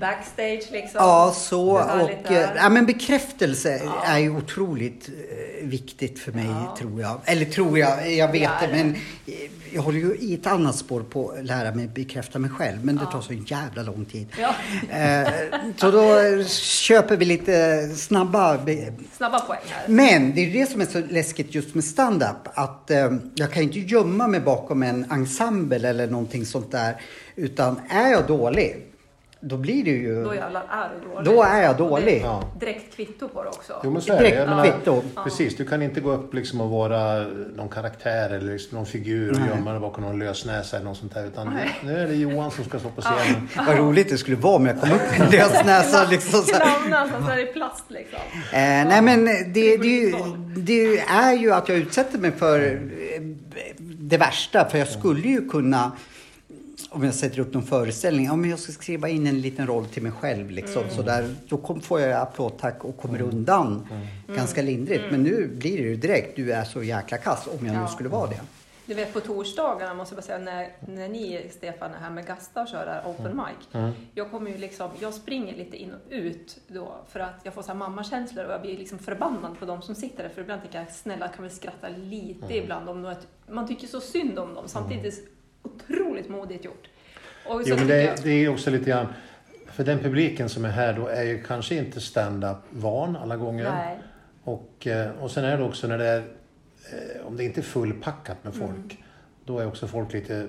Backstage 0.00 0.62
liksom? 0.72 0.90
Ja, 0.94 1.34
så. 1.36 1.70
Och, 1.70 2.32
eh, 2.32 2.50
ja, 2.56 2.68
men 2.68 2.86
bekräftelse 2.86 3.82
är 4.04 4.18
ju 4.18 4.36
otroligt 4.36 5.08
eh, 5.08 5.66
viktigt 5.68 6.18
för 6.18 6.32
mig, 6.32 6.46
tror 6.78 7.00
jag. 7.00 7.20
Eller 7.24 7.44
tror 7.44 7.78
jag, 7.78 8.12
jag 8.12 8.32
vet 8.32 8.42
Ja, 8.42 8.50
det. 8.60 8.68
Men 8.72 8.94
eh, 9.26 9.34
jag 9.74 9.82
håller 9.82 9.98
ju 9.98 10.16
i 10.20 10.34
ett 10.34 10.46
annat 10.46 10.76
spår 10.76 11.00
på 11.00 11.30
att 11.30 11.44
lära 11.44 11.74
mig 11.74 11.88
bekräfta 11.88 12.38
mig 12.38 12.50
själv. 12.50 12.84
Men 12.84 12.96
det 12.96 13.06
tar 13.12 13.20
så 13.20 13.32
jävla 13.32 13.82
lång 13.82 14.04
tid. 14.04 14.26
Ja. 14.38 14.54
Så 15.76 15.90
då 15.90 16.44
köper 16.48 17.16
vi 17.16 17.24
lite 17.24 17.88
snabba 17.88 18.58
Snabba 19.16 19.40
poäng 19.40 19.58
här. 19.68 19.88
men 19.88 20.34
det 20.34 20.40
är 20.40 20.52
det 20.52 20.70
som 20.70 20.80
är 20.80 20.86
så 20.86 21.00
läskigt 21.10 21.54
just 21.54 21.74
med 21.74 21.84
stand-up. 21.84 22.48
Att 22.54 22.90
jag 23.34 23.52
kan 23.52 23.62
inte 23.62 23.78
gömma 23.78 24.28
mig 24.28 24.40
bakom 24.40 24.82
en 24.82 25.10
ensemble 25.10 25.88
eller 25.88 26.06
någonting 26.06 26.46
sånt 26.46 26.72
där. 26.72 26.96
Utan 27.36 27.80
är 27.88 28.10
jag 28.10 28.26
dålig, 28.26 28.91
då 29.44 29.56
blir 29.56 29.84
det 29.84 29.90
ju... 29.90 30.24
Då 30.24 30.34
jävlar 30.34 30.62
är 30.70 30.90
du 31.02 31.08
dålig. 31.08 31.24
Då 31.24 31.42
är 31.42 31.62
jag 31.62 31.76
det 31.76 31.78
dålig. 31.78 32.22
Ja. 32.24 32.42
Direkt 32.60 32.96
kvitto 32.96 33.28
på 33.28 33.42
det 33.42 33.48
också. 33.48 33.72
Jo, 33.84 33.90
men 33.90 34.02
så 34.02 34.12
är 34.12 34.16
det. 34.16 34.22
Direkt 34.22 34.48
menar, 34.48 34.64
kvitto. 34.64 35.02
Precis, 35.24 35.56
du 35.56 35.64
kan 35.64 35.82
inte 35.82 36.00
gå 36.00 36.12
upp 36.12 36.34
liksom 36.34 36.60
och 36.60 36.70
vara 36.70 37.26
någon 37.56 37.68
karaktär 37.68 38.30
eller 38.30 38.52
liksom 38.52 38.76
någon 38.76 38.86
figur 38.86 39.30
och 39.30 39.56
gömma 39.56 39.70
dig 39.70 39.80
bakom 39.80 40.04
någon 40.04 40.18
lösnäsa 40.18 40.76
eller 40.76 40.86
något 40.86 40.96
sånt 40.98 41.14
där. 41.14 41.26
Utan 41.26 41.54
Nej. 41.54 41.70
nu 41.84 41.98
är 41.98 42.06
det 42.06 42.14
Johan 42.14 42.50
som 42.50 42.64
ska 42.64 42.78
stå 42.78 42.88
på 42.88 43.00
scenen. 43.02 43.48
Vad 43.66 43.78
roligt 43.78 44.08
det 44.08 44.18
skulle 44.18 44.36
vara 44.36 44.56
om 44.56 44.66
jag 44.66 44.80
kom 44.80 44.90
upp 44.92 45.00
med 45.10 45.20
en 45.20 45.30
lösnäsa. 45.30 46.06
Liksom 46.10 46.42
så 46.42 46.46
som 46.46 47.24
så 47.26 47.30
här 47.30 47.50
i 47.50 47.52
plast 47.52 47.84
liksom. 47.88 48.18
Eh, 48.52 48.58
nej 48.60 49.02
men 49.02 49.24
det, 49.24 49.42
det, 49.52 49.74
är 49.74 49.84
ju- 49.84 50.14
det 50.56 50.98
är 50.98 51.32
ju 51.32 51.52
att 51.52 51.68
jag 51.68 51.78
utsätter 51.78 52.18
mig 52.18 52.32
för 52.32 52.60
eh, 52.60 53.22
det 53.78 54.16
värsta. 54.16 54.68
För 54.68 54.78
jag 54.78 54.88
skulle 54.88 55.28
ju 55.28 55.48
kunna, 55.48 55.92
om 56.90 57.04
jag 57.04 57.14
sätter 57.14 57.38
upp 57.40 57.54
någon 57.54 57.62
föreställning, 57.62 58.26
ja, 58.26 58.36
men 58.36 58.50
jag 58.50 58.58
ska 58.58 58.72
skriva 58.72 59.08
in 59.08 59.26
en 59.26 59.40
liten 59.40 59.66
roll 59.66 59.86
till 59.86 60.02
mig 60.02 60.12
själv. 60.12 60.50
Liksom, 60.50 60.82
så 60.90 61.02
där, 61.02 61.34
då 61.48 61.56
kom, 61.56 61.80
får 61.80 62.00
jag 62.00 62.20
applådtack 62.20 62.84
och 62.84 62.96
kommer 62.96 63.22
undan 63.22 63.86
ganska 64.28 64.62
lindrigt. 64.62 65.04
Men 65.10 65.22
nu 65.22 65.48
blir 65.48 65.76
det 65.76 65.82
ju 65.88 65.96
direkt, 65.96 66.36
du 66.36 66.52
är 66.52 66.64
så 66.64 66.82
jäkla 66.82 67.16
kass 67.18 67.46
om 67.60 67.66
jag 67.66 67.74
nu 67.74 67.80
Ja. 67.80 67.88
skulle 67.88 68.08
vara 68.08 68.26
det. 68.30 68.40
Du 68.86 68.94
vet 68.94 69.12
på 69.12 69.20
torsdagarna 69.20 69.94
måste 69.94 70.14
jag 70.14 70.16
bara 70.16 70.26
säga 70.26 70.38
när, 70.38 70.68
när 70.92 71.08
ni 71.08 71.50
Stefan 71.56 71.94
är 71.94 71.98
här 71.98 72.10
med 72.10 72.26
Gasta 72.26 72.62
och 72.62 72.68
kör 72.68 72.86
där 72.86 73.02
open 73.10 73.36
mic. 73.36 73.82
Jag 74.14 74.30
kommer 74.30 74.50
ju 74.50 74.58
liksom, 74.58 74.90
jag 75.00 75.14
springer 75.14 75.56
lite 75.56 75.76
in 75.76 75.92
och 75.92 76.00
ut 76.10 76.58
då 76.68 76.96
för 77.08 77.20
att 77.20 77.40
jag 77.42 77.54
får 77.54 77.62
så 77.62 77.68
här 77.68 77.74
mammakänslor 77.74 78.44
och 78.44 78.52
jag 78.52 78.60
blir 78.62 78.78
liksom 78.78 78.98
förbannad 78.98 79.58
på 79.58 79.64
de 79.66 79.82
som 79.82 79.94
sitter 79.94 80.22
där 80.22 80.30
för 80.30 80.40
ibland 80.42 80.62
tänker 80.62 80.78
jag 80.78 80.92
snälla 80.92 81.28
kan 81.28 81.44
vi 81.44 81.50
skratta 81.50 81.88
lite 81.88 82.56
ibland 82.56 82.88
om 82.88 83.02
något, 83.02 83.26
man 83.50 83.68
tycker 83.68 83.86
så 83.86 84.00
synd 84.00 84.38
om 84.38 84.54
dem 84.54 84.64
samtidigt 84.68 85.14
så 85.14 85.20
otroligt 85.62 86.28
modigt 86.28 86.64
gjort. 86.64 86.88
Och 87.46 87.62
Jo, 87.66 87.76
men 87.76 87.86
det, 87.86 88.02
jag- 88.02 88.18
det 88.22 88.30
är 88.30 88.48
också 88.48 88.70
lite 88.70 88.90
grann... 88.90 89.06
För 89.66 89.84
den 89.84 89.98
publiken 89.98 90.48
som 90.48 90.64
är 90.64 90.68
här 90.68 90.92
då 90.92 91.06
är 91.06 91.22
ju 91.22 91.42
kanske 91.42 91.74
inte 91.74 92.00
stand-up 92.00 92.56
van 92.70 93.16
alla 93.16 93.36
gånger. 93.36 93.64
Nej. 93.70 93.98
Och, 94.44 94.86
eh, 94.86 95.10
och 95.10 95.30
sen 95.30 95.44
är 95.44 95.58
det 95.58 95.64
också 95.64 95.86
när 95.88 95.98
det 95.98 96.06
är... 96.06 96.18
eh, 96.18 97.26
Om 97.26 97.36
det 97.36 97.44
inte 97.44 97.60
är 97.60 97.62
fullpackat 97.62 98.44
med 98.44 98.54
folk. 98.54 98.70
Mm. 98.70 98.96
Då 99.44 99.58
är 99.58 99.66
också 99.66 99.86
folk 99.86 100.12
lite 100.12 100.48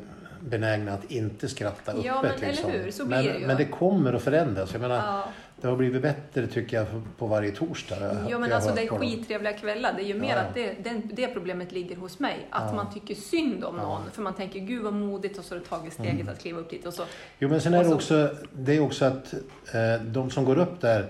benägna 0.49 0.93
att 0.93 1.11
inte 1.11 1.49
skratta 1.49 1.91
öppet. 1.91 2.05
Ja, 2.05 2.21
men 2.21 2.31
eller 2.31 2.47
liksom. 2.47 2.71
hur? 2.71 2.91
Så 2.91 3.05
blir 3.05 3.17
men, 3.17 3.25
det 3.25 3.39
ju. 3.39 3.47
men 3.47 3.57
det 3.57 3.65
kommer 3.65 4.13
att 4.13 4.21
förändras. 4.23 4.71
Jag 4.73 4.81
menar, 4.81 4.95
Ja. 4.95 5.23
det 5.61 5.67
har 5.67 5.75
blivit 5.75 6.01
bättre 6.01 6.47
tycker 6.47 6.77
jag 6.77 6.87
på 7.17 7.27
varje 7.27 7.51
torsdag. 7.51 8.25
Ja 8.29 8.39
men 8.39 8.51
alltså 8.53 8.75
det 8.75 8.81
är 8.83 8.87
skittrevliga 8.87 9.53
kvällar. 9.53 9.93
Det 9.97 10.01
är 10.03 10.07
ju 10.07 10.13
mer 10.13 10.29
Ja. 10.35 10.35
att 10.41 10.53
det, 10.53 10.73
den, 10.83 11.09
det 11.13 11.27
problemet 11.27 11.71
ligger 11.71 11.95
hos 11.95 12.19
mig. 12.19 12.47
Att 12.49 12.75
man 12.75 12.93
tycker 12.93 13.15
synd 13.15 13.63
om 13.63 13.75
någon. 13.77 14.01
För 14.11 14.21
man 14.21 14.33
tänker 14.33 14.59
gud 14.59 14.83
vad 14.83 14.93
modigt 14.93 15.37
och 15.39 15.45
så 15.45 15.55
har 15.55 15.59
du 15.59 15.65
tagit 15.65 15.93
steget 15.93 16.13
Mm. 16.13 16.27
att 16.29 16.39
kliva 16.39 16.59
upp 16.59 16.69
dit. 16.69 16.85
Och 16.85 16.93
så, 16.93 17.03
Jo 17.39 17.49
men 17.49 17.61
sen 17.61 17.73
är 17.73 17.79
det 17.83 17.89
så- 17.89 17.95
också, 17.95 18.35
det 18.53 18.73
är 18.75 18.79
också 18.79 19.05
att 19.05 19.33
eh, 19.73 20.01
de 20.05 20.29
som 20.31 20.45
går 20.45 20.57
upp 20.59 20.81
där 20.81 21.05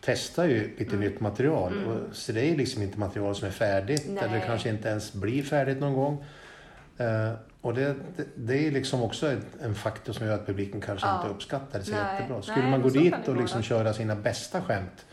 testar 0.00 0.44
ju 0.44 0.76
lite 0.78 0.96
Mm. 0.96 1.00
nytt 1.00 1.20
material. 1.20 1.72
Och, 1.86 2.16
så 2.16 2.32
det 2.32 2.50
är 2.50 2.56
liksom 2.56 2.82
inte 2.82 2.98
material 2.98 3.34
som 3.34 3.48
är 3.48 3.52
färdigt 3.52 4.04
Nej. 4.08 4.24
eller 4.24 4.40
kanske 4.46 4.68
inte 4.68 4.88
ens 4.88 5.12
blir 5.12 5.42
färdigt 5.42 5.80
någon 5.80 5.94
gång. 5.94 6.24
Eh, 6.98 7.32
och 7.64 7.74
det, 7.74 7.94
det, 8.16 8.24
det 8.34 8.66
är 8.66 8.70
liksom 8.70 9.02
också 9.02 9.26
en, 9.26 9.44
en 9.62 9.74
faktor 9.74 10.12
som 10.12 10.26
gör 10.26 10.34
att 10.34 10.46
publiken 10.46 10.80
kanske 10.80 11.06
Ja. 11.06 11.16
inte 11.16 11.34
uppskattar 11.34 11.78
det 11.78 11.84
så 11.84 11.90
Nej. 11.90 12.00
jättebra. 12.14 12.42
Skulle 12.42 12.60
Nej, 12.62 12.70
man 12.70 12.82
gå 12.82 12.88
dit 12.88 13.14
och 13.28 13.36
liksom 13.36 13.62
köra 13.62 13.94
sina 13.94 14.14
bästa 14.16 14.62
skämt, 14.62 15.04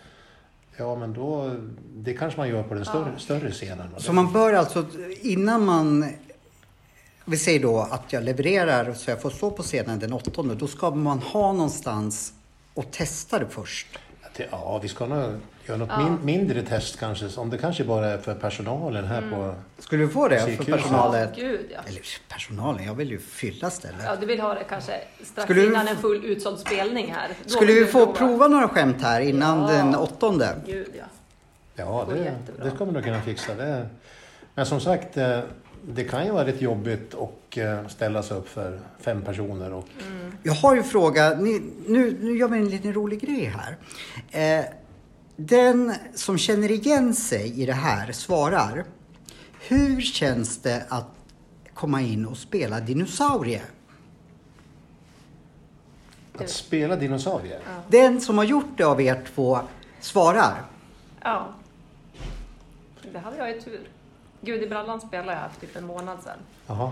ja 0.78 0.96
men 0.96 1.14
då, 1.14 1.56
det 1.96 2.14
kanske 2.14 2.40
man 2.40 2.50
gör 2.50 2.64
på 2.64 2.74
den 2.74 2.86
större, 2.86 3.10
Ja. 3.14 3.20
större 3.20 3.52
scenen. 3.52 3.88
Så 3.98 4.14
man 4.14 4.34
bör 4.34 4.54
alltså, 4.54 4.86
innan 5.22 5.66
man... 5.66 6.14
Vi 7.26 7.38
säger 7.38 7.60
då 7.60 7.80
att 7.80 8.14
jag 8.14 8.24
levererar 8.24 8.94
så 8.94 9.10
jag 9.12 9.22
får 9.22 9.30
stå 9.30 9.52
på 9.52 9.64
scenen 9.64 10.00
den 10.00 10.14
åttonde. 10.14 10.56
Då 10.56 10.68
ska 10.68 10.90
man 10.92 11.20
ha 11.20 11.54
någonstans 11.54 12.34
och 12.74 12.92
testa 12.92 13.40
det 13.40 13.48
först. 13.50 14.00
Ja, 14.52 14.80
vi 14.84 14.88
ska 14.88 15.06
nog 15.06 15.24
göra 15.66 15.78
något 15.78 15.90
Ja. 15.92 16.00
min, 16.00 16.26
mindre 16.26 16.62
test 16.62 17.00
kanske. 17.00 17.30
Om 17.38 17.50
det 17.50 17.58
kanske 17.58 17.84
bara 17.84 18.08
är 18.08 18.18
för 18.18 18.36
personalen 18.36 19.06
här 19.06 19.18
Mm. 19.18 19.30
på... 19.32 19.56
Skulle 19.80 20.04
du 20.04 20.10
få 20.10 20.28
det 20.28 20.40
för 20.58 20.64
personalen? 20.72 21.22
Ja, 21.22 21.44
gud 21.44 21.66
ja. 21.74 21.80
Eller 21.88 22.02
personalen, 22.30 22.86
jag 22.86 22.94
vill 22.94 23.10
ju 23.12 23.20
fylla 23.20 23.70
stället. 23.70 24.02
Ja, 24.06 24.16
du 24.20 24.26
vill 24.26 24.40
ha 24.40 24.54
det 24.54 24.64
kanske 24.64 25.02
strax 25.24 25.44
Skulle 25.44 25.66
innan 25.66 25.88
en 25.88 25.98
full 25.98 26.26
utsåld 26.26 26.60
spelning 26.60 27.14
här. 27.14 27.30
Då 27.44 27.50
Skulle 27.50 27.74
vi 27.74 27.80
du 27.80 27.86
få 27.88 28.14
prova 28.14 28.48
några 28.48 28.68
skämt 28.68 29.02
här 29.02 29.22
innan 29.22 29.62
Ja. 29.62 29.68
den 29.68 29.96
åttonde? 29.96 30.56
Gud 30.66 30.88
ja. 30.98 31.04
Ja, 31.76 32.06
det, 32.10 32.18
jättebra. 32.18 32.64
det 32.66 32.72
ska 32.76 32.86
man 32.86 32.94
nog 32.94 33.04
kunna 33.04 33.22
fixa. 33.22 33.54
Det. 33.56 33.88
Men 34.56 34.66
som 34.66 34.80
sagt, 34.82 35.18
eh, 35.18 35.40
det 35.88 36.04
kan 36.04 36.26
ju 36.26 36.32
vara 36.32 36.44
lite 36.44 36.64
jobbigt 36.64 37.16
att 37.16 37.58
eh, 37.58 37.88
ställa 37.88 38.24
sig 38.24 38.38
upp 38.38 38.50
för 38.50 38.80
fem 39.00 39.22
personer. 39.22 39.74
Och, 39.74 39.88
Jag 40.44 40.54
har 40.54 40.76
ju 40.76 40.84
fråga, 40.84 41.30
ni, 41.30 41.62
nu, 41.88 42.18
nu 42.22 42.38
gör 42.38 42.48
vi 42.48 42.58
en 42.58 42.70
liten 42.70 42.94
rolig 42.94 43.22
grej 43.22 43.46
här. 43.46 43.78
Eh, 44.60 44.66
den 45.36 45.94
som 46.16 46.38
känner 46.38 46.72
igen 46.72 47.14
sig 47.14 47.62
i 47.62 47.66
det 47.66 47.74
här 47.74 48.12
svarar. 48.12 48.86
Hur 49.68 50.02
känns 50.02 50.58
det 50.58 50.86
att 50.90 51.08
komma 51.74 52.02
in 52.02 52.26
och 52.26 52.38
spela 52.38 52.80
dinosaurie. 52.80 53.62
Att 56.38 56.50
spela 56.50 56.96
dinosaurier? 56.96 57.60
Den 57.90 58.22
som 58.22 58.38
har 58.38 58.46
gjort 58.46 58.78
det 58.78 58.84
av 58.84 59.02
er 59.02 59.24
två 59.36 59.60
svarar. 60.00 60.62
Ja. 61.22 61.54
Det 63.12 63.20
hade 63.20 63.38
jag 63.38 63.50
ju 63.50 63.62
tur. 63.62 63.88
Gud 64.42 64.64
i 64.64 64.68
brallan 64.68 65.02
spelade 65.02 65.40
jag 65.42 65.52
för 65.52 65.62
typ 65.62 65.76
en 65.76 65.86
månad 65.86 66.24
sedan. 66.24 66.38
Jaha. 66.68 66.92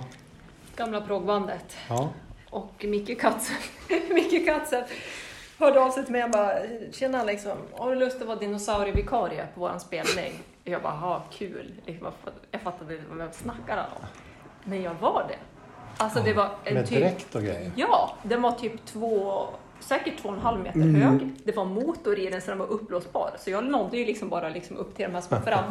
Gamla 0.75 1.01
progbandet. 1.01 1.77
Ja. 1.89 2.09
Och 2.49 2.85
Micke 2.87 3.21
Katze, 3.21 3.53
Micke 4.09 4.45
Katze 4.45 4.85
hörde 5.59 5.79
av 5.81 5.91
sig 5.91 6.03
till 6.03 6.11
mig 6.11 6.23
och 6.23 6.29
bara 6.31 6.53
Tjena 6.91 7.23
liksom, 7.23 7.57
har 7.73 7.89
du 7.89 7.95
lust 7.95 8.21
att 8.21 8.27
vara 8.27 8.39
dinosaurievikarie 8.39 9.47
på 9.53 9.59
våran 9.59 9.79
spelning? 9.79 10.33
Jag 10.63 10.81
bara, 10.81 10.93
ha 10.93 11.23
kul. 11.31 11.73
Jag 11.85 11.95
fatt- 11.99 12.33
Jag 12.51 12.61
fattade 12.61 12.95
inte 12.95 13.07
vad 13.11 13.25
jag 13.25 13.33
snackade 13.33 13.81
om. 13.81 14.05
Men 14.63 14.81
jag 14.81 14.93
var 14.93 15.25
det. 15.29 15.35
Alltså 16.03 16.19
det 16.19 16.33
var 16.33 16.49
en 16.63 16.73
Med 16.73 16.87
typ... 16.89 16.99
dräkt 16.99 17.35
och 17.35 17.41
grejer? 17.41 17.71
Ja, 17.75 18.15
den 18.23 18.41
var 18.41 18.51
typ 18.51 18.85
två, 18.85 19.47
säkert 19.79 20.21
två 20.21 20.29
och 20.29 20.35
en 20.35 20.41
halv 20.41 20.59
meter 20.63 20.79
Mm. 20.79 21.01
hög. 21.01 21.29
Det 21.43 21.55
var 21.55 21.65
motor 21.65 22.19
i 22.19 22.29
den 22.29 22.41
så 22.41 22.49
den 22.49 22.57
var 22.59 22.67
uppblåsbar. 22.67 23.31
Så 23.39 23.49
jag 23.49 23.65
nådde 23.65 23.97
ju 23.97 24.05
liksom 24.05 24.29
bara 24.29 24.49
liksom 24.49 24.77
upp 24.77 24.95
till 24.95 25.05
de 25.05 25.13
här 25.13 25.21
små 25.21 25.37
fram... 25.41 25.63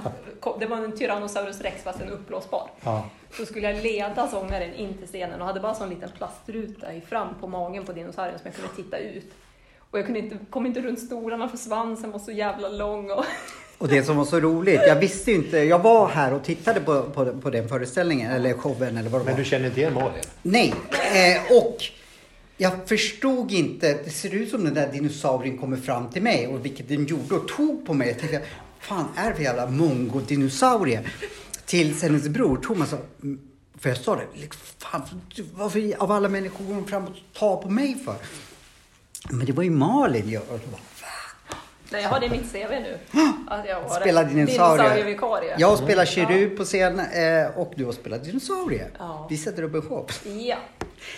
Det 0.60 0.66
var 0.66 0.76
en 0.76 0.92
Tyrannosaurus 0.98 1.60
rex 1.60 1.82
fast 1.82 2.00
en 2.00 2.08
uppblåsbar. 2.10 2.70
Ja. 2.84 3.04
Så 3.32 3.46
skulle 3.46 3.70
jag 3.72 3.82
leda 3.82 4.28
sångaren 4.28 4.74
in 4.74 4.94
till 4.98 5.06
scenen 5.06 5.40
och 5.40 5.46
hade 5.46 5.60
bara 5.60 5.74
sån 5.74 5.88
liten 5.90 6.08
plastruta 6.16 6.92
i 6.92 7.00
fram 7.00 7.28
på 7.40 7.46
magen 7.46 7.84
på 7.84 7.92
dinosaurien 7.92 8.38
som 8.38 8.46
jag 8.46 8.54
kunde 8.54 8.70
titta 8.76 8.98
ut. 8.98 9.32
Och 9.90 9.98
jag 9.98 10.04
kunde 10.06 10.20
inte, 10.20 10.36
kom 10.50 10.66
inte 10.66 10.80
runt 10.80 11.00
stolarna 11.00 11.48
för 11.48 11.56
svansen 11.56 12.10
var 12.12 12.18
så 12.18 12.32
jävla 12.32 12.68
lång. 12.68 13.10
Och... 13.10 13.24
Och 13.78 13.88
det 13.88 14.02
som 14.02 14.16
var 14.16 14.24
så 14.24 14.40
roligt, 14.40 14.80
jag 14.86 14.96
visste 14.96 15.30
ju 15.30 15.36
inte, 15.36 15.58
jag 15.58 15.78
var 15.78 16.08
här 16.08 16.32
och 16.34 16.42
tittade 16.44 16.80
på, 16.80 17.02
på, 17.02 17.32
på 17.40 17.50
den 17.50 17.68
föreställningen, 17.68 18.30
eller 18.30 18.52
showen 18.54 18.96
eller 18.96 19.10
vad 19.10 19.20
det 19.20 19.24
Men 19.24 19.34
var. 19.34 19.38
du 19.38 19.44
känner 19.44 19.66
inte 19.66 19.80
igen 19.80 19.94
Malin? 19.94 20.10
Nej, 20.42 20.74
eh, 20.92 21.56
och 21.58 21.76
jag 22.60 22.72
förstod 22.88 23.52
inte, 23.52 23.92
det 24.04 24.10
ser 24.10 24.34
ut 24.34 24.50
som 24.50 24.64
den 24.64 24.74
där 24.74 24.92
dinosaurien 24.92 25.58
kommer 25.58 25.76
fram 25.76 26.10
till 26.10 26.22
mig 26.22 26.46
och 26.46 26.64
vilket 26.64 26.88
den 26.88 27.04
gjorde 27.06 27.34
och 27.34 27.48
tog 27.48 27.86
på 27.86 27.94
mig. 27.94 28.08
Jag 28.08 28.18
tänkte, 28.18 28.40
fan 28.80 29.04
är 29.16 29.30
det 29.30 29.36
för 29.36 29.42
jävla 29.42 29.66
mongo-dinosaurie? 29.66 31.00
Tills 31.66 32.02
hennes 32.02 32.28
bror 32.28 32.56
Thomas 32.56 32.90
sa, 32.90 32.96
"Mm," 33.22 33.40
för 33.78 33.88
jag 33.88 33.98
sa 33.98 34.16
det, 34.16 34.26
liksom, 34.34 34.60
fan, 34.78 35.02
varför 35.54 35.92
av 36.02 36.12
alla 36.12 36.28
människor 36.28 36.64
går 36.64 36.74
de 36.74 36.84
fram 36.86 37.04
och 37.04 37.16
tar 37.38 37.56
på 37.56 37.70
mig 37.70 37.96
för? 38.04 38.14
Men 39.30 39.46
det 39.46 39.52
var 39.52 39.62
ju 39.62 39.70
Malin 39.70 40.30
jag 40.30 40.42
och 40.42 40.60
bara, 40.70 40.80
Nej, 41.90 42.02
jag 42.02 42.08
har 42.10 42.20
det 42.20 42.26
i 42.26 42.30
mitt 42.30 42.52
CV 42.52 42.70
nu. 42.70 42.98
Att 43.48 43.68
jag 43.68 43.80
var 43.82 44.00
Spelar 44.00 44.24
dinosaurie. 44.24 44.82
dinosaurievikarie. 44.82 45.54
Jag 45.58 45.78
spelar 45.78 46.04
kerub 46.04 46.56
på 46.56 46.64
scen 46.64 47.00
eh, 47.00 47.46
och 47.56 47.72
du 47.76 47.84
har 47.84 47.92
spelat 47.92 48.24
dinosaurie. 48.24 48.86
Ja. 48.98 49.26
Vi 49.30 49.36
sätter 49.36 49.62
upp 49.62 49.74
en 49.74 49.82
show. 49.82 50.06
Ja. 50.40 50.56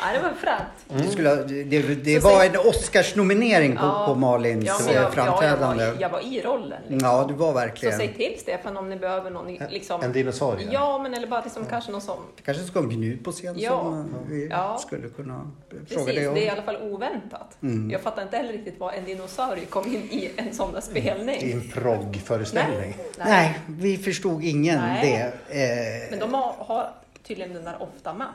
Ja, 0.01 0.07
det 0.13 0.19
var 0.23 0.33
fränt. 0.33 1.05
Det, 1.07 1.11
skulle, 1.13 1.35
det, 1.35 1.95
det 1.95 2.21
Så 2.21 2.29
var 2.29 2.45
en 2.45 2.57
Oscarsnominering 2.69 3.77
på, 3.77 3.83
Ja. 3.83 4.05
på 4.07 4.15
Malins 4.15 4.65
Ja, 4.67 4.75
ja, 4.79 4.85
men 4.87 4.95
jag, 4.95 5.13
framträdande. 5.15 5.85
Ja, 5.85 5.95
jag, 5.99 6.11
var, 6.11 6.21
i- 6.21 6.25
jag 6.35 6.41
var 6.43 6.55
i 6.55 6.61
rollen. 6.63 6.83
Liksom. 6.89 7.09
Ja, 7.09 7.25
du 7.29 7.35
var 7.35 7.49
Så 7.49 7.53
verkligen. 7.55 7.99
säg 7.99 8.15
till 8.15 8.37
Stefan 8.41 8.77
om 8.77 8.89
ni 8.91 8.97
behöver 8.97 9.31
någon 9.31 9.55
liksom... 9.55 10.03
En 10.03 10.13
dinosaurie? 10.13 10.69
Ja, 10.73 10.99
men 11.03 11.15
eller 11.15 11.27
bara 11.27 11.41
liksom 11.45 11.65
kanske 11.67 11.93
någon 11.93 12.01
som... 12.01 12.17
Det 12.37 12.43
kanske 12.43 12.65
ska 12.65 12.79
en 12.79 12.89
Gnud 12.89 13.25
på 13.25 13.33
scen 13.33 13.55
Ja. 13.59 13.71
som 13.71 13.99
eh, 14.01 14.05
vi 14.29 14.49
Ja. 14.51 14.79
skulle 14.79 15.09
kunna 15.09 15.51
fråga 15.71 15.85
Precis, 15.89 16.05
dig 16.07 16.15
det 16.17 16.29
om. 16.29 16.37
är 16.37 16.41
i 16.41 16.49
alla 16.51 16.63
fall 16.63 16.77
oväntat. 16.83 17.57
Mm. 17.63 17.91
Jag 17.91 18.01
fattar 18.01 18.23
inte 18.23 18.37
heller 18.37 18.53
riktigt 18.53 18.75
vad 18.79 18.95
en 18.95 19.05
dinosaurie 19.05 19.65
kom 19.67 19.87
in 19.87 20.09
i 20.11 20.31
en 20.37 20.55
sån 20.55 20.73
där 20.73 20.81
spelning. 20.81 21.37
I 21.43 21.53
en 21.53 21.69
proggföreställning? 21.71 22.97
Nej, 23.19 23.59
vi 23.67 23.99
förstod 23.99 24.45
ingen 24.45 24.79
Nej. 24.79 25.33
det. 25.49 25.57
Eh, 26.05 26.11
Men 26.11 26.19
de 26.19 26.35
har, 26.35 26.55
har 26.59 26.91
tydligen 27.27 27.55
den 27.55 27.65
där 27.65 27.77
ofta 27.83 28.15
med. 28.15 28.27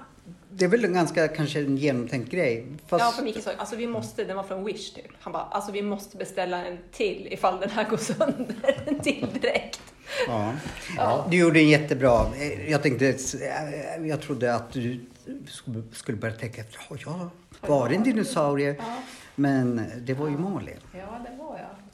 Det 0.58 0.66
är 0.66 0.70
väl 0.70 0.86
en 0.86 0.94
ganska 0.94 1.28
kanske 1.28 1.60
en 1.60 1.78
genomtänkt 1.78 2.32
grej. 2.32 2.68
Fast, 2.88 3.06
Ja, 3.06 3.12
för 3.12 3.24
Micke 3.24 3.44
sa 3.44 3.52
alltså 3.58 3.76
vi 3.76 3.88
måste, 3.88 4.24
den 4.24 4.36
var 4.36 4.44
från 4.44 4.64
Wish 4.66 4.94
typ. 4.94 5.06
Han 5.20 5.34
bara, 5.34 5.44
alltså 5.44 5.72
vi 5.72 5.82
måste 5.82 6.18
beställa 6.18 6.66
en 6.66 6.78
till 6.92 7.28
ifall 7.32 7.60
den 7.60 7.70
här 7.70 7.90
går 7.90 7.98
sönder. 7.98 8.56
En 8.86 9.00
till 9.00 9.28
direkt. 9.42 9.82
ja. 10.28 10.52
Ja. 10.98 11.28
Du 11.32 11.38
gjorde 11.38 11.60
en 11.60 11.70
jättebra. 11.70 12.26
eh, 12.40 12.72
Jag 12.72 12.84
tänkte, 12.84 13.08
eh, 13.10 14.06
jag 14.08 14.22
trodde 14.22 14.56
att 14.56 14.72
du 14.74 15.00
skulle- 15.92 16.18
börja 16.18 16.34
tänka 16.36 16.62
efter. 16.62 16.80
Har 16.90 16.98
jag 17.06 17.30
varit 17.70 17.98
en 17.98 18.04
dinosaurie? 18.04 18.76
Ja, 18.78 18.84
Men 19.36 19.82
det 19.98 20.14
var 20.14 20.28
ju 20.30 20.38
Malin. 20.38 20.78
ja 20.94 21.00
det 21.30 21.38
var. 21.44 21.45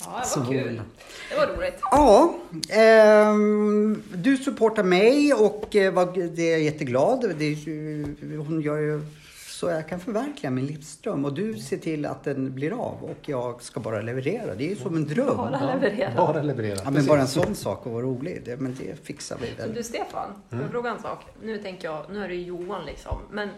Ja, 0.05 0.19
det 0.19 0.25
Så 0.27 0.39
var 0.39 0.47
kul. 0.51 0.81
Det 1.29 1.35
var 1.35 1.47
roligt. 1.47 1.79
Ja, 1.81 2.35
ehm, 2.69 4.03
du 4.15 4.37
supportar 4.37 4.83
mig 4.83 5.33
och 5.33 5.75
eh, 5.75 5.93
vad- 5.93 6.19
det 6.35 6.41
är 6.47 6.51
jag 6.51 6.61
jätteglad. 6.61 7.33
Det 7.39 7.45
är, 7.45 7.49
ju- 7.67 8.37
hon 8.37 8.61
gör 8.61 8.77
ju 8.77 9.01
så 9.47 9.69
jag 9.69 9.87
kan 9.89 9.99
förverkliga 9.99 10.51
min 10.51 10.65
livsdröm 10.65 11.25
och 11.25 11.33
du 11.33 11.53
ser 11.57 11.77
till 11.77 12.05
att 12.05 12.23
den 12.23 12.53
blir 12.55 12.71
av 12.71 12.97
och 13.03 13.17
jag 13.29 13.61
ska 13.61 13.79
bara 13.79 14.01
leverera. 14.01 14.55
Det 14.55 14.63
är 14.65 14.69
ju 14.69 14.75
som 14.75 14.95
en 14.95 15.07
dröm. 15.07 15.37
Bara 15.37 15.73
leverera. 15.75 16.13
Bara 16.17 16.41
leverera. 16.41 16.77
Ja, 16.83 16.91
men 16.91 17.05
bara 17.05 17.21
en 17.21 17.27
sån 17.27 17.55
sak 17.55 17.85
och 17.85 17.91
vara 17.91 18.03
rolig, 18.03 18.41
det, 18.45 18.57
men 18.57 18.75
det 18.79 19.05
fixar 19.05 19.37
vi 19.41 19.47
väl. 19.57 19.73
du 19.75 19.83
Stefan, 19.83 20.29
får 20.49 20.55
Mm. 20.55 20.63
jag 20.65 20.71
fråga 20.71 20.89
en 20.91 21.01
sak? 21.01 21.19
Nu 21.43 21.57
tänker 21.57 21.87
jag, 21.87 22.05
nu 22.11 22.23
är 22.23 22.27
det 22.27 22.35
ju 22.35 22.41
Johan 22.45 22.85
liksom, 22.85 23.17
men 23.31 23.49
eh, 23.49 23.55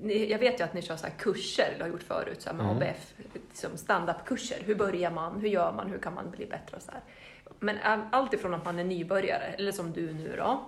ni, 0.00 0.30
jag 0.30 0.38
vet 0.38 0.60
ju 0.60 0.64
att 0.64 0.74
ni 0.74 0.82
kör 0.82 0.96
så 0.96 1.06
kurser, 1.18 1.70
eller 1.74 1.84
har 1.84 1.90
gjort 1.90 2.02
förut, 2.02 2.42
så 2.42 2.54
med 2.54 2.66
Mm. 2.66 2.76
ABF, 2.76 3.14
liksom 3.32 3.76
stand-up-kurser. 3.76 4.58
Hur 4.64 4.74
börjar 4.74 5.10
man? 5.10 5.40
Hur 5.40 5.48
gör 5.48 5.72
man? 5.72 5.90
Hur 5.90 5.98
kan 5.98 6.14
man 6.14 6.30
bli 6.30 6.46
bättre 6.46 6.76
och 6.76 6.82
så 6.82 6.90
här. 6.90 7.00
Men 7.60 7.76
ä- 7.76 8.08
allt 8.12 8.34
ifrån 8.34 8.54
att 8.54 8.64
man 8.64 8.78
är 8.78 8.84
nybörjare, 8.84 9.44
eller 9.58 9.72
som 9.72 9.92
du 9.92 10.12
nu 10.12 10.34
då. 10.36 10.64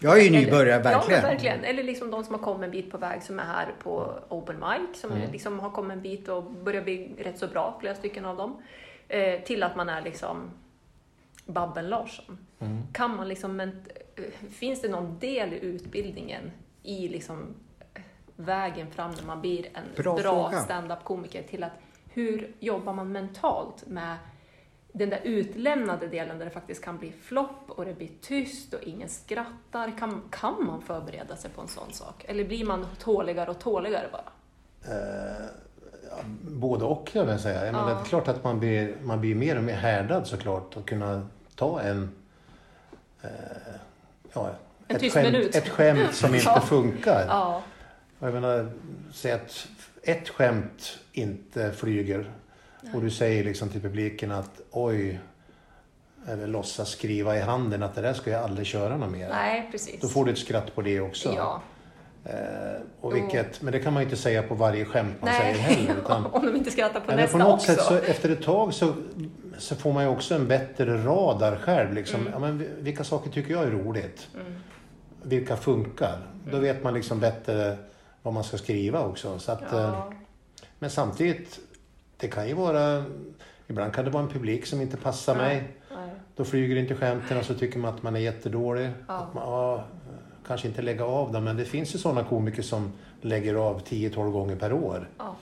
Jag 0.00 0.18
är 0.18 0.22
ju 0.24 0.30
nybörjare, 0.30 0.82
verkligen. 0.82 1.22
Ja, 1.22 1.28
verkligen. 1.28 1.64
Eller 1.64 1.82
liksom 1.82 2.10
de 2.10 2.24
som 2.24 2.34
har 2.34 2.42
kommit 2.42 2.64
en 2.64 2.70
bit 2.70 2.90
på 2.90 2.98
väg 2.98 3.22
som 3.22 3.38
är 3.40 3.44
här 3.44 3.74
på 3.82 4.18
Open 4.28 4.56
Mic, 4.56 5.00
som 5.00 5.12
Mm. 5.12 5.32
liksom 5.32 5.60
har 5.60 5.70
kommit 5.70 5.92
en 5.96 6.02
bit 6.02 6.28
och 6.28 6.42
börjar 6.44 6.82
bli 6.82 7.14
rätt 7.18 7.38
så 7.38 7.46
bra, 7.46 7.76
flera 7.80 7.94
stycken 7.94 8.24
av 8.24 8.36
dem. 8.36 8.62
Eh, 9.08 9.40
till 9.40 9.62
att 9.62 9.76
man 9.76 9.88
är 9.88 10.02
liksom 10.02 10.50
Babben 11.46 11.88
Larsson. 11.88 12.38
Mm. 12.58 12.82
Kan 12.92 13.16
man 13.16 13.28
liksom, 13.28 13.56
men, 13.56 13.68
eh, 14.16 14.48
finns 14.50 14.82
det 14.82 14.88
någon 14.88 15.18
del 15.18 15.52
i 15.52 15.58
utbildningen 15.64 16.50
i 16.82 17.08
liksom 17.08 17.54
vägen 18.38 18.90
fram 18.90 19.10
när 19.10 19.22
man 19.22 19.40
blir 19.40 19.66
en 19.74 20.02
Bra 20.02 20.16
bra, 20.16 20.52
stand-up-komiker 20.52 21.42
till 21.42 21.64
att 21.64 21.72
hur 22.08 22.52
jobbar 22.60 22.92
man 22.92 23.12
mentalt 23.12 23.86
med 23.86 24.16
den 24.92 25.10
där 25.10 25.20
utlämnade 25.24 26.06
delen 26.06 26.38
där 26.38 26.44
det 26.44 26.50
faktiskt 26.50 26.84
kan 26.84 26.98
bli 26.98 27.12
flopp 27.22 27.64
och 27.70 27.84
det 27.84 27.94
blir 27.94 28.10
tyst 28.20 28.74
och 28.74 28.82
ingen 28.82 29.08
skrattar. 29.08 29.98
Kan, 29.98 30.22
kan 30.30 30.64
man 30.66 30.82
förbereda 30.82 31.36
sig 31.36 31.50
på 31.50 31.60
en 31.60 31.68
sån 31.68 31.92
sak? 31.92 32.24
Eller 32.28 32.44
blir 32.44 32.64
man 32.64 32.86
tåligare 32.98 33.50
och 33.50 33.58
tåligare 33.58 34.06
bara? 34.12 34.32
Eh, 34.94 35.44
ja, 36.10 36.16
både 36.40 36.84
och, 36.84 37.10
jag 37.12 37.24
vill 37.24 37.38
säga. 37.38 37.64
Jag 37.66 37.72
menar, 37.74 37.88
Ja. 37.90 37.94
Det 37.94 38.00
är 38.00 38.04
klart 38.04 38.28
att 38.28 38.44
man 38.44 38.58
blir, 38.58 38.96
man 39.02 39.20
blir 39.20 39.34
mer 39.34 39.56
och 39.56 39.64
mer 39.64 39.74
härdad 39.74 40.26
såklart 40.26 40.76
att 40.76 40.86
kunna 40.86 41.28
ta 41.54 41.80
en... 41.80 42.10
Eh, 43.22 43.30
ja, 44.32 44.50
En 44.88 44.96
ett, 44.96 45.02
tyst 45.02 45.14
skämt, 45.14 45.32
minut. 45.32 45.54
ett 45.56 45.68
skämt 45.68 46.14
som 46.14 46.34
inte 46.34 46.60
funkar. 46.60 47.26
Ja, 48.18 48.26
Jag 48.26 48.34
menar, 48.34 48.70
säg 49.12 49.32
att 49.32 49.68
ett 50.02 50.28
skämt 50.28 50.98
inte 51.12 51.72
flyger 51.72 52.30
och 52.94 53.00
du 53.02 53.10
säger 53.10 53.44
liksom 53.44 53.68
till 53.68 53.80
publiken 53.80 54.32
att 54.32 54.60
oj, 54.70 55.20
eller 56.28 56.46
låtsas 56.46 56.88
skriva 56.90 57.36
i 57.36 57.40
handen 57.40 57.82
att 57.82 57.94
det 57.94 58.00
där 58.02 58.14
ska 58.14 58.30
jag 58.30 58.42
aldrig 58.44 58.66
köra 58.66 58.96
något 58.96 59.10
mer. 59.10 59.28
nej 59.28 59.68
precis. 59.70 60.00
Då 60.00 60.08
får 60.08 60.24
du 60.24 60.32
ett 60.32 60.38
skratt 60.38 60.74
på 60.74 60.82
det 60.82 61.00
också. 61.00 61.32
Ja, 61.36 61.62
Eh, 62.24 62.80
och 63.00 63.16
vilket, 63.16 63.62
men 63.62 63.72
det 63.72 63.78
kan 63.80 63.92
man 63.92 64.02
ju 64.02 64.04
inte 64.04 64.16
säga 64.16 64.42
på 64.42 64.54
varje 64.54 64.84
skämt 64.84 65.14
man 65.20 65.30
nej. 65.30 65.40
säger 65.54 65.68
heller. 65.68 66.00
Utan, 66.04 66.26
Om 66.26 66.46
de 66.46 66.56
inte 66.56 66.70
skrattar 66.70 67.00
på 67.00 67.06
Nej, 67.06 67.16
men 67.16 67.22
nästa 67.24 67.38
på 67.38 67.44
något 67.44 67.54
också. 67.54 67.66
sätt 67.74 67.80
så 67.84 67.94
efter 67.94 68.30
ett 68.30 68.42
tag 68.42 68.74
så, 68.74 68.94
så 69.58 69.74
får 69.76 69.92
man 69.92 70.02
ju 70.04 70.08
också 70.10 70.34
en 70.34 70.48
bättre 70.48 71.04
radar 71.04 71.56
själv. 71.56 71.92
Liksom. 71.94 72.20
Mm. 72.20 72.32
Ja, 72.32 72.38
men 72.38 72.58
vi- 72.58 72.68
vilka 72.78 73.04
saker 73.04 73.30
tycker 73.30 73.50
jag 73.52 73.62
är 73.64 73.70
roligt? 73.70 74.28
Mm. 74.34 74.54
Vilka 75.22 75.56
funkar? 75.56 76.18
Då 76.50 76.58
vet 76.58 76.82
man 76.82 76.94
liksom 76.94 77.20
bättre 77.20 77.76
vad 78.22 78.34
man 78.34 78.44
ska 78.44 78.58
skriva 78.58 79.04
också. 79.04 79.38
Så 79.38 79.52
att, 79.52 79.72
eh, 79.72 79.78
Ja, 79.78 80.12
Men 80.78 80.90
samtidigt, 80.90 81.58
det 82.16 82.28
kan 82.28 82.48
ju 82.48 82.54
vara... 82.54 83.04
Ibland 83.66 83.92
kan 83.92 84.04
det 84.04 84.10
vara 84.10 84.22
en 84.22 84.28
publik 84.28 84.66
som 84.66 84.80
inte 84.80 84.96
passar 84.96 85.36
Nej. 85.36 85.56
mig. 85.56 85.76
nej. 85.96 86.10
Då 86.36 86.44
flyger 86.44 86.76
inte 86.76 86.94
skämten 86.94 87.38
och 87.38 87.44
så 87.44 87.54
tycker 87.54 87.78
man 87.78 87.94
att 87.94 88.02
man 88.02 88.16
är 88.16 88.20
jättedålig. 88.20 88.90
Ja. 89.08 89.14
Att 89.14 89.34
man, 89.34 89.44
ja, 89.44 89.84
kanske 90.46 90.68
inte 90.68 90.82
lägga 90.82 91.04
av 91.04 91.32
dem, 91.32 91.44
men 91.44 91.56
det 91.56 91.64
finns 91.64 91.94
ju 91.94 91.98
sådana 91.98 92.24
komiker 92.24 92.62
som 92.62 92.92
lägger 93.20 93.54
av 93.54 93.82
10-12 93.82 94.30
gånger 94.30 94.56
per 94.56 94.72
år. 94.72 95.08
Ja. 95.18 95.36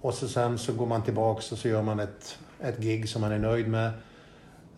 Och 0.00 0.14
så 0.14 0.28
sen 0.28 0.58
så 0.58 0.72
går 0.72 0.86
man 0.86 1.02
tillbaks 1.02 1.52
och 1.52 1.58
så 1.58 1.68
gör 1.68 1.82
man 1.82 2.00
ett, 2.00 2.38
ett 2.60 2.78
gig 2.78 3.08
som 3.08 3.20
man 3.20 3.32
är 3.32 3.38
nöjd 3.38 3.68
med. 3.68 3.90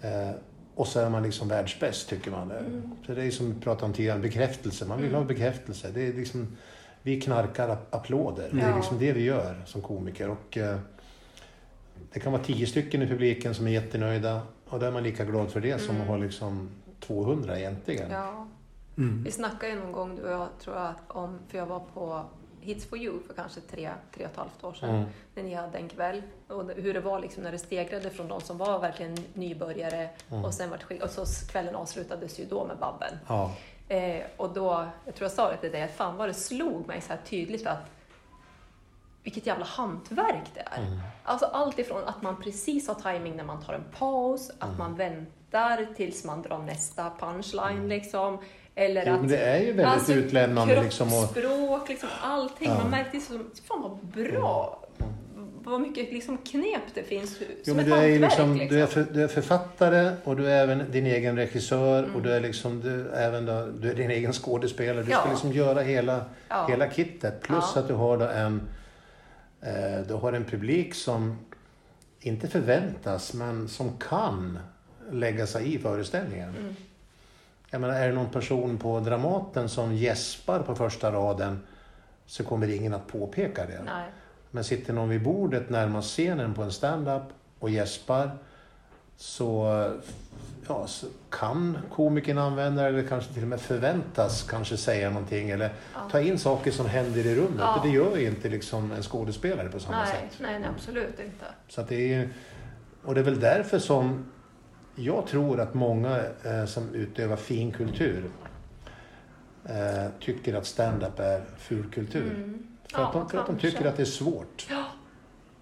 Eh, 0.01 0.31
och 0.75 0.87
så 0.87 1.01
är 1.01 1.11
man 1.11 1.23
liksom 1.23 1.49
världsbäst 1.49 2.09
tycker 2.09 2.31
man. 2.31 2.51
Mm. 2.51 2.91
Så 3.07 3.15
det 3.15 3.25
är 3.25 3.31
som 3.31 3.55
vi 3.55 3.61
pratade 3.61 3.87
om 3.87 3.93
tidigare, 3.93 4.19
bekräftelse. 4.19 4.87
Man 4.87 5.03
vill 5.03 5.15
ha 5.15 5.25
bekräftelse. 5.25 5.91
Det 5.95 6.09
är 6.09 6.13
liksom, 6.13 6.57
vi 7.05 7.21
knarkar 7.21 7.69
ap- 7.69 7.87
applåder. 7.91 8.49
Det 8.53 8.61
är 8.61 8.71
Ja. 8.71 8.77
liksom 8.77 8.99
det 8.99 9.13
vi 9.13 9.23
gör 9.25 9.63
som 9.67 9.83
komiker. 9.83 10.29
Och, 10.31 10.57
eh, 10.59 10.79
det 12.13 12.21
kan 12.21 12.33
vara 12.33 12.43
tio 12.43 12.67
stycken 12.67 13.03
i 13.03 13.07
publiken 13.07 13.55
som 13.55 13.67
är 13.67 13.71
jättenöjda. 13.71 14.41
Och 14.69 14.81
då 14.81 14.87
är 14.87 14.91
man 14.93 15.03
lika 15.03 15.25
glad 15.25 15.51
för 15.51 15.61
det 15.61 15.79
som 15.79 16.01
att 16.01 16.07
ha 16.07 16.17
liksom 16.17 16.71
200 17.01 17.59
egentligen. 17.59 18.11
Ja. 18.11 18.47
Vi 19.25 19.31
snackade 19.31 19.73
ju 19.73 19.79
någon 19.81 19.93
gång, 19.93 20.17
du 20.17 20.23
och 20.23 20.31
jag, 20.33 20.49
tror 20.61 20.77
jag, 20.77 20.95
om, 21.09 21.39
för 21.49 21.59
jag 21.59 21.67
var 21.67 21.81
på 21.95 22.23
Hits 22.61 22.87
for 22.87 22.99
you 22.99 23.23
för 23.27 23.35
kanske 23.35 23.61
tre, 23.61 23.91
tre 24.15 24.25
och 24.25 24.31
ett 24.31 24.37
halvt 24.37 24.65
år 24.65 24.73
sedan. 24.73 24.91
Mm. 24.91 25.05
När 25.35 25.43
ni 25.43 25.55
hade 25.55 25.79
en 25.79 25.89
kväll. 25.89 26.23
Och 26.49 26.71
hur 26.77 26.95
det 26.95 27.01
var 27.01 27.21
liksom 27.21 27.43
när 27.43 27.53
det 27.53 27.59
stegrade 27.59 28.11
från 28.11 28.29
de 28.29 28.41
som 28.41 28.59
var 28.59 28.79
verkligen 28.79 29.17
nybörjare. 29.35 30.09
Mm. 30.31 30.45
Och 30.45 30.55
sen 30.55 30.71
vart 30.71 30.83
skick- 30.83 31.03
och 31.03 31.11
så 31.11 31.25
kvällen 31.53 31.75
avslutades 31.75 32.41
ju 32.41 32.45
då 32.45 32.67
med 32.67 32.77
Babben. 32.79 33.19
Ja. 33.29 33.53
Eh, 33.95 34.23
och 34.37 34.51
då, 34.55 34.87
jag 35.05 35.15
tror 35.15 35.25
jag 35.25 35.33
sa 35.33 35.51
det 35.51 35.57
till 35.57 35.73
dig, 35.73 35.83
att 35.83 35.97
fan 35.97 36.17
vad 36.17 36.29
det 36.29 36.35
slog 36.35 36.87
mig 36.87 37.01
så 37.01 37.09
här 37.09 37.21
tydligt 37.25 37.67
att 37.67 37.91
vilket 39.23 39.47
jävla 39.47 39.65
hantverk 39.65 40.51
det 40.55 40.61
är. 40.61 40.83
Mm. 40.87 40.99
Alltså 41.25 41.47
allt 41.47 41.79
ifrån 41.79 42.05
att 42.05 42.23
man 42.23 42.43
precis 42.43 42.89
har 42.89 42.95
timing 42.95 43.37
när 43.37 43.45
man 43.45 43.63
tar 43.63 43.73
en 43.75 43.85
paus, 43.99 44.51
Mm. 44.51 44.73
att 44.73 44.79
man 44.79 44.95
väntar 44.97 45.87
tills 45.97 46.25
man 46.25 46.43
drar 46.43 46.59
nästa 46.59 47.13
punchline 47.21 47.89
liksom. 47.89 48.39
Eller 48.75 49.03
Mm. 49.07 49.09
Jo, 49.09 49.15
att 49.15 49.21
men 49.21 49.31
det 49.31 49.37
är 49.45 49.61
ju 49.61 49.73
väldigt 49.73 50.11
utlämnande 50.11 50.83
liksom. 50.83 51.07
Och, 51.09 51.35
kroppsspråk, 51.35 51.89
liksom 51.89 52.09
allting. 52.23 52.69
Ja. 52.69 52.79
Man 52.79 52.91
märkte 52.91 53.21
så, 53.21 53.33
fan 53.69 53.83
vad 53.83 53.97
bra, 54.07 54.84
vad 55.67 55.81
mycket 55.81 56.13
liksom 56.13 56.39
knep 56.39 56.83
det 56.95 57.03
finns 57.03 57.37
jo, 57.41 57.47
som 57.65 57.77
men 57.77 57.85
ett 57.85 57.91
du 57.91 57.93
är 57.97 57.99
hantverk. 58.21 58.21
liksom, 58.21 58.55
liksom. 58.55 58.77
du, 58.77 58.83
är 58.83 58.87
för, 58.87 59.07
du 59.13 59.23
är 59.25 59.29
författare 59.29 60.11
och 60.25 60.37
du 60.37 60.47
är 60.51 60.63
även 60.63 60.91
din 60.91 61.07
egen 61.07 61.37
regissör 61.37 61.99
Mm. 62.05 62.17
och 62.17 62.23
du 62.23 62.33
är 62.33 62.41
liksom, 62.41 62.81
du, 62.81 63.11
även 63.11 63.47
då, 63.47 63.67
du 63.81 63.91
är 63.91 63.95
din 63.95 64.11
egen 64.11 64.33
skådespelare. 64.33 64.99
Du 65.03 65.11
ska 65.11 65.13
Ja. 65.25 65.31
liksom 65.31 65.53
göra 65.53 65.81
hela, 65.81 66.25
Ja. 66.49 66.67
hela 66.69 66.91
kittet. 66.91 67.41
Plus 67.43 67.65
Ja. 67.75 67.81
att 67.81 67.89
du 67.89 67.95
har 67.95 68.19
då 68.19 68.25
en, 68.25 68.61
eh, 69.61 70.07
du 70.09 70.15
har 70.15 70.33
en 70.33 70.45
publik 70.45 70.95
som 70.95 71.39
inte 72.21 72.49
förväntas 72.49 73.35
men 73.35 73.69
som 73.69 73.99
kan 73.99 74.59
lägga 75.11 75.47
sig 75.47 75.75
i 75.75 75.79
föreställningen. 75.79 76.49
Mm. 76.61 76.75
Jag 77.71 77.81
menar, 77.81 77.95
är 77.95 78.09
det 78.09 78.15
någon 78.15 78.31
person 78.31 78.79
på 78.79 79.01
Dramaten 79.01 79.69
som 79.69 79.95
gäspar 79.95 80.59
på 80.61 80.75
första 80.75 81.13
raden 81.13 81.61
så 82.27 82.45
kommer 82.45 82.69
ingen 82.71 82.95
att 82.95 83.07
påpeka 83.07 83.67
det. 83.67 83.83
Nej. 83.85 84.05
Men 84.55 84.65
sitter 84.65 84.93
någon 84.93 85.09
vid 85.09 85.23
bordet 85.23 85.71
närmast 85.71 86.09
scenen 86.09 86.55
på 86.55 86.63
en 86.63 86.73
stand-up 86.73 87.23
och 87.59 87.71
gäspar 87.71 88.31
så, 89.17 89.67
ja, 90.69 90.87
så 90.87 91.07
kan 91.31 91.79
komikern 91.93 92.39
använda 92.39 92.83
det 92.83 92.89
eller 92.89 93.09
kanske 93.09 93.33
till 93.35 93.43
och 93.43 93.49
med 93.49 93.61
förväntas 93.61 94.43
kanske 94.43 94.77
säga 94.77 95.11
någonting 95.11 95.51
eller 95.51 95.73
ta 96.11 96.21
in 96.21 96.39
saker 96.39 96.71
som 96.71 96.87
händer 96.87 97.27
i 97.27 97.35
rummet. 97.35 97.59
Ja. 97.59 97.81
Det 97.83 97.89
gör 97.89 98.17
ju 98.17 98.27
inte 98.27 98.49
liksom 98.49 98.93
en 98.93 99.03
skådespelare 99.03 99.69
på 99.69 99.81
samma 99.81 99.99
Nej, 99.99 100.07
sätt. 100.07 100.39
nej, 100.41 100.59
nej, 100.59 100.69
absolut 100.77 101.21
inte. 101.21 101.45
Så 101.69 101.83
det 101.83 102.15
är 102.15 102.29
och 103.05 103.15
det 103.15 103.21
är 103.21 103.25
väl 103.25 103.41
därför 103.41 103.79
som 103.79 104.25
jag 104.95 105.27
tror 105.27 105.61
att 105.61 105.75
många 105.75 106.21
eh, 106.45 106.65
som 106.65 106.95
utövar 106.95 107.37
fin 107.37 107.73
kultur 107.73 108.31
eh, 109.65 110.11
tycker 110.21 110.55
att 110.55 110.67
stand-up 110.67 111.19
är 111.19 111.45
fulkultur. 111.59 112.35
Mm. 112.35 112.74
För, 112.95 113.03
att 113.03 113.15
Ja, 113.15 113.21
de, 113.21 113.29
för 113.29 113.39
att 113.39 113.47
de 113.47 113.59
tycker 113.59 113.85
att 113.87 113.97
det 113.97 114.03
är 114.03 114.07
svårt. 114.07 114.67
Ja, 114.71 114.85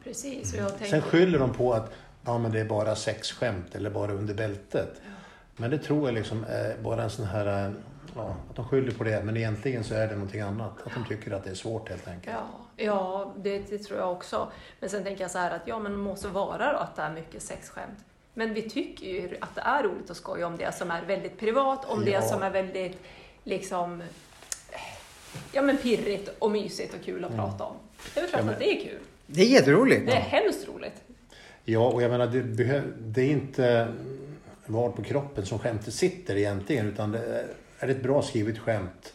precis. 0.05 0.55
Jag 0.55 0.68
tänker... 0.68 0.87
Sen 0.87 1.03
skyller 1.03 1.39
de 1.39 1.53
på 1.53 1.72
att 1.72 1.93
ja, 2.24 2.39
men 2.39 2.53
det 2.53 2.61
är 2.61 2.64
bara 2.64 2.97
sexskämt 2.97 3.74
eller 3.74 3.91
bara 3.91 4.12
under 4.12 4.35
bältet. 4.35 5.01
Men 5.57 5.70
det 5.70 5.78
tror 5.78 6.09
jag 6.09 6.14
liksom 6.14 6.45
är 6.49 6.76
bara 6.83 7.03
en 7.03 7.11
sån 7.11 7.26
här... 7.26 7.74
Ja, 8.16 8.37
att 8.51 8.57
de 8.57 8.68
skyller 8.68 8.93
på 8.93 9.05
det, 9.05 9.22
men 9.24 9.37
egentligen 9.37 9.85
så 9.85 9.95
är 9.95 10.09
det 10.09 10.14
någonting 10.14 10.41
annat. 10.41 10.72
Att 10.87 10.95
de 10.95 11.05
tycker 11.09 11.30
att 11.33 11.45
det 11.45 11.51
är 11.51 11.55
svårt 11.55 11.89
helt 11.89 12.09
enkelt. 12.09 12.37
Ja, 12.76 12.85
ja 12.85 13.33
det, 13.37 13.59
det 13.70 13.78
tror 13.78 13.99
jag 13.99 14.12
också. 14.12 14.49
Men 14.80 14.91
sen 14.91 15.05
tänker 15.05 15.24
jag 15.24 15.30
så 15.30 15.39
här 15.39 15.51
att 15.51 15.62
ja, 15.66 15.78
men 15.78 15.93
det 15.93 15.99
måste 15.99 16.28
vara 16.28 16.72
då 16.72 16.78
att 16.78 16.97
det 16.97 17.03
är 17.03 17.12
mycket 17.12 17.43
sexskämt. 17.43 17.99
Men 18.35 18.55
vi 18.55 18.70
tycker 18.70 19.07
ju 19.07 19.37
att 19.41 19.55
det 19.55 19.61
är 19.61 19.83
roligt 19.83 20.11
att 20.11 20.16
skoja 20.16 20.47
om 20.47 20.57
det 20.57 20.74
som 20.74 20.91
är 20.91 21.03
väldigt 21.03 21.39
privat, 21.39 21.85
om 21.85 22.05
Ja. 22.07 22.20
det 22.20 22.26
som 22.28 22.43
är 22.43 22.51
väldigt 22.51 23.01
liksom 23.45 24.03
ja, 25.53 25.62
men 25.62 25.76
pirrigt 25.76 26.30
och 26.39 26.51
mysigt 26.51 26.95
och 26.95 27.05
kul 27.05 27.24
att 27.24 27.35
prata 27.35 27.64
om. 27.64 27.76
Det 28.14 28.20
är 28.20 28.22
väl 28.22 28.30
klart 28.30 28.41
Ja, 28.41 28.45
men- 28.45 28.55
att 28.55 28.61
det 28.61 28.72
är 28.72 28.85
kul. 28.85 28.99
Det 29.26 29.43
är 29.43 29.47
jätteroligt. 29.47 30.07
Det 30.07 30.12
är 30.12 30.20
hemskt 30.20 30.68
roligt. 30.68 31.03
Ja, 31.64 31.89
och 31.89 32.03
jag 32.03 32.11
menar, 32.11 32.26
det, 32.26 32.83
det 33.01 33.22
är 33.22 33.30
inte 33.30 33.89
var 34.66 34.91
på 34.91 35.03
kroppen 35.03 35.47
som 35.47 35.59
skämtet 35.59 35.95
sitter 35.95 36.37
egentligen, 36.37 36.89
utan 36.89 37.12
det 37.12 37.18
är, 37.18 37.47
är 37.78 37.87
det 37.87 37.93
ett 37.93 38.03
bra 38.03 38.22
skrivet 38.22 38.59
skämt 38.59 39.12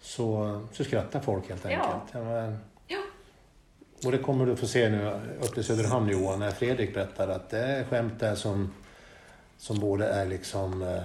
så, 0.00 0.60
så 0.72 0.84
skrattar 0.84 1.20
folk 1.20 1.48
helt 1.48 1.64
Ja. 1.64 1.70
enkelt. 1.70 2.14
Menar, 2.14 2.56
Ja. 2.86 2.98
Och 4.04 4.12
det 4.12 4.18
kommer 4.18 4.46
du 4.46 4.56
få 4.56 4.66
se 4.66 4.88
nu 4.88 5.20
uppe 5.42 5.60
i 5.60 5.62
Söderhamn 5.62 6.08
Johan, 6.08 6.38
när 6.38 6.50
Fredrik 6.50 6.94
berättar 6.94 7.28
att 7.28 7.50
det 7.50 7.58
är 7.58 7.84
skämt 7.84 8.20
där 8.20 8.34
som, 8.34 8.72
som 9.58 9.80
både 9.80 10.06
är 10.06 10.26
liksom 10.26 11.00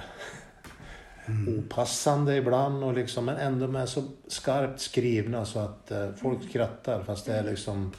eh, 1.30 1.54
opassande 1.60 2.36
ibland 2.36 2.84
och 2.84 2.94
liksom, 2.94 3.26
men 3.26 3.38
ändå 3.38 3.68
med 3.68 3.90
så 3.90 4.04
skarpt 4.28 4.80
skrivna 4.80 5.46
så 5.46 5.60
att 5.60 5.92
eh, 5.92 6.10
folk 6.22 6.50
skrattar 6.50 7.04
fast 7.04 7.26
det 7.26 7.34
är 7.34 7.44
liksom 7.44 7.92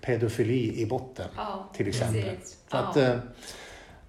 pedofili 0.00 0.80
i 0.82 0.86
botten 0.86 1.28
Ja, 1.36 1.70
till 1.74 1.88
exempel. 1.88 2.22
precis. 2.22 2.58
Så 2.70 2.76
att, 2.76 2.96
ja. 2.96 3.02
eh, 3.02 3.18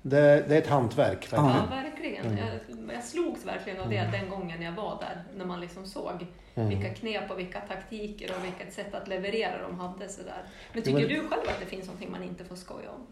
det, 0.02 0.46
det 0.48 0.56
är 0.56 0.62
ett 0.62 0.68
hantverk 0.68 1.34
verkligen. 1.34 1.46
Ja, 1.46 1.68
verkligen. 1.70 2.38
Jag, 2.38 2.96
jag 2.96 3.04
slogs 3.04 3.46
verkligen 3.46 3.80
av 3.82 3.90
det 3.90 4.10
den 4.12 4.30
gången 4.30 4.62
jag 4.62 4.72
var 4.72 4.98
där. 5.02 5.24
När 5.38 5.46
man 5.46 5.60
liksom 5.60 5.86
såg 5.86 6.26
vilka 6.56 6.90
knep 6.94 7.32
och 7.32 7.40
vilka 7.40 7.60
taktiker 7.62 8.32
och 8.38 8.46
vilket 8.46 8.74
sätt 8.74 8.94
att 8.96 9.08
leverera 9.08 9.62
de 9.62 9.80
hade. 9.80 10.10
Sådär. 10.10 10.44
Men 10.74 10.84
tycker 10.84 11.00
men- 11.00 11.08
du 11.08 11.16
själv 11.16 11.42
att 11.48 11.60
det 11.60 11.66
finns 11.66 11.86
någonting 11.86 12.12
man 12.12 12.24
inte 12.24 12.44
får 12.46 12.56
skoja 12.56 12.90
om? 12.90 13.08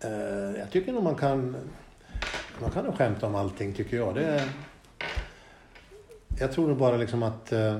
Eh, 0.00 0.58
jag 0.60 0.70
tycker 0.70 0.92
nog 0.92 1.02
man 1.02 1.14
kan, 1.14 1.56
man 2.60 2.70
kan 2.70 2.84
nog 2.84 2.94
skämta 2.94 3.26
om 3.26 3.34
allting 3.34 3.72
tycker 3.74 3.96
jag. 3.96 4.14
Det 4.14 4.48
jag 6.38 6.52
tror 6.52 6.68
nog 6.68 6.76
bara 6.76 6.96
liksom 6.96 7.22
att 7.22 7.52
eh, 7.52 7.78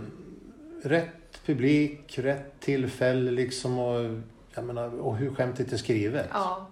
rätt 0.83 1.41
publik, 1.47 2.19
rätt 2.19 2.61
tillfälle 2.61 3.31
liksom 3.31 3.79
och, 3.79 4.21
jag 4.55 4.65
menar, 4.65 5.01
och 5.01 5.17
hur 5.17 5.35
skämtet 5.35 5.73
är 5.73 5.77
skrivet. 5.77 6.27
Ja, 6.33 6.67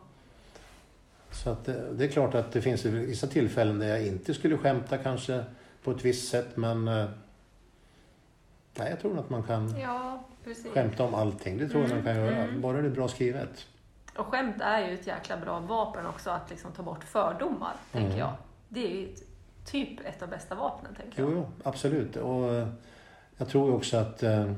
Så 1.30 1.50
att 1.50 1.64
det, 1.64 1.92
det 1.92 2.04
är 2.04 2.08
klart 2.08 2.34
att 2.34 2.52
det 2.52 2.62
finns 2.62 2.84
vissa 2.84 3.26
tillfällen 3.26 3.78
där 3.78 3.88
jag 3.88 4.06
inte 4.06 4.34
skulle 4.34 4.56
skämta 4.58 4.98
kanske 4.98 5.44
på 5.82 5.90
ett 5.90 6.04
visst 6.04 6.28
sätt 6.30 6.56
men 6.56 6.88
eh, 6.88 7.06
nej, 8.74 8.90
jag 8.90 9.00
tror 9.00 9.10
nog 9.14 9.24
att 9.24 9.30
man 9.30 9.42
kan 9.42 9.80
ja 9.80 10.24
skämta 10.74 11.04
om 11.04 11.14
allting. 11.14 11.58
Det 11.58 11.68
tror 11.68 11.82
jag 11.82 11.90
man 11.90 12.02
kan 12.02 12.16
göra. 12.16 12.36
mm. 12.36 12.60
Bara 12.60 12.80
det 12.82 12.86
är 12.88 12.90
bra 12.90 13.08
skrivet. 13.08 13.66
Och 14.16 14.26
skämt 14.26 14.56
är 14.60 14.88
ju 14.88 14.94
ett 14.94 15.06
jäkla 15.06 15.36
bra 15.36 15.60
vapen 15.60 16.06
också 16.06 16.30
att 16.30 16.50
liksom 16.50 16.72
ta 16.72 16.82
bort 16.82 17.04
fördomar, 17.04 17.74
tänker 17.92 18.06
Mm. 18.08 18.18
jag. 18.18 18.32
Det 18.68 18.86
är 18.86 18.90
ju 19.00 19.08
ett, 19.12 19.22
typ 19.64 20.00
ett 20.00 20.22
av 20.22 20.28
bästa 20.28 20.54
vapnen, 20.54 20.94
tänker 20.94 21.22
jag. 21.22 21.30
Jo, 21.30 21.36
jo 21.36 21.46
absolut. 21.64 22.16
Och 22.16 22.54
eh, 22.54 22.68
jag 23.36 23.48
tror 23.48 23.74
också 23.74 23.96
att, 23.96 24.22
eh, 24.22 24.52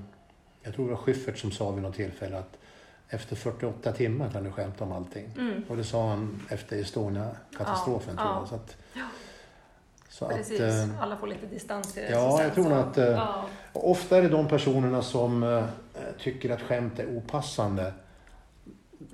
jag 0.62 0.74
tror 0.74 0.84
det 0.88 0.90
var 0.94 1.00
Schyffert 1.00 1.38
som 1.38 1.50
sa 1.50 1.70
vid 1.70 1.82
något 1.82 1.94
tillfälle 1.94 2.38
att 2.38 2.58
efter 3.08 3.36
48 3.36 3.92
timmar 3.92 4.30
kan 4.30 4.44
du 4.44 4.52
skämta 4.52 4.84
om 4.84 4.92
allting. 4.92 5.30
Mm. 5.38 5.64
Och 5.68 5.76
det 5.76 5.84
sa 5.84 6.08
han 6.08 6.42
efter 6.50 6.76
Estonia-katastrofen 6.80 8.14
Ja, 8.16 8.22
tror 8.22 8.34
ja. 8.34 8.38
jag. 8.40 8.48
Så 8.48 8.54
att, 8.54 8.76
så 10.08 10.28
Precis, 10.28 10.60
att, 10.60 10.88
eh, 10.88 11.02
alla 11.02 11.16
får 11.16 11.26
lite 11.26 11.46
distans 11.46 11.96
i 11.96 12.00
det. 12.00 12.10
ja, 12.10 12.42
jag 12.42 12.54
tror 12.54 12.72
att, 12.72 12.96
Ja, 12.96 13.44
ofta 13.72 14.16
är 14.18 14.22
det 14.22 14.28
de 14.28 14.48
personerna 14.48 15.02
som 15.02 15.62
tycker 16.18 16.50
att 16.50 16.60
skämt 16.62 16.98
är 16.98 17.06
opassande. 17.16 17.92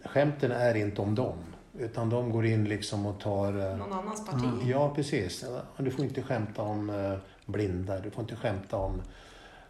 Skämten 0.04 0.52
är 0.52 0.74
inte 0.74 1.02
om 1.02 1.14
dem. 1.14 1.38
Utan 1.78 2.10
de 2.10 2.30
går 2.32 2.46
in 2.46 2.64
liksom 2.64 3.06
och 3.06 3.20
tar... 3.20 3.70
eh, 3.70 3.76
någon 3.76 3.92
annans 3.92 4.26
parti. 4.26 4.44
Ja, 4.64 4.94
precis. 4.94 5.44
Du 5.78 5.90
får 5.90 6.04
inte 6.04 6.22
skämta 6.22 6.62
om 6.62 6.90
eh, 6.90 7.14
blinda, 7.46 8.00
du 8.00 8.10
får 8.10 8.22
inte 8.22 8.36
skämta 8.36 8.76
om 8.76 9.02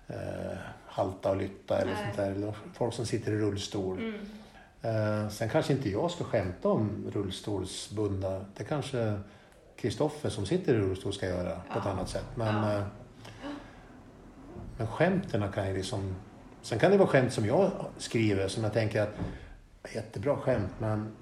eh, 0.06 0.16
halta 0.86 1.30
och 1.30 1.36
lytta 1.36 1.78
eller 1.78 1.92
Nej. 1.92 2.04
sånt 2.04 2.16
där. 2.16 2.30
Eller 2.30 2.54
folk 2.74 2.94
som 2.94 3.06
sitter 3.06 3.32
i 3.32 3.36
rullstol. 3.36 3.98
Mm. 3.98 4.14
Eh, 5.24 5.28
sen 5.28 5.48
kanske 5.48 5.72
inte 5.72 5.90
jag 5.90 6.10
ska 6.10 6.24
skämta 6.24 6.68
om 6.68 7.10
rullstolsbundna. 7.12 8.44
Det 8.56 8.64
kanske 8.64 9.20
Kristoffer 9.76 10.30
som 10.30 10.46
sitter 10.46 10.74
i 10.74 10.78
rullstol 10.78 11.12
ska 11.12 11.26
göra 11.26 11.50
på 11.72 11.78
ett 11.78 11.84
Ja. 11.84 11.90
annat 11.90 12.08
sätt. 12.08 12.26
Men, 12.34 12.54
Ja. 12.70 12.76
eh, 12.78 12.84
men 14.78 14.86
skämten 14.86 15.52
kan 15.52 15.68
ju 15.68 15.76
liksom... 15.76 16.14
Sen 16.62 16.78
kan 16.78 16.90
det 16.90 16.96
vara 16.96 17.08
skämt 17.08 17.32
som 17.32 17.46
jag 17.46 17.70
skriver 17.98 18.48
som 18.48 18.64
jag 18.64 18.72
tänker 18.72 19.02
att 19.02 19.14
jättebra 19.94 20.36
skämt 20.36 20.70
men 20.78 21.12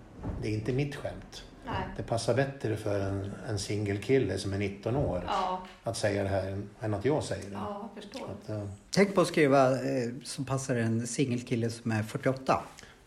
det 0.42 0.48
är 0.48 0.52
inte 0.52 0.72
mitt 0.72 0.96
skämt. 0.96 1.42
Nej. 1.66 1.74
Det 1.96 2.02
passar 2.02 2.34
bättre 2.34 2.76
för 2.76 3.00
en, 3.00 3.32
en 3.48 3.58
singelkille 3.58 4.38
som 4.38 4.52
är 4.52 4.58
19 4.58 4.96
år 4.96 5.24
Ja, 5.26 5.62
att 5.84 5.96
säga 5.96 6.22
det 6.22 6.28
här 6.28 6.62
än, 6.80 6.94
att 6.94 7.04
jag 7.04 7.22
säger 7.24 7.44
det. 7.44 7.52
ja, 7.52 7.90
jag 7.94 8.02
förstår. 8.04 8.28
Att, 8.42 8.48
eh, 8.50 8.62
Tänk 8.90 9.14
på 9.14 9.20
att 9.20 9.26
skriva 9.28 9.70
eh, 9.72 10.08
så 10.24 10.44
passar 10.44 10.76
en 10.76 11.06
singelkille 11.06 11.70
som 11.70 11.92
är 11.92 12.02
48. 12.02 12.60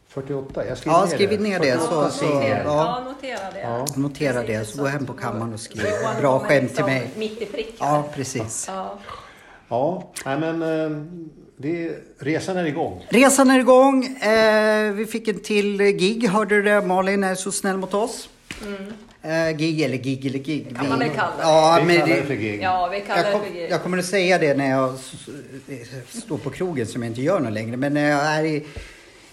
48, 0.08 0.66
jag 0.68 0.78
skriver 0.78 0.98
Ja, 0.98 1.06
ner 1.06 1.12
skriv 1.16 1.30
det. 1.30 1.38
ner 1.38 1.60
det, 1.60 1.72
48 1.72 2.10
så- 2.10 2.18
så- 2.18 2.34
notera, 2.34 2.64
ja. 2.64 3.04
notera 3.06 3.52
det. 3.54 3.60
Ja. 3.60 3.86
Notera 3.96 4.44
det, 4.44 4.66
så 4.66 4.82
gå 4.82 4.88
hem 4.88 5.06
på 5.06 5.14
kammaren 5.14 5.54
och 5.54 5.60
skriv 5.60 5.86
bra 6.20 6.40
skämt 6.40 6.76
till 6.76 6.86
mig. 6.86 7.10
Mitt 7.18 7.42
i 7.42 7.46
prick. 7.46 7.76
Ja, 7.80 8.04
precis. 8.14 8.66
Ja. 8.70 9.00
Ja, 10.26 10.40
men 10.40 10.62
eh, 11.64 11.72
det, 11.72 11.96
resan 12.26 12.58
är 12.58 12.66
igång. 12.66 13.06
Resan 13.10 13.50
är 13.50 13.60
igång. 13.60 14.06
Eh, 14.06 14.92
vi 14.94 15.06
fick 15.06 15.28
en 15.28 15.40
till 15.40 15.82
gig, 15.82 16.28
hörde 16.30 16.56
du 16.56 16.62
det? 16.62 16.82
Malin 16.82 17.24
är 17.24 17.36
så 17.36 17.52
snäll 17.52 17.78
mot 17.78 17.94
oss. 17.94 18.30
Mm. 18.66 18.94
Eh, 19.22 19.58
gig 19.58 19.82
eller 19.82 19.98
gig 19.98 20.26
eller 20.26 20.40
gig. 20.40 20.76
Kan 20.78 20.90
man 20.90 21.00
väl 21.00 21.10
kalla 21.10 21.32
det. 21.38 21.42
Ja, 21.44 21.78
Vi 21.82 21.86
men 21.88 21.96
kallar 21.96 22.08
det- 22.16 22.22
det 22.22 22.28
för 22.28 22.34
gig. 22.34 22.60
Ja, 22.64 22.88
vi 22.92 23.02
kallar 23.02 23.24
jag, 23.32 23.42
det 23.42 23.46
för 23.48 23.54
gig. 23.54 23.68
jag 23.72 23.84
kommer 23.84 23.98
att 23.98 24.06
säga 24.06 24.38
det 24.38 24.54
när 24.58 24.70
jag 24.70 24.94
står 26.10 26.38
på 26.38 26.50
krogen 26.50 26.88
som 26.88 27.04
jag 27.04 27.10
inte 27.12 27.22
gör 27.22 27.40
något 27.40 27.54
längre. 27.54 27.78
Men 27.78 27.94
när 27.94 28.10
jag 28.10 28.22
är 28.22 28.44
i, 28.44 28.66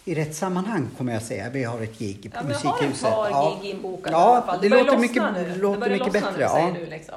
i 0.04 0.14
rätt 0.14 0.34
sammanhang 0.34 0.88
kommer 0.98 1.12
jag 1.12 1.22
säga 1.22 1.50
vi 1.52 1.64
har 1.64 1.80
ett 1.82 1.98
gig 1.98 2.22
på 2.22 2.28
Ja, 2.38 2.42
jag 2.50 2.58
har 2.58 2.74
ett 2.76 2.80
Musikhuset. 2.82 3.10
par 3.10 3.30
Ja. 3.30 3.58
gig 3.62 3.70
inbokade 3.70 4.16
Ja, 4.16 4.20
i 4.32 4.36
alla 4.36 4.46
fall. 4.46 4.58
det 4.62 4.68
börjar 4.70 4.84
låter 4.84 4.98
mycket- 4.98 5.22
nu. 5.34 5.54
låter 5.60 5.80
det 5.84 5.90
mycket 5.90 6.12
bättre, 6.12 6.30
Nu, 6.30 6.36
säger 6.36 6.48
ja. 6.68 6.74
du 6.80 6.86
liksom. 6.86 7.14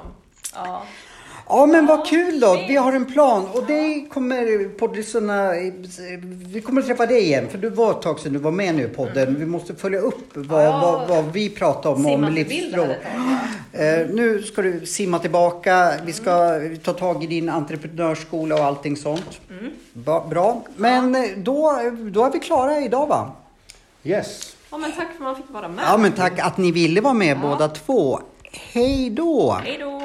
Ja. 0.54 0.82
Ja 1.48 1.66
men 1.66 1.86
vad 1.86 2.06
kul 2.06 2.40
då. 2.40 2.54
Vi 2.68 2.76
har 2.76 2.92
en 2.92 3.04
plan 3.06 3.46
och 3.52 3.64
det 3.66 4.06
kommer 4.12 4.68
poddlyssnarna... 4.68 5.52
Vi 6.52 6.60
kommer 6.60 6.80
att 6.80 6.86
träffa 6.86 7.06
dig 7.06 7.22
igen 7.22 7.48
för 7.50 7.58
du 7.58 7.70
var 7.70 7.90
ett 7.90 8.02
tag 8.02 8.20
sedan 8.20 8.32
du 8.32 8.38
var 8.38 8.50
med 8.50 8.74
nu 8.74 8.82
i 8.84 8.88
podden. 8.88 9.36
Vi 9.38 9.46
måste 9.46 9.74
följa 9.74 9.98
upp 9.98 10.28
vad, 10.34 10.64
Ja. 10.64 10.80
vad, 11.08 11.08
vad 11.08 11.32
vi 11.32 11.50
pratar 11.50 11.90
om. 11.90 11.96
om 11.96 12.04
Simma 12.12 12.28
livsfrågor. 12.28 12.96
Eh, 13.72 14.06
nu 14.12 14.42
ska 14.42 14.62
du 14.62 14.86
simma 14.86 15.18
tillbaka. 15.18 15.92
Vi 16.04 16.12
ska 16.12 16.60
ta 16.84 16.92
tag 16.92 17.24
i 17.24 17.26
din 17.26 17.48
entreprenörsskola 17.48 18.54
och 18.54 18.64
allting 18.64 18.96
sånt. 18.96 19.40
Mm. 19.50 19.72
Ba, 19.92 20.26
bra. 20.28 20.62
Men 20.76 21.14
eh, 21.14 21.22
då, 21.36 21.80
då 22.12 22.24
är 22.24 22.30
vi 22.32 22.38
klara 22.40 22.80
idag 22.80 23.06
va? 23.06 23.30
Yes. 24.04 24.56
Ja, 24.70 24.78
men 24.78 24.92
tack 24.92 25.06
för 25.06 25.14
att 25.14 25.20
man 25.20 25.36
fick 25.36 25.50
vara 25.50 25.68
med. 25.68 25.84
Ja 25.88 25.96
men 25.96 26.12
tack 26.12 26.38
att 26.38 26.56
ni 26.58 26.72
ville 26.72 27.00
vara 27.00 27.14
med 27.14 27.36
Ja. 27.42 27.48
båda 27.48 27.68
två. 27.68 28.20
Hej 28.52 29.10
då! 29.10 29.52
Hej 29.64 29.76
då! 29.80 30.03